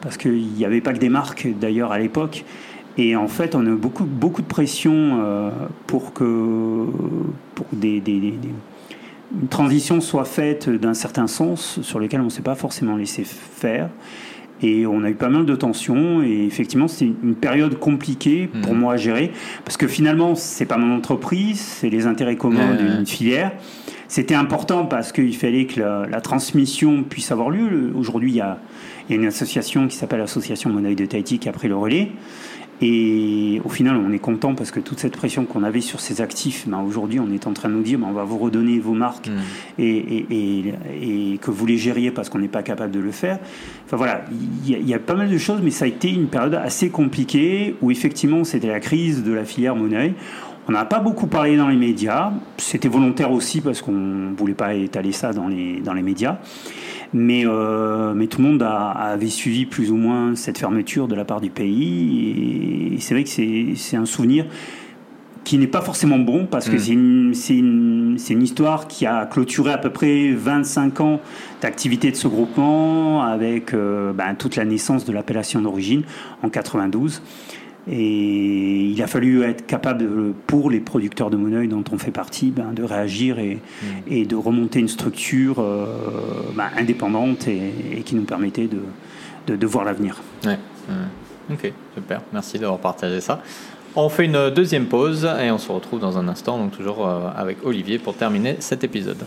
parce 0.01 0.17
qu'il 0.17 0.47
n'y 0.47 0.65
avait 0.65 0.81
pas 0.81 0.93
que 0.93 0.99
des 0.99 1.09
marques 1.09 1.47
d'ailleurs 1.59 1.91
à 1.91 1.99
l'époque. 1.99 2.45
Et 2.95 3.15
en 3.15 3.27
fait, 3.27 3.55
on 3.55 3.65
a 3.65 3.71
beaucoup, 3.71 4.03
beaucoup 4.03 4.43
de 4.43 4.47
pression 4.47 4.93
euh, 4.93 5.49
pour 5.87 6.13
que 6.13 6.85
pour 7.55 7.65
des, 7.73 7.99
des, 7.99 8.37
une 9.41 9.47
transition 9.47 9.99
soit 9.99 10.25
faite 10.25 10.69
d'un 10.69 10.93
certain 10.93 11.25
sens 11.25 11.81
sur 11.81 11.99
lequel 11.99 12.21
on 12.21 12.25
ne 12.25 12.29
s'est 12.29 12.43
pas 12.43 12.53
forcément 12.53 12.95
laissé 12.95 13.23
faire. 13.23 13.89
Et 14.63 14.87
on 14.87 15.03
a 15.03 15.09
eu 15.09 15.15
pas 15.15 15.29
mal 15.29 15.45
de 15.45 15.55
tensions. 15.55 16.23
Et 16.23 16.45
effectivement, 16.45 16.87
c'était 16.87 17.11
une 17.23 17.35
période 17.35 17.77
compliquée 17.79 18.49
pour 18.61 18.73
mhm. 18.73 18.79
moi 18.79 18.93
à 18.93 18.97
gérer. 18.97 19.31
Parce 19.65 19.77
que 19.77 19.87
finalement, 19.87 20.35
c'est 20.35 20.65
pas 20.65 20.77
mon 20.77 20.95
entreprise, 20.95 21.59
c'est 21.59 21.89
les 21.89 22.07
intérêts 22.07 22.35
communs 22.35 22.75
d'une 22.75 23.05
filière. 23.05 23.51
C'était 24.07 24.35
important 24.35 24.85
parce 24.85 25.11
qu'il 25.11 25.35
fallait 25.35 25.65
que 25.65 25.79
la, 25.79 26.21
transmission 26.21 27.03
puisse 27.03 27.31
avoir 27.31 27.49
lieu. 27.49 27.91
Aujourd'hui, 27.95 28.31
il 28.31 28.35
y 28.35 28.41
a, 28.41 28.59
y 29.09 29.13
a 29.13 29.15
une 29.15 29.25
association 29.25 29.87
qui 29.87 29.97
s'appelle 29.97 30.19
l'Association 30.19 30.69
Monnaie 30.69 30.93
de 30.93 31.05
Tahiti 31.05 31.39
qui 31.39 31.49
a 31.49 31.51
pris 31.51 31.67
le 31.67 31.75
relais. 31.75 32.11
Et 32.81 33.61
au 33.63 33.69
final, 33.69 33.95
on 33.95 34.11
est 34.11 34.19
content 34.19 34.55
parce 34.55 34.71
que 34.71 34.79
toute 34.79 34.99
cette 34.99 35.15
pression 35.15 35.45
qu'on 35.45 35.63
avait 35.63 35.81
sur 35.81 35.99
ces 35.99 36.21
actifs, 36.21 36.67
ben 36.67 36.81
aujourd'hui, 36.81 37.19
on 37.19 37.31
est 37.31 37.47
en 37.47 37.53
train 37.53 37.69
de 37.69 37.73
nous 37.75 37.83
dire 37.83 37.99
ben 37.99 38.07
on 38.09 38.13
va 38.13 38.23
vous 38.23 38.37
redonner 38.37 38.79
vos 38.79 38.93
marques 38.93 39.29
mm. 39.29 39.81
et, 39.81 41.37
que 41.41 41.51
vous 41.51 41.65
les 41.65 41.77
gériez 41.77 42.11
parce 42.11 42.29
qu'on 42.29 42.39
n'est 42.39 42.47
pas 42.47 42.63
capable 42.63 42.91
de 42.91 42.99
le 42.99 43.11
faire. 43.11 43.39
Enfin 43.85 43.97
voilà, 43.97 44.25
il 44.65 44.87
y, 44.87 44.93
a 44.93 44.99
pas 44.99 45.15
mal 45.15 45.29
de 45.29 45.37
choses, 45.37 45.61
mais 45.63 45.71
ça 45.71 45.85
a 45.85 45.87
été 45.87 46.09
une 46.09 46.27
période 46.27 46.55
assez 46.55 46.89
compliquée 46.89 47.75
où 47.81 47.91
effectivement, 47.91 48.43
c'était 48.43 48.67
la 48.67 48.79
crise 48.79 49.23
de 49.23 49.31
la 49.31 49.45
filière 49.45 49.75
monnaie. 49.75 50.13
On 50.67 50.71
n'a 50.71 50.85
pas 50.85 50.99
beaucoup 50.99 51.27
parlé 51.27 51.57
dans 51.57 51.67
les 51.67 51.75
médias. 51.75 52.31
C'était 52.57 52.87
volontaire 52.87 53.31
aussi 53.31 53.59
parce 53.59 53.81
qu'on 53.81 53.91
ne 53.91 54.35
voulait 54.35 54.53
pas 54.53 54.73
étaler 54.73 55.11
ça 55.11 55.33
dans 55.33 55.47
les, 55.47 55.81
dans 55.81 55.93
les 55.93 56.01
médias. 56.01 56.37
Mais, 57.13 57.45
euh, 57.45 58.13
mais 58.15 58.27
tout 58.27 58.41
le 58.41 58.47
monde 58.47 58.63
a, 58.63 58.89
avait 58.89 59.29
suivi 59.29 59.65
plus 59.65 59.91
ou 59.91 59.97
moins 59.97 60.35
cette 60.35 60.57
fermeture 60.57 61.07
de 61.07 61.15
la 61.15 61.25
part 61.25 61.41
du 61.41 61.49
pays. 61.49 62.93
Et 62.95 62.99
c'est 62.99 63.13
vrai 63.13 63.23
que 63.23 63.29
c'est 63.29 63.97
un 63.97 64.05
souvenir 64.05 64.45
qui 65.43 65.57
n'est 65.57 65.67
pas 65.67 65.81
forcément 65.81 66.19
bon 66.19 66.45
parce 66.45 66.69
que 66.69 66.75
mm. 66.75 67.33
c'est 67.33 67.55
une, 67.55 68.17
une, 68.29 68.41
histoire 68.41 68.87
qui 68.87 69.05
a 69.05 69.25
clôturé 69.25 69.71
à 69.71 69.77
peu 69.77 69.89
près 69.89 70.31
25 70.31 71.01
ans 71.01 71.19
d'activité 71.61 72.11
de 72.11 72.15
ce 72.15 72.27
groupement 72.27 73.23
avec 73.23 73.73
euh, 73.73 74.13
ben, 74.13 74.35
toute 74.35 74.55
la 74.55 74.65
naissance 74.65 75.05
de 75.05 75.11
l'appellation 75.11 75.61
d'origine 75.61 76.03
en 76.41 76.49
92. 76.49 77.21
Et 77.89 78.85
il 78.85 79.01
a 79.03 79.07
fallu 79.07 79.43
être 79.43 79.65
capable, 79.65 80.33
pour 80.47 80.69
les 80.69 80.79
producteurs 80.79 81.29
de 81.29 81.35
monnaie 81.35 81.67
dont 81.67 81.83
on 81.91 81.97
fait 81.97 82.11
partie, 82.11 82.51
ben, 82.51 82.71
de 82.73 82.83
réagir 82.83 83.39
et, 83.39 83.55
mm. 83.55 83.87
et, 84.07 84.25
de 84.25 84.35
remonter 84.35 84.79
une 84.79 84.87
structure 84.87 85.59
euh, 85.59 85.85
ben, 86.55 86.69
indépendante 86.77 87.47
et, 87.47 88.01
qui 88.05 88.15
nous 88.15 88.23
permettait 88.23 88.67
de, 88.67 89.55
de, 89.55 89.67
voir 89.67 89.83
l'avenir. 89.83 90.21
Ouais. 90.45 90.57
Ok, 91.51 91.73
super. 91.93 92.21
Merci 92.31 92.57
d'avoir 92.57 92.79
partagé 92.79 93.19
ça. 93.19 93.41
On 93.95 94.09
fait 94.09 94.25
une 94.25 94.49
deuxième 94.49 94.85
pause 94.85 95.29
et 95.39 95.51
on 95.51 95.57
se 95.57 95.71
retrouve 95.71 95.99
dans 95.99 96.17
un 96.17 96.27
instant, 96.27 96.57
donc 96.57 96.71
toujours 96.71 97.07
euh, 97.07 97.29
avec 97.35 97.63
Olivier 97.63 97.99
pour 97.99 98.15
terminer 98.15 98.55
cet 98.59 98.83
épisode. 98.83 99.23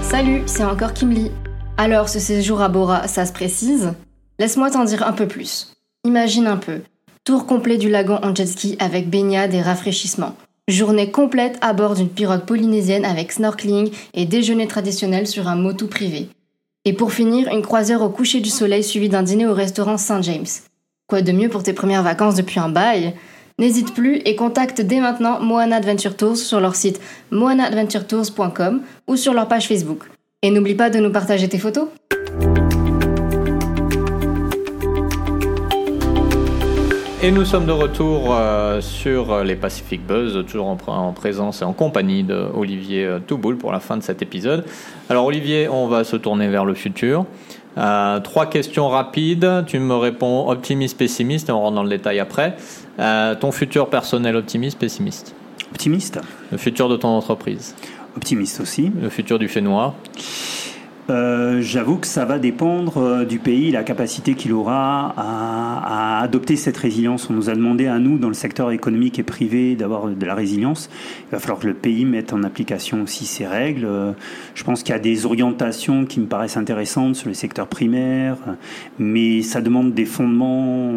Salut, 0.00 0.42
c'est 0.46 0.64
encore 0.64 0.92
Kim 0.92 1.10
Lee. 1.10 1.30
Alors, 1.78 2.08
ce 2.08 2.18
séjour 2.18 2.60
à 2.60 2.68
Bora, 2.68 3.08
ça 3.08 3.26
se 3.26 3.32
précise? 3.32 3.92
Laisse-moi 4.38 4.70
t'en 4.70 4.84
dire 4.84 5.06
un 5.06 5.12
peu 5.12 5.26
plus. 5.26 5.72
Imagine 6.04 6.46
un 6.46 6.56
peu. 6.56 6.82
Tour 7.24 7.46
complet 7.46 7.78
du 7.78 7.88
lagon 7.88 8.18
en 8.22 8.34
jet 8.34 8.76
avec 8.78 9.08
baignade 9.08 9.54
et 9.54 9.62
rafraîchissement. 9.62 10.36
Journée 10.68 11.10
complète 11.10 11.58
à 11.60 11.72
bord 11.72 11.94
d'une 11.94 12.08
pirogue 12.08 12.44
polynésienne 12.44 13.04
avec 13.04 13.32
snorkeling 13.32 13.90
et 14.14 14.26
déjeuner 14.26 14.68
traditionnel 14.68 15.26
sur 15.26 15.48
un 15.48 15.56
motu 15.56 15.86
privé. 15.86 16.28
Et 16.84 16.92
pour 16.92 17.12
finir, 17.12 17.48
une 17.48 17.62
croisière 17.62 18.02
au 18.02 18.10
coucher 18.10 18.40
du 18.40 18.50
soleil 18.50 18.84
suivie 18.84 19.08
d'un 19.08 19.22
dîner 19.22 19.46
au 19.46 19.54
restaurant 19.54 19.98
Saint 19.98 20.22
James. 20.22 20.46
Quoi 21.08 21.22
de 21.22 21.32
mieux 21.32 21.48
pour 21.48 21.62
tes 21.62 21.72
premières 21.72 22.02
vacances 22.02 22.34
depuis 22.34 22.60
un 22.60 22.68
bail? 22.68 23.14
N'hésite 23.58 23.94
plus 23.94 24.16
et 24.24 24.36
contacte 24.36 24.80
dès 24.80 25.00
maintenant 25.00 25.40
Moana 25.40 25.76
Adventure 25.76 26.16
Tours 26.16 26.36
sur 26.36 26.60
leur 26.60 26.74
site 26.74 27.00
moanaadventuretours.com 27.30 28.82
ou 29.08 29.16
sur 29.16 29.34
leur 29.34 29.48
page 29.48 29.68
Facebook. 29.68 30.04
Et 30.44 30.50
n'oublie 30.50 30.74
pas 30.74 30.90
de 30.90 30.98
nous 30.98 31.12
partager 31.12 31.48
tes 31.48 31.58
photos. 31.58 31.86
Et 37.22 37.30
nous 37.30 37.44
sommes 37.44 37.64
de 37.64 37.70
retour 37.70 38.34
euh, 38.34 38.80
sur 38.80 39.44
les 39.44 39.54
Pacific 39.54 40.04
Buzz, 40.04 40.44
toujours 40.44 40.66
en, 40.66 41.12
présence 41.12 41.62
et 41.62 41.64
en 41.64 41.72
compagnie 41.72 42.24
d'Olivier 42.24 43.04
euh, 43.04 43.18
Touboul 43.20 43.56
pour 43.56 43.70
la 43.70 43.78
fin 43.78 43.96
de 43.96 44.02
cet 44.02 44.20
épisode. 44.20 44.64
Alors 45.08 45.26
Olivier, 45.26 45.68
on 45.68 45.86
va 45.86 46.02
se 46.02 46.16
tourner 46.16 46.48
vers 46.48 46.64
le 46.64 46.74
futur. 46.74 47.24
Euh, 47.78 48.18
trois 48.18 48.46
questions 48.46 48.88
rapides. 48.88 49.62
Tu 49.68 49.78
me 49.78 49.94
réponds 49.94 50.50
optimiste, 50.50 50.98
pessimiste, 50.98 51.50
et 51.50 51.52
on 51.52 51.60
rentre 51.60 51.76
dans 51.76 51.84
le 51.84 51.88
détail 51.88 52.18
après. 52.18 52.56
ton 52.98 53.52
futur 53.52 53.88
personnel 53.88 54.34
optimiste, 54.34 54.80
pessimiste? 54.80 55.36
Optimiste. 55.70 56.20
Le 56.50 56.58
futur 56.58 56.88
de 56.88 56.96
ton 56.96 57.10
entreprise 57.10 57.76
optimiste 58.16 58.60
aussi. 58.60 58.90
Le 59.00 59.08
futur 59.08 59.38
du 59.38 59.48
fait 59.48 59.60
noir 59.60 59.94
euh, 61.10 61.60
J'avoue 61.60 61.96
que 61.96 62.06
ça 62.06 62.24
va 62.24 62.38
dépendre 62.38 62.98
euh, 62.98 63.24
du 63.24 63.38
pays, 63.38 63.72
la 63.72 63.82
capacité 63.82 64.34
qu'il 64.34 64.52
aura 64.52 65.12
à, 65.16 66.22
adopter 66.22 66.56
cette 66.56 66.76
résilience. 66.76 67.28
On 67.28 67.32
nous 67.32 67.50
a 67.50 67.54
demandé 67.54 67.86
à 67.88 67.98
nous, 67.98 68.18
dans 68.18 68.28
le 68.28 68.34
secteur 68.34 68.70
économique 68.70 69.18
et 69.18 69.24
privé, 69.24 69.74
d'avoir 69.74 70.06
de 70.06 70.26
la 70.26 70.34
résilience. 70.34 70.88
Il 71.28 71.32
va 71.32 71.40
falloir 71.40 71.58
que 71.58 71.66
le 71.66 71.74
pays 71.74 72.04
mette 72.04 72.32
en 72.32 72.44
application 72.44 73.02
aussi 73.02 73.26
ces 73.26 73.46
règles. 73.46 73.84
Euh, 73.84 74.12
je 74.54 74.62
pense 74.62 74.82
qu'il 74.82 74.92
y 74.92 74.96
a 74.96 75.00
des 75.00 75.26
orientations 75.26 76.04
qui 76.04 76.20
me 76.20 76.26
paraissent 76.26 76.56
intéressantes 76.56 77.16
sur 77.16 77.28
le 77.28 77.34
secteur 77.34 77.66
primaire, 77.66 78.36
mais 78.98 79.42
ça 79.42 79.60
demande 79.60 79.94
des 79.94 80.04
fondements 80.04 80.92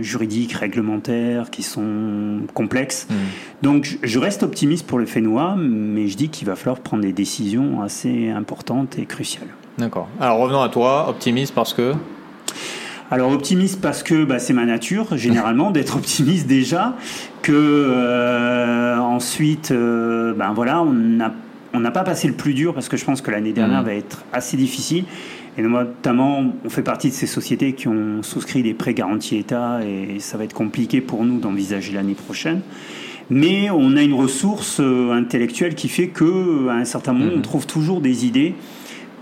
juridiques, 0.00 0.52
réglementaires 0.52 1.50
qui 1.50 1.62
sont 1.62 2.40
complexes. 2.52 3.06
Mmh. 3.08 3.14
Donc 3.62 3.98
je 4.02 4.18
reste 4.18 4.42
optimiste 4.42 4.86
pour 4.86 4.98
le 4.98 5.06
Fénois, 5.06 5.56
mais 5.56 6.08
je 6.08 6.16
dis 6.16 6.28
qu'il 6.28 6.46
va 6.46 6.56
falloir 6.56 6.80
prendre 6.80 7.02
des 7.02 7.12
décisions 7.12 7.82
assez 7.82 8.28
importantes 8.28 8.98
et 8.98 9.06
cruciales. 9.06 9.21
D'accord. 9.78 10.08
Alors 10.20 10.38
revenons 10.38 10.60
à 10.62 10.68
toi, 10.68 11.06
optimiste 11.08 11.54
parce 11.54 11.72
que 11.74 11.94
alors 13.10 13.30
optimiste 13.32 13.80
parce 13.82 14.02
que 14.02 14.24
bah, 14.24 14.38
c'est 14.38 14.54
ma 14.54 14.64
nature 14.64 15.16
généralement 15.18 15.70
d'être 15.72 15.96
optimiste 15.96 16.46
déjà, 16.46 16.96
que 17.42 17.52
euh, 17.52 18.96
ensuite, 18.98 19.70
euh, 19.70 20.32
ben 20.34 20.52
voilà, 20.54 20.82
on 20.82 21.80
n'a 21.80 21.90
pas 21.90 22.04
passé 22.04 22.26
le 22.28 22.34
plus 22.34 22.54
dur 22.54 22.72
parce 22.72 22.88
que 22.88 22.96
je 22.96 23.04
pense 23.04 23.20
que 23.20 23.30
l'année 23.30 23.52
dernière 23.52 23.80
Mhm. 23.80 23.86
va 23.86 23.94
être 23.94 24.24
assez 24.32 24.56
difficile. 24.56 25.04
Et 25.58 25.62
notamment, 25.62 26.42
on 26.64 26.70
fait 26.70 26.82
partie 26.82 27.10
de 27.10 27.14
ces 27.14 27.26
sociétés 27.26 27.74
qui 27.74 27.86
ont 27.86 28.22
souscrit 28.22 28.62
des 28.62 28.72
prêts 28.72 28.94
garantis 28.94 29.36
État 29.36 29.80
et 29.84 30.18
ça 30.18 30.38
va 30.38 30.44
être 30.44 30.54
compliqué 30.54 31.02
pour 31.02 31.24
nous 31.26 31.38
d'envisager 31.40 31.92
l'année 31.92 32.14
prochaine. 32.14 32.62
Mais 33.28 33.68
on 33.70 33.94
a 33.96 34.02
une 34.02 34.14
ressource 34.14 34.78
euh, 34.80 35.12
intellectuelle 35.12 35.74
qui 35.74 35.88
fait 35.88 36.08
que, 36.08 36.68
à 36.68 36.74
un 36.74 36.86
certain 36.86 37.12
moment, 37.12 37.32
on 37.36 37.40
trouve 37.42 37.66
toujours 37.66 38.00
des 38.00 38.24
idées 38.24 38.54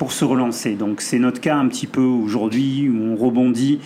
pour 0.01 0.13
se 0.13 0.25
relancer. 0.25 0.77
Donc 0.77 1.03
c'est 1.03 1.19
notre 1.19 1.43
cas 1.43 1.57
un 1.57 1.69
petit 1.69 1.87
peu 1.87 2.01
aujourd'hui 2.01 2.89
où 2.89 3.13
on 3.13 3.17
rebondit 3.17 3.81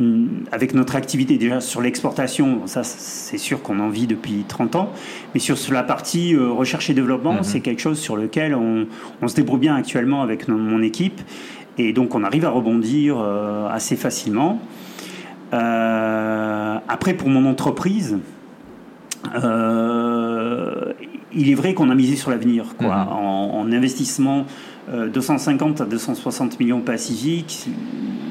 hum, 0.00 0.28
avec 0.50 0.74
notre 0.74 0.96
activité 0.96 1.38
déjà 1.38 1.60
sur 1.60 1.80
l'exportation. 1.80 2.62
Ça 2.66 2.82
c'est 2.82 3.38
sûr 3.38 3.62
qu'on 3.62 3.78
en 3.78 3.88
vit 3.88 4.08
depuis 4.08 4.44
30 4.48 4.74
ans. 4.74 4.90
Mais 5.32 5.38
sur, 5.38 5.56
la 5.72 5.84
partie 5.84 6.34
euh, 6.34 6.50
recherche 6.50 6.90
et 6.90 6.94
développement, 6.94 7.34
Mhm. 7.34 7.44
c'est 7.44 7.60
quelque 7.60 7.78
chose 7.80 8.00
sur 8.00 8.16
lequel 8.16 8.56
on, 8.56 8.88
on 9.22 9.28
se 9.28 9.36
débrouille 9.36 9.60
bien 9.60 9.76
actuellement 9.76 10.22
avec 10.22 10.48
mon 10.48 10.82
équipe. 10.82 11.20
Et 11.78 11.92
donc 11.92 12.16
on 12.16 12.24
arrive 12.24 12.44
à 12.44 12.50
rebondir 12.50 13.18
euh, 13.20 13.68
assez 13.68 13.94
facilement. 13.94 14.60
Euh, 15.54 16.78
après 16.88 17.14
pour 17.14 17.28
mon 17.28 17.48
entreprise, 17.48 18.18
euh, 19.44 20.92
il 21.32 21.48
est 21.48 21.54
vrai 21.54 21.74
qu'on 21.74 21.90
a 21.90 21.94
misé 21.94 22.16
sur 22.16 22.32
l'avenir. 22.32 22.74
quoi. 22.76 23.04
Mhm. 23.04 23.08
En, 23.12 23.60
en 23.60 23.72
investissement, 23.72 24.46
250 24.90 25.80
à 25.80 25.84
260 25.84 26.58
millions 26.60 26.80
Pacifique, 26.80 27.66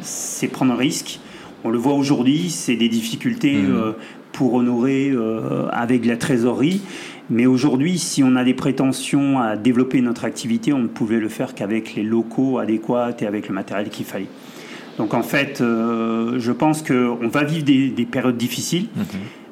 c'est 0.01 0.47
prendre 0.47 0.73
un 0.73 0.77
risque. 0.77 1.19
On 1.63 1.69
le 1.69 1.77
voit 1.77 1.93
aujourd'hui, 1.93 2.49
c'est 2.49 2.75
des 2.75 2.89
difficultés 2.89 3.53
Mhm. 3.55 3.75
euh, 3.75 3.91
pour 4.31 4.53
honorer 4.53 5.09
euh, 5.11 5.67
avec 5.71 6.05
la 6.05 6.15
trésorerie. 6.17 6.81
Mais 7.29 7.45
aujourd'hui, 7.45 7.97
si 7.99 8.23
on 8.23 8.35
a 8.35 8.43
des 8.43 8.53
prétentions 8.53 9.39
à 9.39 9.55
développer 9.57 10.01
notre 10.01 10.25
activité, 10.25 10.71
on 10.73 10.79
ne 10.79 10.87
pouvait 10.87 11.19
le 11.19 11.29
faire 11.29 11.53
qu'avec 11.55 11.95
les 11.95 12.03
locaux 12.03 12.57
adéquats 12.59 13.11
et 13.19 13.25
avec 13.25 13.47
le 13.49 13.53
matériel 13.55 13.89
qu'il 13.89 14.05
fallait. 14.05 14.27
Donc 14.97 15.13
en 15.13 15.21
fait, 15.23 15.61
euh, 15.61 16.39
je 16.39 16.51
pense 16.51 16.81
qu'on 16.81 17.27
va 17.27 17.43
vivre 17.43 17.63
des, 17.65 17.89
des 17.89 18.05
périodes 18.05 18.37
difficiles. 18.37 18.87
Mhm. 18.95 19.05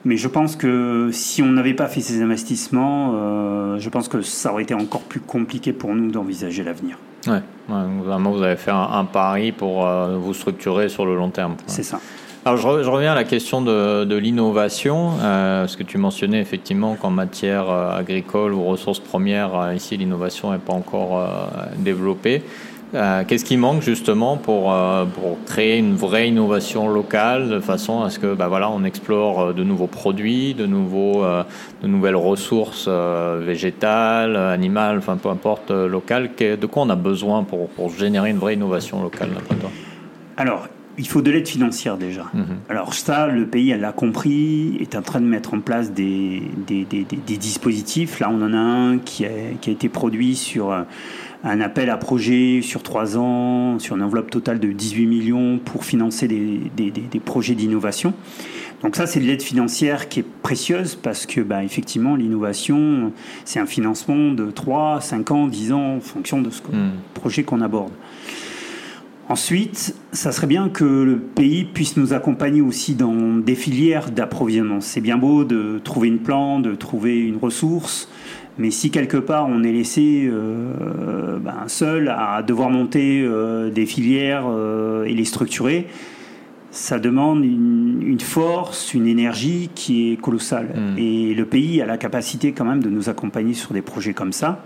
Mais 0.07 0.15
je 0.15 0.29
pense 0.29 0.55
que 0.55 1.09
si 1.11 1.43
on 1.43 1.47
n'avait 1.51 1.73
pas 1.73 1.87
fait 1.87 1.99
ces 1.99 2.21
investissements, 2.21 3.11
euh, 3.13 3.77
je 3.77 3.89
pense 3.89 4.07
que 4.07 4.21
ça 4.21 4.53
aurait 4.53 4.63
été 4.63 4.73
encore 4.73 5.01
plus 5.01 5.19
compliqué 5.19 5.73
pour 5.73 5.93
nous 5.93 6.11
d'envisager 6.11 6.63
l'avenir. 6.63 6.97
Ouais, 7.27 7.41
ouais, 7.67 7.83
vraiment, 8.05 8.31
vous 8.31 8.41
avez 8.41 8.55
fait 8.55 8.71
un, 8.71 8.87
un 8.93 9.03
pari 9.03 9.51
pour 9.51 9.85
euh, 9.85 10.17
vous 10.17 10.33
structurer 10.33 10.87
sur 10.87 11.05
le 11.05 11.17
long 11.17 11.29
terme. 11.29 11.55
C'est 11.65 11.83
ça. 11.83 11.99
Alors, 12.45 12.57
je, 12.57 12.65
re- 12.65 12.83
je 12.83 12.89
reviens 12.89 13.11
à 13.11 13.15
la 13.15 13.25
question 13.25 13.61
de, 13.61 14.05
de 14.05 14.15
l'innovation, 14.15 15.11
euh, 15.21 15.63
parce 15.63 15.75
que 15.75 15.83
tu 15.83 15.97
mentionnais 15.97 16.39
effectivement 16.39 16.95
qu'en 16.95 17.09
matière 17.11 17.69
agricole 17.69 18.53
ou 18.53 18.63
ressources 18.63 19.01
premières, 19.01 19.73
ici, 19.75 19.97
l'innovation 19.97 20.53
n'est 20.53 20.57
pas 20.57 20.71
encore 20.71 21.21
développée. 21.79 22.43
Euh, 22.93 23.23
Qu'est-ce 23.27 23.43
qui 23.43 23.57
manque 23.57 23.81
justement 23.81 24.37
pour, 24.37 24.71
euh, 24.71 25.03
pour 25.05 25.37
créer 25.45 25.77
une 25.77 25.95
vraie 25.95 26.29
innovation 26.29 26.87
locale 26.87 27.49
de 27.49 27.59
façon 27.59 28.01
à 28.01 28.09
ce 28.09 28.17
que 28.17 28.33
bah, 28.33 28.47
voilà, 28.47 28.69
on 28.69 28.85
explore 28.85 29.41
euh, 29.41 29.53
de 29.53 29.63
nouveaux 29.63 29.87
produits, 29.87 30.53
de, 30.53 30.65
nouveaux, 30.65 31.25
de 31.81 31.87
nouvelles 31.87 32.15
ressources 32.15 32.87
végétales, 32.87 34.35
animales, 34.35 34.97
enfin 34.99 35.17
peu 35.17 35.29
importe, 35.29 35.71
locales. 35.71 36.29
De 36.39 36.65
quoi 36.65 36.83
on 36.83 36.89
a 36.89 36.95
besoin 36.95 37.43
pour, 37.43 37.67
pour 37.69 37.89
générer 37.89 38.29
une 38.29 38.37
vraie 38.37 38.53
innovation 38.53 39.01
locale 39.03 39.29
d'après 39.33 39.55
toi? 39.55 39.69
Alors, 40.37 40.67
il 40.97 41.07
faut 41.07 41.21
de 41.21 41.29
l'aide 41.31 41.47
financière 41.47 41.97
déjà. 41.97 42.25
Mhm. 42.33 42.45
Alors 42.69 42.93
ça, 42.93 43.27
le 43.27 43.45
pays, 43.45 43.69
elle 43.71 43.81
l'a 43.81 43.91
compris, 43.91 44.77
est 44.79 44.95
en 44.95 45.01
train 45.01 45.21
de 45.21 45.25
mettre 45.27 45.53
en 45.53 45.59
place 45.59 45.91
des, 45.91 46.41
des, 46.65 46.85
des- 46.85 47.03
des- 47.03 47.17
des 47.17 47.37
dispositifs. 47.37 48.19
Là, 48.19 48.29
on 48.31 48.41
en 48.41 48.53
a 48.53 48.57
un 48.57 48.97
qui 48.97 49.25
a, 49.25 49.29
qui 49.61 49.69
a 49.69 49.73
été 49.73 49.89
produit 49.89 50.35
sur 50.35 50.71
euh, 50.71 50.81
un 51.43 51.61
appel 51.61 51.89
à 51.89 51.97
projet 51.97 52.61
sur 52.63 52.81
trois 52.83 53.17
ans, 53.17 53.77
sur 53.79 53.95
une 53.95 54.01
enveloppe 54.03 54.31
totale 54.31 54.59
de 54.59 54.71
18 54.71 55.05
millions 55.05 55.59
pour 55.63 55.85
financer 55.85 56.27
des, 56.27 56.61
projets 57.23 57.55
d'innovation. 57.55 58.13
Donc 58.83 58.95
ça, 58.95 59.07
c'est 59.07 59.19
de 59.19 59.25
l'aide 59.25 59.41
financière 59.41 60.07
qui 60.07 60.19
est 60.19 60.25
précieuse 60.43 60.95
parce 60.95 61.25
que, 61.25 61.41
bah, 61.41 61.63
effectivement, 61.63 62.15
l'innovation, 62.15 63.11
c'est 63.43 63.59
un 63.59 63.65
financement 63.65 64.31
de 64.31 64.51
3, 64.51 65.01
5 65.01 65.31
ans, 65.31 65.47
10 65.47 65.71
ans, 65.73 65.95
en 65.95 65.99
fonction 65.99 66.41
de 66.41 66.49
ce 66.51 66.61
Mhm. 66.71 66.91
projet 67.15 67.43
qu'on 67.43 67.61
aborde. 67.61 67.91
Ensuite, 69.29 69.93
ça 70.13 70.31
serait 70.31 70.47
bien 70.47 70.69
que 70.69 70.85
le 70.85 71.17
pays 71.17 71.65
puisse 71.65 71.97
nous 71.97 72.13
accompagner 72.13 72.61
aussi 72.61 72.95
dans 72.95 73.37
des 73.37 73.55
filières 73.55 74.09
d'approvisionnement. 74.09 74.79
C'est 74.79 75.01
bien 75.01 75.17
beau 75.17 75.43
de 75.43 75.81
trouver 75.83 76.07
une 76.07 76.19
plante, 76.19 76.63
de 76.63 76.75
trouver 76.75 77.19
une 77.19 77.35
ressource, 77.35 78.07
mais 78.57 78.71
si 78.71 78.89
quelque 78.89 79.17
part 79.17 79.47
on 79.49 79.63
est 79.63 79.71
laissé 79.73 80.29
euh, 80.31 81.39
ben, 81.39 81.67
seul 81.67 82.07
à 82.07 82.41
devoir 82.41 82.69
monter 82.69 83.21
euh, 83.21 83.69
des 83.69 83.85
filières 83.85 84.45
euh, 84.47 85.03
et 85.03 85.13
les 85.13 85.25
structurer, 85.25 85.87
ça 86.71 86.97
demande 86.97 87.43
une, 87.43 88.01
une 88.05 88.19
force, 88.21 88.93
une 88.93 89.07
énergie 89.07 89.69
qui 89.75 90.13
est 90.13 90.15
colossale. 90.15 90.67
Mm. 90.67 90.97
Et 90.99 91.33
le 91.33 91.45
pays 91.45 91.81
a 91.81 91.85
la 91.85 91.97
capacité 91.97 92.53
quand 92.53 92.65
même 92.65 92.81
de 92.81 92.89
nous 92.89 93.09
accompagner 93.09 93.53
sur 93.53 93.73
des 93.73 93.81
projets 93.81 94.13
comme 94.13 94.31
ça. 94.31 94.63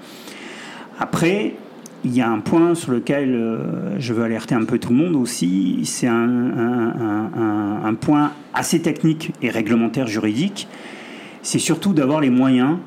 Après, 1.00 1.56
il 2.04 2.16
y 2.16 2.22
a 2.22 2.30
un 2.30 2.40
point 2.40 2.74
sur 2.76 2.92
lequel 2.92 3.36
euh, 3.36 4.00
je 4.00 4.14
veux 4.14 4.24
alerter 4.24 4.56
un 4.56 4.64
peu 4.66 4.80
tout 4.80 4.90
le 4.90 4.96
monde 4.96 5.16
aussi, 5.16 5.82
c'est 5.86 6.08
un, 6.08 6.14
un- 6.14 6.96
un- 7.00 7.32
un- 7.38 7.86
un 7.86 7.94
point 7.94 8.32
assez 8.54 8.82
technique 8.82 9.32
et 9.42 9.50
réglementaire 9.50 10.08
juridique, 10.08 10.68
c'est 11.44 11.60
surtout 11.60 11.94
d'avoir 11.94 12.20
les 12.22 12.30
moyens 12.30 12.78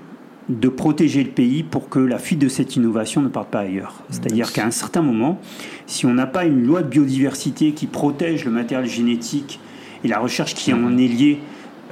de 0.48 0.68
protéger 0.68 1.24
le 1.24 1.30
pays 1.30 1.62
pour 1.62 1.88
que 1.88 1.98
la 1.98 2.18
fuite 2.18 2.38
de 2.38 2.48
cette 2.48 2.76
innovation 2.76 3.22
ne 3.22 3.28
parte 3.28 3.48
pas 3.48 3.60
ailleurs. 3.60 3.94
C'est-à-dire 4.10 4.52
qu'à 4.52 4.66
un 4.66 4.70
certain 4.70 5.00
moment, 5.00 5.40
si 5.86 6.04
on 6.06 6.12
n'a 6.12 6.26
pas 6.26 6.44
une 6.44 6.66
loi 6.66 6.82
de 6.82 6.88
biodiversité 6.88 7.72
qui 7.72 7.86
protège 7.86 8.44
le 8.44 8.50
matériel 8.50 8.88
génétique 8.88 9.58
et 10.04 10.08
la 10.08 10.18
recherche 10.18 10.54
qui 10.54 10.72
en 10.74 10.98
est 10.98 11.08
liée 11.08 11.38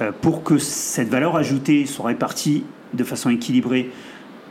euh, 0.01 0.11
pour 0.21 0.43
que 0.43 0.57
cette 0.59 1.09
valeur 1.09 1.35
ajoutée 1.35 1.85
soit 1.87 2.07
répartie 2.07 2.63
de 2.93 3.03
façon 3.03 3.31
équilibrée 3.31 3.89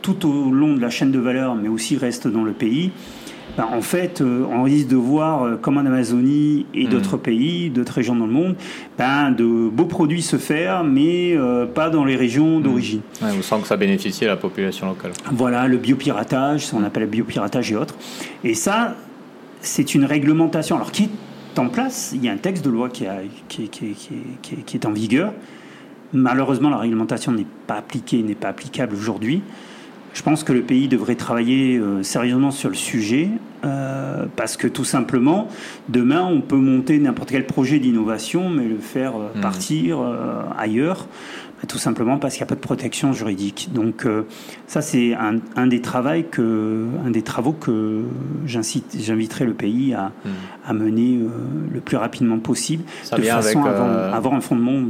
tout 0.03 0.27
au 0.27 0.51
long 0.51 0.75
de 0.75 0.81
la 0.81 0.91
chaîne 0.91 1.11
de 1.11 1.17
valeur, 1.19 1.55
mais 1.55 1.69
aussi 1.69 1.97
reste 1.97 2.27
dans 2.27 2.43
le 2.43 2.51
pays, 2.51 2.91
ben, 3.57 3.67
en 3.71 3.81
fait, 3.81 4.19
euh, 4.21 4.45
on 4.51 4.63
risque 4.63 4.87
de 4.87 4.95
voir, 4.95 5.43
euh, 5.43 5.55
comme 5.61 5.77
en 5.77 5.81
Amazonie 5.85 6.65
et 6.73 6.87
d'autres 6.87 7.17
pays, 7.17 7.69
d'autres 7.69 7.93
régions 7.93 8.15
dans 8.15 8.25
le 8.25 8.31
monde, 8.31 8.55
ben, 8.97 9.31
de 9.31 9.43
beaux 9.69 9.85
produits 9.85 10.21
se 10.21 10.37
faire, 10.37 10.83
mais 10.83 11.35
euh, 11.37 11.65
pas 11.65 11.89
dans 11.89 12.03
les 12.03 12.15
régions 12.15 12.59
d'origine. 12.59 13.01
Ouais, 13.21 13.29
on 13.37 13.41
sent 13.41 13.55
que 13.61 13.67
ça 13.67 13.77
bénéficie 13.77 14.25
à 14.25 14.29
la 14.29 14.37
population 14.37 14.87
locale. 14.87 15.11
Voilà, 15.31 15.67
le 15.67 15.77
biopiratage, 15.77 16.65
ce 16.67 16.71
qu'on 16.71 16.83
appelle 16.83 17.03
le 17.03 17.09
biopiratage 17.09 17.71
et 17.71 17.75
autres. 17.75 17.95
Et 18.43 18.55
ça, 18.55 18.95
c'est 19.61 19.95
une 19.95 20.03
réglementation. 20.05 20.75
Alors, 20.75 20.91
qui 20.91 21.03
est 21.55 21.59
en 21.59 21.69
place 21.69 22.11
Il 22.15 22.23
y 22.25 22.29
a 22.29 22.33
un 22.33 22.37
texte 22.37 22.65
de 22.65 22.69
loi 22.71 22.89
qui, 22.89 23.05
a- 23.05 23.21
qui- 23.47 23.69
qui- 23.69 23.91
qui- 23.93 24.15
qui- 24.41 24.55
qui 24.65 24.77
est 24.77 24.85
en 24.85 24.91
vigueur. 24.91 25.31
Malheureusement, 26.11 26.69
la 26.69 26.77
réglementation 26.77 27.31
n'est 27.31 27.45
pas 27.67 27.75
appliquée, 27.75 28.21
n'est 28.23 28.35
pas 28.35 28.49
applicable 28.49 28.95
aujourd'hui. 28.95 29.41
Je 30.13 30.21
pense 30.21 30.43
que 30.43 30.53
le 30.53 30.61
pays 30.61 30.87
devrait 30.87 31.15
travailler 31.15 31.77
euh, 31.77 32.03
sérieusement 32.03 32.51
sur 32.51 32.69
le 32.69 32.75
sujet 32.75 33.29
euh, 33.65 34.25
parce 34.35 34.57
que 34.57 34.67
tout 34.67 34.83
simplement, 34.83 35.47
demain, 35.89 36.23
on 36.23 36.41
peut 36.41 36.57
monter 36.57 36.99
n'importe 36.99 37.31
quel 37.31 37.47
projet 37.47 37.79
d'innovation, 37.79 38.49
mais 38.49 38.67
le 38.67 38.77
faire 38.77 39.15
euh, 39.15 39.29
Mhm. 39.35 39.41
partir 39.41 39.97
ailleurs, 40.57 41.07
bah, 41.59 41.67
tout 41.67 41.79
simplement 41.79 42.17
parce 42.19 42.35
qu'il 42.35 42.41
n'y 42.41 42.47
a 42.47 42.49
pas 42.49 42.55
de 42.55 42.59
protection 42.59 43.11
juridique. 43.13 43.69
Donc 43.73 44.05
ça, 44.67 44.81
c'est 44.81 45.13
un, 45.15 45.37
un 45.55 45.65
des 45.67 45.81
travaux 45.81 46.21
que, 46.29 46.85
un 47.05 47.09
des 47.09 47.21
travaux 47.23 47.53
que 47.53 48.01
j'incite, 48.45 48.95
j'inviterai 48.99 49.45
le 49.45 49.53
pays 49.53 49.93
à, 49.93 50.11
à 50.67 50.73
mener 50.73 51.19
le 51.73 51.79
plus 51.79 51.97
rapidement 51.97 52.37
possible, 52.39 52.83
Ça 53.03 53.17
de 53.17 53.23
façon 53.23 53.63
avec, 53.63 53.73
à 53.73 53.75
avoir, 53.81 54.13
à 54.13 54.17
avoir 54.17 54.33
un 54.35 54.41
fondement 54.41 54.83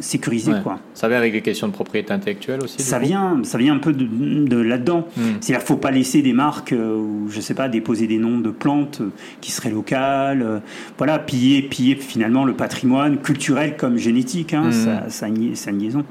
sécurisé, 0.00 0.52
Ouais. 0.52 0.60
quoi. 0.62 0.78
Ça 0.94 1.08
vient 1.08 1.18
avec 1.18 1.32
les 1.32 1.40
questions 1.42 1.66
de 1.68 1.72
propriété 1.72 2.12
intellectuelle 2.12 2.60
aussi 2.62 2.82
Ça 2.82 2.98
vient, 2.98 3.40
ça 3.44 3.58
vient 3.58 3.74
un 3.74 3.78
peu 3.78 3.92
de, 3.92 4.04
de 4.04 4.56
là-dedans. 4.56 5.06
Hmm. 5.16 5.22
C'est-à-dire 5.40 5.58
qu'il 5.58 5.66
faut 5.68 5.76
pas 5.76 5.90
laisser 5.90 6.22
des 6.22 6.32
marques 6.32 6.72
euh, 6.72 6.96
ou 6.96 7.28
je 7.30 7.40
sais 7.40 7.54
pas 7.54 7.68
déposer 7.68 8.06
des 8.06 8.18
noms 8.18 8.38
de 8.38 8.50
plantes 8.50 9.00
euh, 9.00 9.10
qui 9.40 9.50
seraient 9.52 9.70
locales. 9.70 10.42
euh, 10.42 10.58
voilà, 10.98 11.18
piller, 11.18 11.62
piller 11.62 11.96
finalement 11.96 12.44
le 12.44 12.54
patrimoine 12.54 13.18
culturel 13.18 13.76
comme 13.76 13.96
génétique. 13.98 14.54
Hein, 14.54 14.64
Mhm. 14.66 14.72
ça, 14.72 15.04
ça, 15.08 15.26
a 15.26 15.28
une- 15.28 15.54
ça 15.56 15.70
une 15.70 15.78
liaison. 15.80 16.04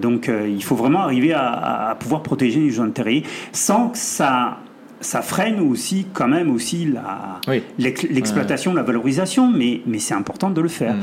Donc 0.00 0.30
il 0.30 0.62
faut 0.62 0.76
vraiment 0.76 1.00
arriver 1.00 1.32
à, 1.32 1.96
pouvoir 1.98 2.22
protéger 2.22 2.60
les 2.60 2.70
joints 2.70 2.86
de 2.88 2.92
terrier 2.92 3.22
sans 3.52 3.88
que 3.88 3.96
ça 3.98 4.58
ça 5.00 5.22
freine 5.22 5.60
aussi 5.60 6.06
quand 6.12 6.26
même 6.26 6.50
aussi 6.50 6.84
la 6.84 7.40
Oui. 7.46 7.62
l'exploitation, 7.78 8.74
la 8.74 8.82
valorisation, 8.82 9.48
mais, 9.50 9.80
mais 9.86 10.00
c'est 10.00 10.14
important 10.14 10.50
de 10.50 10.60
le 10.60 10.68
faire. 10.68 10.94
Mm. 10.94 11.00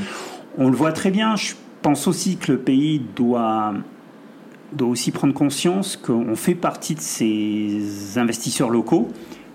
On 0.57 0.69
le 0.69 0.75
voit 0.75 0.91
très 0.91 1.11
bien. 1.11 1.35
Je 1.35 1.53
pense 1.81 2.07
aussi 2.07 2.37
que 2.37 2.51
le 2.51 2.57
pays 2.57 3.01
doit, 3.15 3.73
aussi 4.79 5.11
prendre 5.11 5.33
conscience 5.33 5.97
qu'on 5.97 6.35
fait 6.35 6.55
partie 6.55 6.95
de 6.95 7.01
ces 7.01 8.17
investisseurs 8.17 8.69
locaux 8.69 9.09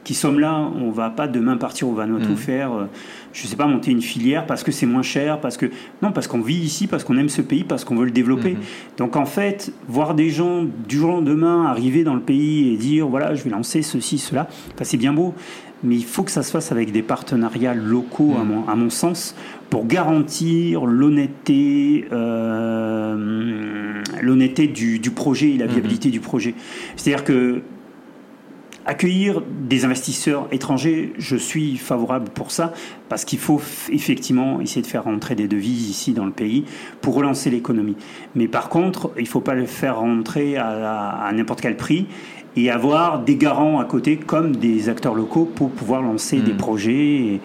qui 0.04 0.14
sommes 0.14 0.40
là, 0.40 0.70
on 0.80 0.90
va 0.90 1.10
pas 1.10 1.28
demain 1.28 1.56
partir 1.56 1.88
au 1.88 1.92
Vanuatu 1.92 2.34
faire, 2.36 2.72
euh, 2.72 2.84
je 3.32 3.46
sais 3.46 3.56
pas, 3.56 3.66
monter 3.66 3.90
une 3.90 4.00
filière 4.00 4.46
parce 4.46 4.62
que 4.62 4.72
c'est 4.72 4.86
moins 4.86 5.02
cher, 5.02 5.40
parce 5.40 5.56
que 5.56 5.66
non, 6.02 6.12
parce 6.12 6.26
qu'on 6.26 6.40
vit 6.40 6.56
ici, 6.56 6.86
parce 6.86 7.04
qu'on 7.04 7.16
aime 7.18 7.28
ce 7.28 7.42
pays, 7.42 7.64
parce 7.64 7.84
qu'on 7.84 7.96
veut 7.96 8.06
le 8.06 8.10
développer. 8.10 8.56
Donc 8.96 9.16
en 9.16 9.26
fait, 9.26 9.72
voir 9.88 10.14
des 10.14 10.30
gens 10.30 10.64
du 10.88 10.96
jour 10.96 11.10
au 11.10 11.12
lendemain 11.14 11.66
arriver 11.66 12.04
dans 12.04 12.14
le 12.14 12.20
pays 12.20 12.72
et 12.72 12.76
dire 12.76 13.08
voilà, 13.08 13.34
je 13.34 13.44
vais 13.44 13.50
lancer 13.50 13.82
ceci, 13.82 14.18
cela, 14.18 14.48
c'est 14.82 14.96
bien 14.96 15.12
beau. 15.12 15.34
Mais 15.82 15.94
il 15.94 16.04
faut 16.04 16.22
que 16.22 16.30
ça 16.30 16.42
se 16.42 16.50
fasse 16.50 16.72
avec 16.72 16.92
des 16.92 17.02
partenariats 17.02 17.72
locaux, 17.72 18.34
à, 18.38 18.44
mon, 18.44 18.68
à, 18.68 18.74
mon, 18.74 18.90
sens, 18.90 19.34
pour 19.70 19.86
garantir 19.86 20.84
l'honnêteté, 20.84 22.04
euh, 22.12 24.02
l'honnêteté 24.20 24.66
du, 24.66 24.98
du, 24.98 25.10
projet 25.10 25.52
et 25.52 25.56
la 25.56 25.66
viabilité 25.66 26.10
du 26.10 26.20
projet. 26.20 26.54
C'est-à-dire 26.96 27.24
que 27.24 27.62
accueillir 28.86 29.42
des 29.46 29.84
investisseurs 29.84 30.48
étrangers, 30.52 31.12
je 31.18 31.36
suis 31.36 31.76
favorable 31.76 32.30
pour 32.30 32.50
ça, 32.50 32.72
parce 33.08 33.24
qu'il 33.24 33.38
faut 33.38 33.60
effectivement 33.90 34.60
essayer 34.60 34.82
de 34.82 34.86
faire 34.86 35.04
rentrer 35.04 35.34
des 35.34 35.48
devises 35.48 35.88
ici 35.88 36.12
dans 36.12 36.26
le 36.26 36.32
pays 36.32 36.64
pour 37.00 37.14
relancer 37.14 37.50
l'économie. 37.50 37.96
Mais 38.34 38.48
par 38.48 38.68
contre, 38.68 39.12
il 39.16 39.24
ne 39.24 39.28
faut 39.28 39.40
pas 39.40 39.54
le 39.54 39.66
faire 39.66 39.98
rentrer 39.98 40.56
à, 40.56 41.10
à 41.10 41.32
n'importe 41.32 41.60
quel 41.60 41.76
prix 41.76 42.06
et 42.56 42.70
avoir 42.70 43.20
des 43.20 43.36
garants 43.36 43.78
à 43.78 43.84
côté 43.84 44.16
comme 44.16 44.56
des 44.56 44.88
acteurs 44.88 45.14
locaux 45.14 45.44
pour 45.44 45.70
pouvoir 45.70 46.02
lancer 46.02 46.40
des 46.40 46.52
hmm. 46.52 46.56
projets 46.56 46.94
et, 46.94 47.40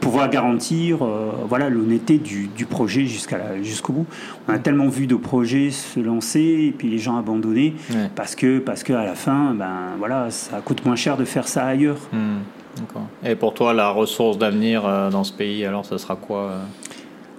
pouvoir 0.00 0.28
garantir 0.30 1.04
euh, 1.04 1.30
voilà 1.48 1.68
l'honnêteté 1.68 2.18
du, 2.18 2.48
du, 2.48 2.66
projet 2.66 3.06
jusqu'à 3.06 3.62
jusqu'au 3.62 3.92
bout. 3.92 4.06
On 4.48 4.52
a 4.52 4.58
tellement 4.58 4.88
vu 4.88 5.06
de 5.06 5.14
projets 5.14 5.70
se 5.70 6.00
lancer 6.00 6.40
et 6.40 6.74
puis 6.76 6.88
les 6.88 6.98
gens 6.98 7.16
abandonner 7.16 7.74
parce 8.16 8.34
que 8.34 8.58
parce 8.58 8.82
que 8.82 8.92
à 8.92 9.04
la 9.04 9.14
fin 9.14 9.54
ben 9.54 9.94
voilà 9.98 10.30
ça 10.30 10.60
coûte 10.60 10.84
moins 10.84 10.96
cher 10.96 11.16
de 11.16 11.24
faire 11.24 11.46
ça 11.46 11.66
ailleurs. 11.66 11.98
Hmm. 12.12 12.38
Et 13.24 13.36
pour 13.36 13.54
toi 13.54 13.72
la 13.72 13.90
ressource 13.90 14.38
d'avenir 14.38 14.84
euh, 14.84 15.10
dans 15.10 15.22
ce 15.22 15.32
pays 15.32 15.64
alors 15.64 15.84
ce 15.84 15.98
sera 15.98 16.16
quoi 16.16 16.40
euh? 16.40 16.58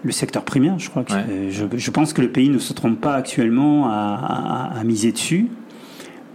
Le 0.03 0.11
secteur 0.11 0.43
primaire, 0.43 0.77
je 0.77 0.87
crois 0.91 1.03
que 1.03 1.13
je, 1.49 1.65
je, 1.73 1.91
pense 1.91 2.13
que 2.13 2.21
le 2.21 2.29
pays 2.29 2.49
ne 2.49 2.59
se 2.59 2.73
trompe 2.73 3.01
pas 3.01 3.15
actuellement 3.15 3.89
à, 3.89 4.69
à 4.79 4.83
miser 4.83 5.11
dessus. 5.11 5.47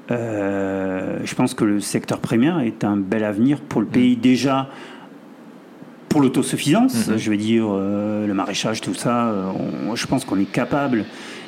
Je 0.09 1.35
pense 1.37 1.55
que 1.55 1.65
le 1.65 1.79
secteur 1.79 2.19
primaire 2.19 2.59
est 2.59 2.83
un 2.83 2.97
bel 2.97 3.23
avenir 3.23 3.61
pour 3.61 3.81
le 3.81 3.87
mm. 3.87 3.91
pays 3.91 4.17
déjà 4.17 4.69
pour 6.11 6.21
l'autosuffisance, 6.21 7.09
mm-hmm. 7.09 7.17
je 7.17 7.31
veux 7.31 7.37
dire 7.37 7.67
euh, 7.69 8.27
le 8.27 8.35
maraîchage, 8.35 8.81
tout 8.81 8.95
ça, 8.95 9.29
euh, 9.29 9.53
je 9.95 10.07
pense 10.07 10.25
qu'on 10.25 10.39
est 10.39 10.51
capable, 10.51 11.07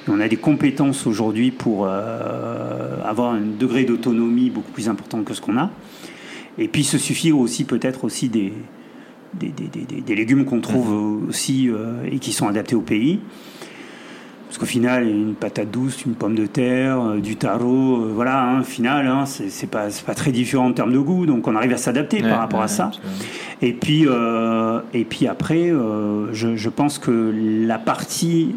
on 0.09 0.21
a 0.21 0.29
des 0.29 0.37
compétences 0.37 1.07
aujourd'hui 1.07 1.51
pour 1.51 1.87
avoir 1.87 3.35
un 3.35 3.41
degré 3.41 3.85
d'autonomie 3.85 4.51
beaucoup 4.51 4.73
plus 4.73 4.89
important 4.89 5.23
que 5.23 5.35
ce 5.35 5.41
qu'on 5.41 5.59
a. 5.59 5.71
Et 6.59 6.69
puis 6.69 6.83
se 6.83 6.99
suffire 6.99 7.39
aussi 7.39 7.65
peut-être 7.65 8.05
aussi 8.05 8.29
des, 8.29 8.53
des, 9.35 9.51
des, 9.51 10.01
des 10.01 10.15
légumes 10.15 10.45
qu'on 10.45 10.61
trouve 10.61 10.91
mm-hmm. 10.91 11.29
aussi 11.29 11.71
et 12.11 12.19
qui 12.19 12.33
sont 12.33 12.49
adaptés 12.49 12.75
au 12.75 12.81
pays. 12.81 13.21
Parce 14.53 14.59
qu'au 14.59 14.67
final, 14.67 15.09
une 15.09 15.35
patate 15.35 15.71
douce, 15.71 16.05
une 16.05 16.13
pomme 16.13 16.35
de 16.35 16.45
terre, 16.45 17.01
euh, 17.01 17.21
du 17.21 17.37
taro, 17.37 18.03
euh, 18.03 18.13
voilà, 18.15 18.45
hein, 18.45 18.63
final, 18.63 19.07
hein, 19.07 19.25
c'est 19.25 19.67
pas, 19.67 19.87
pas 20.05 20.15
très 20.15 20.31
différent 20.31 20.67
en 20.67 20.73
termes 20.75 20.93
de 20.93 20.99
goût, 20.99 21.25
donc 21.25 21.49
on 21.49 21.57
arrive 21.57 21.73
à 21.73 21.79
s'adapter 21.79 22.21
par 22.21 22.39
rapport 22.39 22.61
à 22.61 22.69
ça. 22.69 22.91
Et 23.63 23.73
puis, 23.73 24.05
euh, 24.07 24.81
et 24.93 25.07
puis 25.07 25.27
après, 25.27 25.71
je, 26.33 26.55
je, 26.55 26.69
pense 26.69 26.99
que 26.99 27.33
la 27.67 27.79
partie 27.79 28.55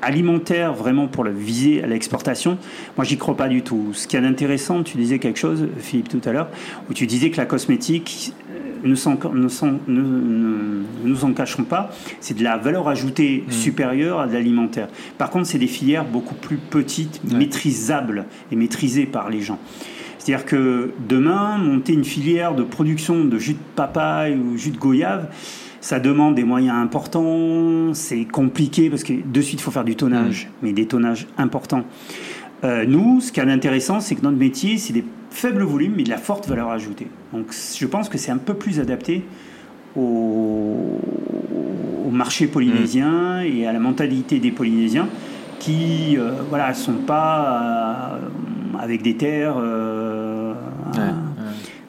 alimentaire 0.00 0.72
vraiment 0.72 1.08
pour 1.08 1.24
le 1.24 1.30
viser 1.30 1.84
à 1.84 1.86
l'exportation, 1.86 2.56
moi 2.96 3.04
j'y 3.04 3.18
crois 3.18 3.36
pas 3.36 3.48
du 3.48 3.60
tout. 3.60 3.90
Ce 3.92 4.06
qui 4.06 4.16
est 4.16 4.24
intéressant, 4.24 4.82
tu 4.82 4.96
disais 4.96 5.18
quelque 5.18 5.38
chose, 5.38 5.68
Philippe, 5.78 6.08
tout 6.08 6.26
à 6.26 6.32
l'heure, 6.32 6.48
où 6.88 6.94
tu 6.94 7.06
disais 7.06 7.28
que 7.28 7.36
la 7.36 7.44
cosmétique 7.44 8.32
nous 8.84 8.96
ne 9.88 10.82
nous 11.04 11.24
en 11.24 11.32
cachons 11.32 11.64
pas, 11.64 11.90
c'est 12.20 12.36
de 12.36 12.42
la 12.42 12.56
valeur 12.56 12.88
ajoutée 12.88 13.44
mmh. 13.46 13.52
supérieure 13.52 14.20
à 14.20 14.26
de 14.26 14.32
l'alimentaire. 14.32 14.88
Par 15.18 15.30
contre, 15.30 15.46
c'est 15.46 15.58
des 15.58 15.66
filières 15.66 16.04
beaucoup 16.04 16.34
plus 16.34 16.56
petites, 16.56 17.20
maîtrisables 17.24 18.26
et 18.50 18.56
maîtrisées 18.56 19.06
par 19.06 19.30
les 19.30 19.40
gens. 19.40 19.58
C'est-à-dire 20.18 20.46
que 20.46 20.92
demain, 21.08 21.58
monter 21.58 21.94
une 21.94 22.04
filière 22.04 22.54
de 22.54 22.62
production 22.62 23.24
de 23.24 23.38
jus 23.38 23.54
de 23.54 23.58
papaye 23.74 24.36
ou 24.36 24.56
jus 24.56 24.70
de 24.70 24.78
goyave, 24.78 25.28
ça 25.80 25.98
demande 25.98 26.36
des 26.36 26.44
moyens 26.44 26.76
importants, 26.76 27.92
c'est 27.92 28.24
compliqué 28.24 28.88
parce 28.88 29.02
que 29.02 29.14
de 29.14 29.40
suite 29.40 29.60
il 29.60 29.62
faut 29.62 29.72
faire 29.72 29.84
du 29.84 29.96
tonnage, 29.96 30.46
mmh. 30.46 30.64
mais 30.64 30.72
des 30.72 30.86
tonnages 30.86 31.26
importants. 31.38 31.84
Euh, 32.64 32.84
nous, 32.86 33.20
ce 33.20 33.32
qui 33.32 33.40
est 33.40 33.42
intéressant, 33.42 34.00
c'est 34.00 34.14
que 34.14 34.22
notre 34.22 34.38
métier, 34.38 34.78
c'est 34.78 34.92
des 34.92 35.04
faibles 35.32 35.62
volumes, 35.62 35.94
mais 35.96 36.04
de 36.04 36.10
la 36.10 36.18
forte 36.18 36.48
valeur 36.48 36.70
ajoutée. 36.70 37.08
Donc 37.32 37.46
je 37.52 37.86
pense 37.86 38.08
que 38.08 38.18
c'est 38.18 38.30
un 38.30 38.38
peu 38.38 38.54
plus 38.54 38.80
adapté 38.80 39.24
au, 39.96 41.00
marché 42.10 42.46
polynésien 42.46 43.40
mm. 43.40 43.46
et 43.46 43.66
à 43.66 43.72
la 43.72 43.78
mentalité 43.78 44.38
des 44.38 44.50
Polynésiens 44.50 45.08
qui 45.58 46.18
euh, 46.18 46.32
voilà 46.50 46.74
sont 46.74 46.98
pas 47.06 48.18
euh, 48.20 48.78
avec 48.78 49.00
des 49.00 49.16
terres 49.16 49.56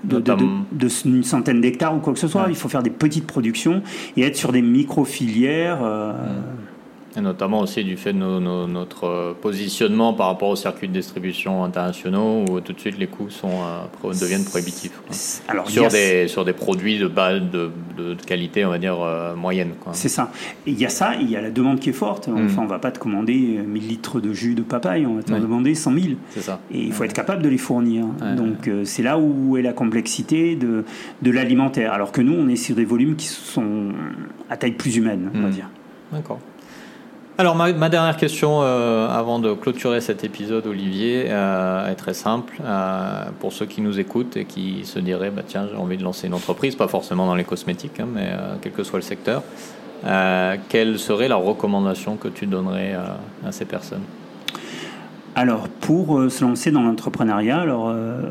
de, 0.03 0.23
de, 0.71 0.87
centaine 1.23 1.59
d'hectares 1.59 1.93
ou 1.93 1.99
quoi 1.99 2.13
que 2.13 2.19
ce 2.19 2.29
soit. 2.29 2.45
Il 2.47 2.55
faut 2.55 2.69
faire 2.69 2.83
des 2.83 2.89
petites 2.89 3.27
productions 3.27 3.83
et 4.15 4.23
être 4.23 4.37
sur 4.37 4.53
des 4.53 4.61
micro-filières. 4.61 5.81
Mm. 5.81 6.72
Et 7.15 7.21
notamment 7.21 7.59
aussi 7.59 7.83
du 7.83 7.95
fait 7.95 8.13
de 8.13 8.17
notre 8.17 9.03
euh, 9.05 9.33
positionnement 9.39 10.13
par 10.13 10.27
rapport 10.27 10.49
aux 10.49 10.55
circuits 10.55 10.87
de 10.87 10.93
distribution 10.93 11.63
internationaux 11.63 12.43
où 12.49 12.59
tout 12.59 12.73
de 12.73 12.79
suite 12.79 12.97
les 12.97 13.05
coûts 13.05 13.29
sont, 13.29 13.49
euh, 13.49 14.13
deviennent 14.13 14.45
prohibitifs. 14.45 14.91
Alors, 15.47 15.69
sur, 15.69 15.89
des, 15.89 16.27
sur 16.27 16.43
des 16.43 16.53
produits 16.53 16.97
de, 16.97 17.07
base, 17.07 17.41
de, 17.41 17.69
de, 17.97 18.15
qualité, 18.25 18.65
on 18.65 18.69
va 18.69 18.79
dire, 18.79 18.99
euh, 18.99 19.35
moyenne. 19.35 19.73
C'est 19.91 20.09
ça. 20.09 20.31
Il 20.65 20.79
y 20.79 20.85
a 20.85 20.89
ça, 20.89 21.13
il 21.19 21.29
y 21.29 21.35
a 21.35 21.41
la 21.41 21.51
demande 21.51 21.79
qui 21.79 21.89
est 21.89 21.93
forte. 21.93 22.27
Mm. 22.27 22.45
Enfin, 22.45 22.61
on 22.61 22.65
ne 22.65 22.69
va 22.69 22.79
pas 22.79 22.91
te 22.91 22.97
commander 22.97 23.59
1000 23.63 23.87
litres 23.87 24.19
de 24.19 24.33
jus 24.33 24.55
de 24.55 24.63
papaye, 24.63 25.05
on 25.05 25.15
va 25.15 25.23
te 25.23 25.33
demander 25.33 25.75
100 25.75 25.93
000. 25.93 26.05
C'est 26.31 26.41
ça. 26.41 26.61
Et 26.71 26.79
il 26.79 26.93
faut 26.93 27.03
être 27.03 27.13
capable 27.13 27.43
de 27.43 27.49
les 27.49 27.59
fournir. 27.59 28.05
Donc 28.35 28.69
c'est 28.85 29.03
là 29.03 29.19
où 29.19 29.57
est 29.57 29.61
la 29.61 29.73
complexité 29.73 30.55
de, 30.55 30.83
de 31.21 31.31
l'alimentaire. 31.31 31.93
Alors 31.93 32.11
que 32.11 32.21
nous, 32.21 32.33
on 32.33 32.47
est 32.49 32.55
sur 32.55 32.75
des 32.75 32.85
volumes 32.85 33.15
qui 33.15 33.27
sont 33.27 33.89
à 34.49 34.57
taille 34.57 34.71
plus 34.71 34.97
humaine, 34.97 35.29
on 35.35 35.41
va 35.41 35.47
mm. 35.49 35.51
dire. 35.51 35.69
D'accord. 36.11 36.39
Alors 37.39 37.55
ma, 37.55 37.89
dernière 37.89 38.15
question 38.15 38.59
euh, 38.61 39.07
avant 39.09 39.39
de 39.39 39.53
clôturer 39.53 40.01
cet 40.01 40.23
épisode, 40.23 40.67
Olivier, 40.67 41.25
euh, 41.29 41.89
est 41.89 41.95
très 41.95 42.13
simple. 42.13 42.61
Euh, 42.63 43.25
pour 43.39 43.53
ceux 43.53 43.65
qui 43.65 43.81
nous 43.81 43.99
écoutent 43.99 44.37
et 44.37 44.45
qui 44.45 44.85
se 44.85 44.99
diraient, 44.99 45.31
bah, 45.31 45.41
tiens, 45.45 45.67
j'ai 45.67 45.75
envie 45.75 45.97
de 45.97 46.03
lancer 46.03 46.27
une 46.27 46.35
entreprise, 46.35 46.75
pas 46.75 46.87
forcément 46.87 47.25
dans 47.25 47.33
les 47.33 47.43
cosmétiques, 47.43 47.99
hein, 47.99 48.07
mais 48.13 48.29
quel 48.61 48.71
que 48.71 48.83
soit 48.83 48.99
le 48.99 49.03
secteur, 49.03 49.41
quelle 50.69 50.99
serait 50.99 51.27
la 51.27 51.35
recommandation 51.35 52.17
que 52.17 52.27
tu 52.27 52.45
donnerais 52.45 52.95
à 53.43 53.51
ces 53.51 53.65
personnes? 53.65 54.03
Alors, 55.33 55.67
pour 55.69 56.29
se 56.29 56.43
lancer 56.43 56.69
dans 56.69 56.83
l'entrepreneuriat, 56.83 57.65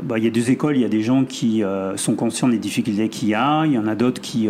bah, 0.04 0.18
il 0.18 0.24
y 0.24 0.28
a 0.28 0.30
deux 0.30 0.50
écoles. 0.50 0.76
Il 0.76 0.82
y 0.82 0.84
a 0.84 0.88
des 0.88 1.02
gens 1.02 1.24
qui 1.24 1.64
sont 1.96 2.14
conscients 2.14 2.48
des 2.48 2.58
difficultés 2.58 3.08
qu'il 3.08 3.30
y 3.30 3.34
a. 3.34 3.64
Il 3.64 3.72
y 3.72 3.78
en 3.78 3.88
a 3.88 3.96
d'autres 3.96 4.20
qui 4.20 4.48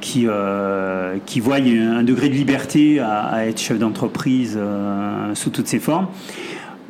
qui, 0.00 0.26
euh, 0.26 1.16
voient 1.40 1.56
un 1.56 2.02
degré 2.02 2.28
de 2.28 2.34
liberté 2.34 3.00
à, 3.00 3.46
être 3.46 3.60
chef 3.60 3.78
d'entreprise 3.78 4.56
euh, 4.60 5.34
sous 5.34 5.50
toutes 5.50 5.68
ses 5.68 5.78
formes. 5.78 6.08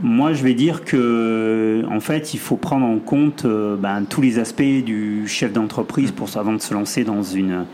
Moi, 0.01 0.33
je 0.33 0.45
vais 0.45 0.55
dire 0.55 0.85
que, 0.85 1.83
en 1.91 1.99
fait, 2.01 2.33
il 2.33 2.39
faut 2.39 2.57
prendre 2.57 2.87
en 2.87 2.99
compte 2.99 3.45
euh, 3.45 3.77
ben, 3.77 4.05
tous 4.09 4.21
les 4.21 4.39
aspects 4.39 4.63
du 4.63 5.27
chef 5.27 5.53
d'entreprise 5.53 6.13
pour 6.13 6.29
avant 6.37 6.53
de 6.53 6.61
se 6.61 6.73
lancer 6.73 7.05
dans 7.05 7.23
une 7.23 7.65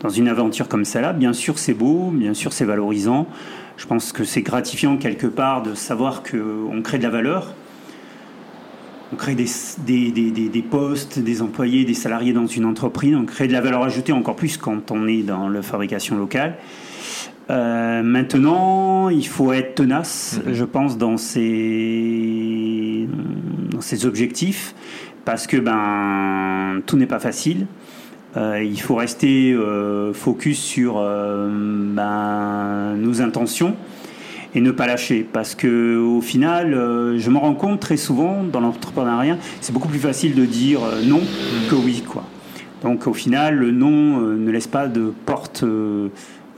dans 0.00 0.08
une 0.08 0.28
aventure 0.28 0.68
comme 0.68 0.84
celle-là. 0.84 1.12
Bien 1.12 1.32
sûr, 1.32 1.58
c'est 1.58 1.74
beau, 1.74 2.10
bien 2.12 2.34
sûr, 2.34 2.52
c'est 2.52 2.64
valorisant. 2.64 3.26
Je 3.76 3.86
pense 3.86 4.12
que 4.12 4.24
c'est 4.24 4.42
gratifiant 4.42 4.96
quelque 4.96 5.26
part 5.28 5.62
de 5.62 5.74
savoir 5.74 6.22
qu'on 6.22 6.82
crée 6.82 6.98
de 6.98 7.04
la 7.04 7.10
valeur 7.10 7.54
on 9.12 9.16
crée 9.16 9.34
des, 9.34 10.10
des, 10.10 10.62
postes, 10.62 11.18
des 11.18 11.42
employés, 11.42 11.84
des 11.84 11.94
salariés 11.94 12.32
dans 12.32 12.46
une 12.46 12.64
entreprise, 12.64 13.14
on 13.14 13.24
crée 13.24 13.46
de 13.46 13.52
la 13.52 13.60
valeur 13.60 13.82
ajoutée 13.82 14.12
encore 14.12 14.36
plus 14.36 14.56
quand 14.56 14.90
on 14.90 15.06
est 15.06 15.22
dans 15.22 15.48
la 15.48 15.62
fabrication 15.62 16.16
locale. 16.16 16.56
Euh, 17.50 18.02
maintenant, 18.02 19.10
il 19.10 19.26
faut 19.26 19.52
être 19.52 19.74
tenace, 19.74 20.38
mm-hmm. 20.38 20.54
je 20.54 20.64
pense, 20.64 20.96
dans 20.96 21.18
ses, 21.18 23.06
dans 23.70 23.82
ses 23.82 24.06
objectifs, 24.06 24.74
parce 25.24 25.46
que 25.46 25.58
ben, 25.58 26.80
tout 26.86 26.96
n'est 26.96 27.06
pas 27.06 27.18
facile. 27.18 27.66
Euh, 28.38 28.62
il 28.62 28.80
faut 28.80 28.94
rester 28.94 29.52
euh, 29.52 30.14
focus 30.14 30.58
sur 30.58 30.94
ben, 30.94 32.94
nos 32.96 33.20
intentions 33.20 33.76
et 34.54 34.60
ne 34.60 34.70
pas 34.70 34.86
lâcher. 34.86 35.26
Parce 35.30 35.54
que 35.54 35.98
au 35.98 36.20
final, 36.20 36.74
euh, 36.74 37.18
je 37.18 37.30
me 37.30 37.38
rends 37.38 37.54
compte 37.54 37.80
très 37.80 37.96
souvent 37.96 38.42
dans 38.42 38.60
l'entrepreneuriat, 38.60 39.38
c'est 39.60 39.72
beaucoup 39.72 39.88
plus 39.88 39.98
facile 39.98 40.34
de 40.34 40.44
dire 40.44 40.80
euh, 40.84 41.02
non 41.04 41.20
que 41.68 41.74
oui, 41.74 42.02
quoi. 42.06 42.24
Donc 42.82 43.06
au 43.06 43.14
final, 43.14 43.56
le 43.56 43.70
non 43.70 44.20
euh, 44.20 44.36
ne 44.36 44.50
laisse 44.50 44.66
pas 44.66 44.88
de 44.88 45.12
porte 45.24 45.64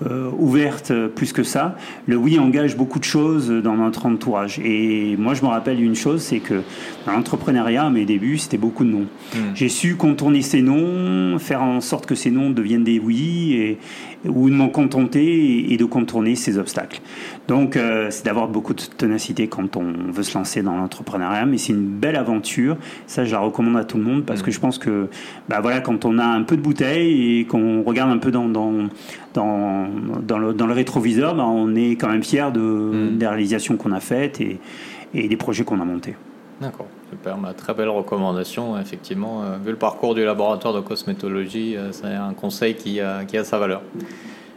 euh, 0.05 0.29
ouverte 0.37 0.93
plus 1.15 1.33
que 1.33 1.45
ça. 1.45 1.77
Le 2.07 2.17
oui 2.17 2.39
engage 2.39 2.77
beaucoup 2.77 2.99
de 2.99 3.05
choses 3.05 3.49
dans 3.49 3.77
notre 3.77 4.07
entourage. 4.07 4.59
Et 4.59 5.17
moi, 5.17 5.35
je 5.35 5.43
me 5.43 5.49
rappelle 5.49 5.81
une 5.83 5.95
chose, 5.95 6.21
c'est 6.21 6.41
que 6.41 6.63
dans 7.07 7.13
l'entrepreneuriat, 7.13 7.85
à 7.85 7.91
mes 7.91 8.05
débuts, 8.05 8.39
c'était 8.39 8.59
beaucoup 8.59 8.85
de 8.85 8.91
non. 8.91 9.07
Hmm. 9.35 9.55
J'ai 9.55 9.69
su 9.69 9.95
contourner 9.95 10.43
ces 10.43 10.63
noms, 10.63 11.39
faire 11.39 11.63
en 11.63 11.81
sorte 11.81 12.07
que 12.07 12.15
ces 12.15 12.31
noms 12.31 12.51
deviennent 12.51 12.83
des 12.83 12.99
oui, 12.99 13.55
et, 13.55 13.79
ou 14.29 14.51
de 14.51 14.55
m'en 14.55 14.69
contenter 14.69 15.73
et, 15.73 15.77
de 15.77 15.85
contourner 15.85 16.35
ces 16.35 16.59
obstacles. 16.59 17.01
Donc, 17.47 17.77
euh, 17.77 18.09
c'est 18.11 18.25
d'avoir 18.25 18.49
beaucoup 18.49 18.75
de 18.75 18.83
ténacité 18.83 19.47
quand 19.47 19.77
on 19.77 19.93
veut 20.11 20.23
se 20.23 20.37
lancer 20.37 20.63
dans 20.63 20.77
l'entrepreneuriat, 20.77 21.47
mais 21.47 21.59
c'est 21.59 21.73
une 21.73 21.87
belle 21.87 22.17
aventure. 22.17 22.77
Ça, 23.07 23.25
je 23.25 23.33
la 23.33 23.39
recommande 23.39 23.77
à 23.77 23.85
tout 23.85 23.97
le 23.97 24.03
monde 24.03 24.25
parce 24.25 24.41
hmm. 24.41 24.45
que 24.45 24.51
je 24.51 24.61
pense 24.61 24.79
que, 24.79 25.09
bah 25.49 25.61
voilà, 25.61 25.81
quand 25.81 26.05
on 26.05 26.19
a 26.19 26.25
un 26.25 26.43
peu 26.43 26.57
de 26.57 26.63
bouteille 26.63 27.39
et 27.39 27.45
qu'on 27.45 27.83
regarde 27.83 28.11
un 28.11 28.19
peu 28.19 28.33
dans, 28.33 28.49
dans 28.49 28.89
dans, 29.35 29.89
dans, 30.23 30.39
le, 30.39 30.55
dans 30.55 30.67
le 30.67 30.73
rétroviseur, 30.73 31.35
ben, 31.35 31.45
on 31.45 31.75
est 31.75 31.97
quand 31.97 32.09
même 32.09 32.23
fier 32.23 32.53
de, 32.53 32.61
hmm. 32.61 33.19
des 33.19 33.27
réalisations 33.27 33.77
qu'on 33.77 33.93
a 33.93 34.01
faites 34.01 34.41
et, 34.41 34.59
et 35.13 35.29
des 35.29 35.37
projets 35.37 35.65
qu'on 35.65 35.81
a 35.81 35.85
montés. 35.85 36.17
D'accord, 36.61 36.87
super. 37.11 37.37
Ma 37.37 37.53
très 37.53 37.75
belle 37.75 37.89
recommandation, 37.89 38.79
effectivement. 38.79 39.43
Euh, 39.43 39.57
vu 39.63 39.71
le 39.73 39.77
parcours 39.77 40.15
du 40.15 40.25
laboratoire 40.25 40.73
de 40.73 40.81
cosmétologie, 40.81 41.77
euh, 41.77 41.91
c'est 41.91 42.07
un 42.07 42.33
conseil 42.33 42.75
qui 42.75 43.01
a, 43.01 43.25
qui 43.25 43.37
a 43.37 43.45
sa 43.45 43.59
valeur. 43.59 43.83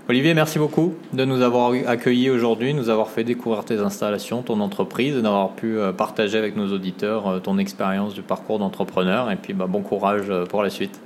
Olivier, 0.07 0.33
merci 0.33 0.57
beaucoup 0.57 0.93
de 1.11 1.25
nous 1.25 1.41
avoir 1.41 1.73
accueillis 1.85 2.29
aujourd'hui, 2.29 2.73
nous 2.73 2.89
avoir 2.89 3.09
fait 3.09 3.25
découvrir 3.25 3.65
tes 3.65 3.79
installations, 3.79 4.41
ton 4.41 4.61
entreprise, 4.61 5.15
d'avoir 5.15 5.49
pu 5.49 5.77
euh, 5.77 5.91
partager 5.91 6.37
avec 6.37 6.55
nos 6.55 6.71
auditeurs 6.71 7.41
ton 7.41 7.57
expérience 7.57 8.13
du 8.13 8.21
parcours 8.21 8.59
d'entrepreneur. 8.59 9.31
Et 9.31 9.35
puis, 9.35 9.53
bah, 9.53 9.65
bon 9.67 9.81
courage 9.81 10.31
pour 10.49 10.61
la 10.63 10.69
suite. 10.69 11.01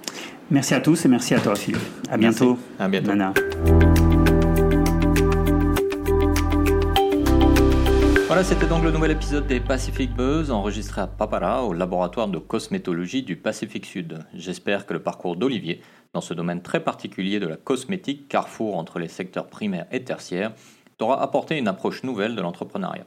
Merci 0.52 0.74
à 0.74 0.82
tous 0.82 1.06
et 1.06 1.08
merci 1.08 1.34
à 1.34 1.40
toi, 1.40 1.56
Philippe. 1.56 1.80
À 2.10 2.18
bientôt. 2.18 2.60
À 2.78 2.90
bientôt. 2.90 3.08
Nana. 3.08 3.34
Voilà, 8.28 8.44
c'était 8.44 8.68
donc 8.68 8.84
le 8.84 8.92
nouvel 8.92 9.12
épisode 9.12 9.48
des 9.48 9.62
Pacific 9.62 10.14
Buzz 10.14 10.52
enregistré 10.52 11.00
à 11.00 11.08
Papara 11.08 11.64
au 11.64 11.72
laboratoire 11.72 12.28
de 12.28 12.38
cosmétologie 12.38 13.24
du 13.24 13.38
Pacifique 13.38 13.86
Sud. 13.86 14.20
J'espère 14.34 14.86
que 14.86 14.92
le 14.92 15.02
parcours 15.02 15.38
d'Olivier 15.38 15.82
dans 16.14 16.22
ce 16.22 16.34
domaine 16.34 16.62
très 16.62 16.82
particulier 16.82 17.40
de 17.40 17.48
la 17.48 17.56
cosmétique, 17.56 18.28
carrefour 18.28 18.76
entre 18.76 19.00
les 19.00 19.08
secteurs 19.08 19.48
primaires 19.48 19.86
et 19.94 20.04
tertiaires, 20.04 20.52
t'aura 20.98 21.24
apporté 21.24 21.58
une 21.58 21.70
approche 21.70 22.04
nouvelle 22.04 22.36
de 22.36 22.42
l'entrepreneuriat. 22.42 23.06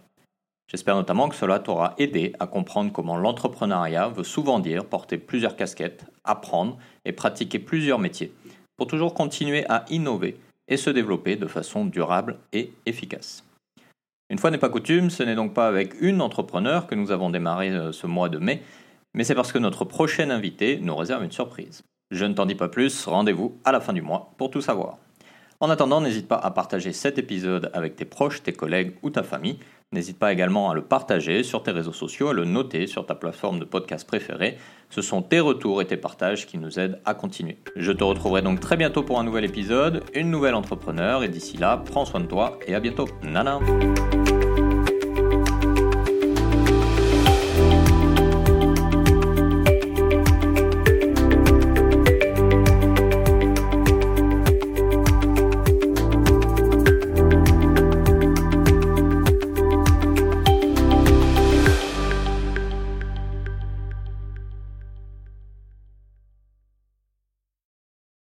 J'espère 0.66 0.96
notamment 0.96 1.28
que 1.28 1.36
cela 1.36 1.58
t'aura 1.58 1.94
aidé 1.98 2.32
à 2.40 2.46
comprendre 2.46 2.92
comment 2.92 3.16
l'entrepreneuriat 3.16 4.08
veut 4.08 4.24
souvent 4.24 4.58
dire 4.58 4.86
porter 4.86 5.18
plusieurs 5.18 5.56
casquettes, 5.56 6.06
apprendre 6.24 6.78
et 7.04 7.12
pratiquer 7.12 7.58
plusieurs 7.58 7.98
métiers, 7.98 8.32
pour 8.76 8.86
toujours 8.86 9.14
continuer 9.14 9.64
à 9.68 9.84
innover 9.90 10.38
et 10.68 10.76
se 10.76 10.90
développer 10.90 11.36
de 11.36 11.46
façon 11.46 11.84
durable 11.84 12.38
et 12.52 12.72
efficace. 12.86 13.44
Une 14.30 14.38
fois 14.38 14.50
n'est 14.50 14.58
pas 14.58 14.70
coutume, 14.70 15.10
ce 15.10 15.22
n'est 15.22 15.34
donc 15.34 15.52
pas 15.52 15.68
avec 15.68 16.00
une 16.00 16.22
entrepreneur 16.22 16.86
que 16.86 16.94
nous 16.94 17.10
avons 17.10 17.28
démarré 17.28 17.70
euh, 17.70 17.92
ce 17.92 18.06
mois 18.06 18.30
de 18.30 18.38
mai, 18.38 18.62
mais 19.12 19.22
c'est 19.22 19.34
parce 19.34 19.52
que 19.52 19.58
notre 19.58 19.84
prochain 19.84 20.30
invité 20.30 20.78
nous 20.80 20.96
réserve 20.96 21.22
une 21.22 21.30
surprise. 21.30 21.82
Je 22.10 22.24
ne 22.24 22.32
t'en 22.32 22.46
dis 22.46 22.54
pas 22.54 22.68
plus, 22.68 23.06
rendez-vous 23.06 23.58
à 23.64 23.72
la 23.72 23.80
fin 23.80 23.92
du 23.92 24.02
mois 24.02 24.32
pour 24.38 24.50
tout 24.50 24.62
savoir. 24.62 24.96
En 25.60 25.70
attendant, 25.70 26.00
n'hésite 26.00 26.26
pas 26.26 26.36
à 26.36 26.50
partager 26.50 26.92
cet 26.92 27.18
épisode 27.18 27.70
avec 27.74 27.96
tes 27.96 28.04
proches, 28.04 28.42
tes 28.42 28.52
collègues 28.52 28.94
ou 29.02 29.10
ta 29.10 29.22
famille. 29.22 29.58
N'hésite 29.92 30.18
pas 30.18 30.32
également 30.32 30.70
à 30.70 30.74
le 30.74 30.82
partager 30.82 31.44
sur 31.44 31.62
tes 31.62 31.70
réseaux 31.70 31.92
sociaux, 31.92 32.30
à 32.30 32.32
le 32.32 32.44
noter 32.44 32.86
sur 32.86 33.06
ta 33.06 33.14
plateforme 33.14 33.60
de 33.60 33.64
podcast 33.64 34.06
préférée. 34.06 34.58
Ce 34.90 35.02
sont 35.02 35.22
tes 35.22 35.40
retours 35.40 35.80
et 35.82 35.86
tes 35.86 35.96
partages 35.96 36.46
qui 36.46 36.58
nous 36.58 36.80
aident 36.80 37.00
à 37.04 37.14
continuer. 37.14 37.58
Je 37.76 37.92
te 37.92 38.02
retrouverai 38.02 38.42
donc 38.42 38.60
très 38.60 38.76
bientôt 38.76 39.02
pour 39.02 39.20
un 39.20 39.24
nouvel 39.24 39.44
épisode, 39.44 40.02
une 40.14 40.30
nouvelle 40.30 40.54
entrepreneur, 40.54 41.22
et 41.22 41.28
d'ici 41.28 41.56
là, 41.56 41.82
prends 41.84 42.04
soin 42.04 42.20
de 42.20 42.26
toi 42.26 42.58
et 42.66 42.74
à 42.74 42.80
bientôt. 42.80 43.06
Nana 43.22 43.60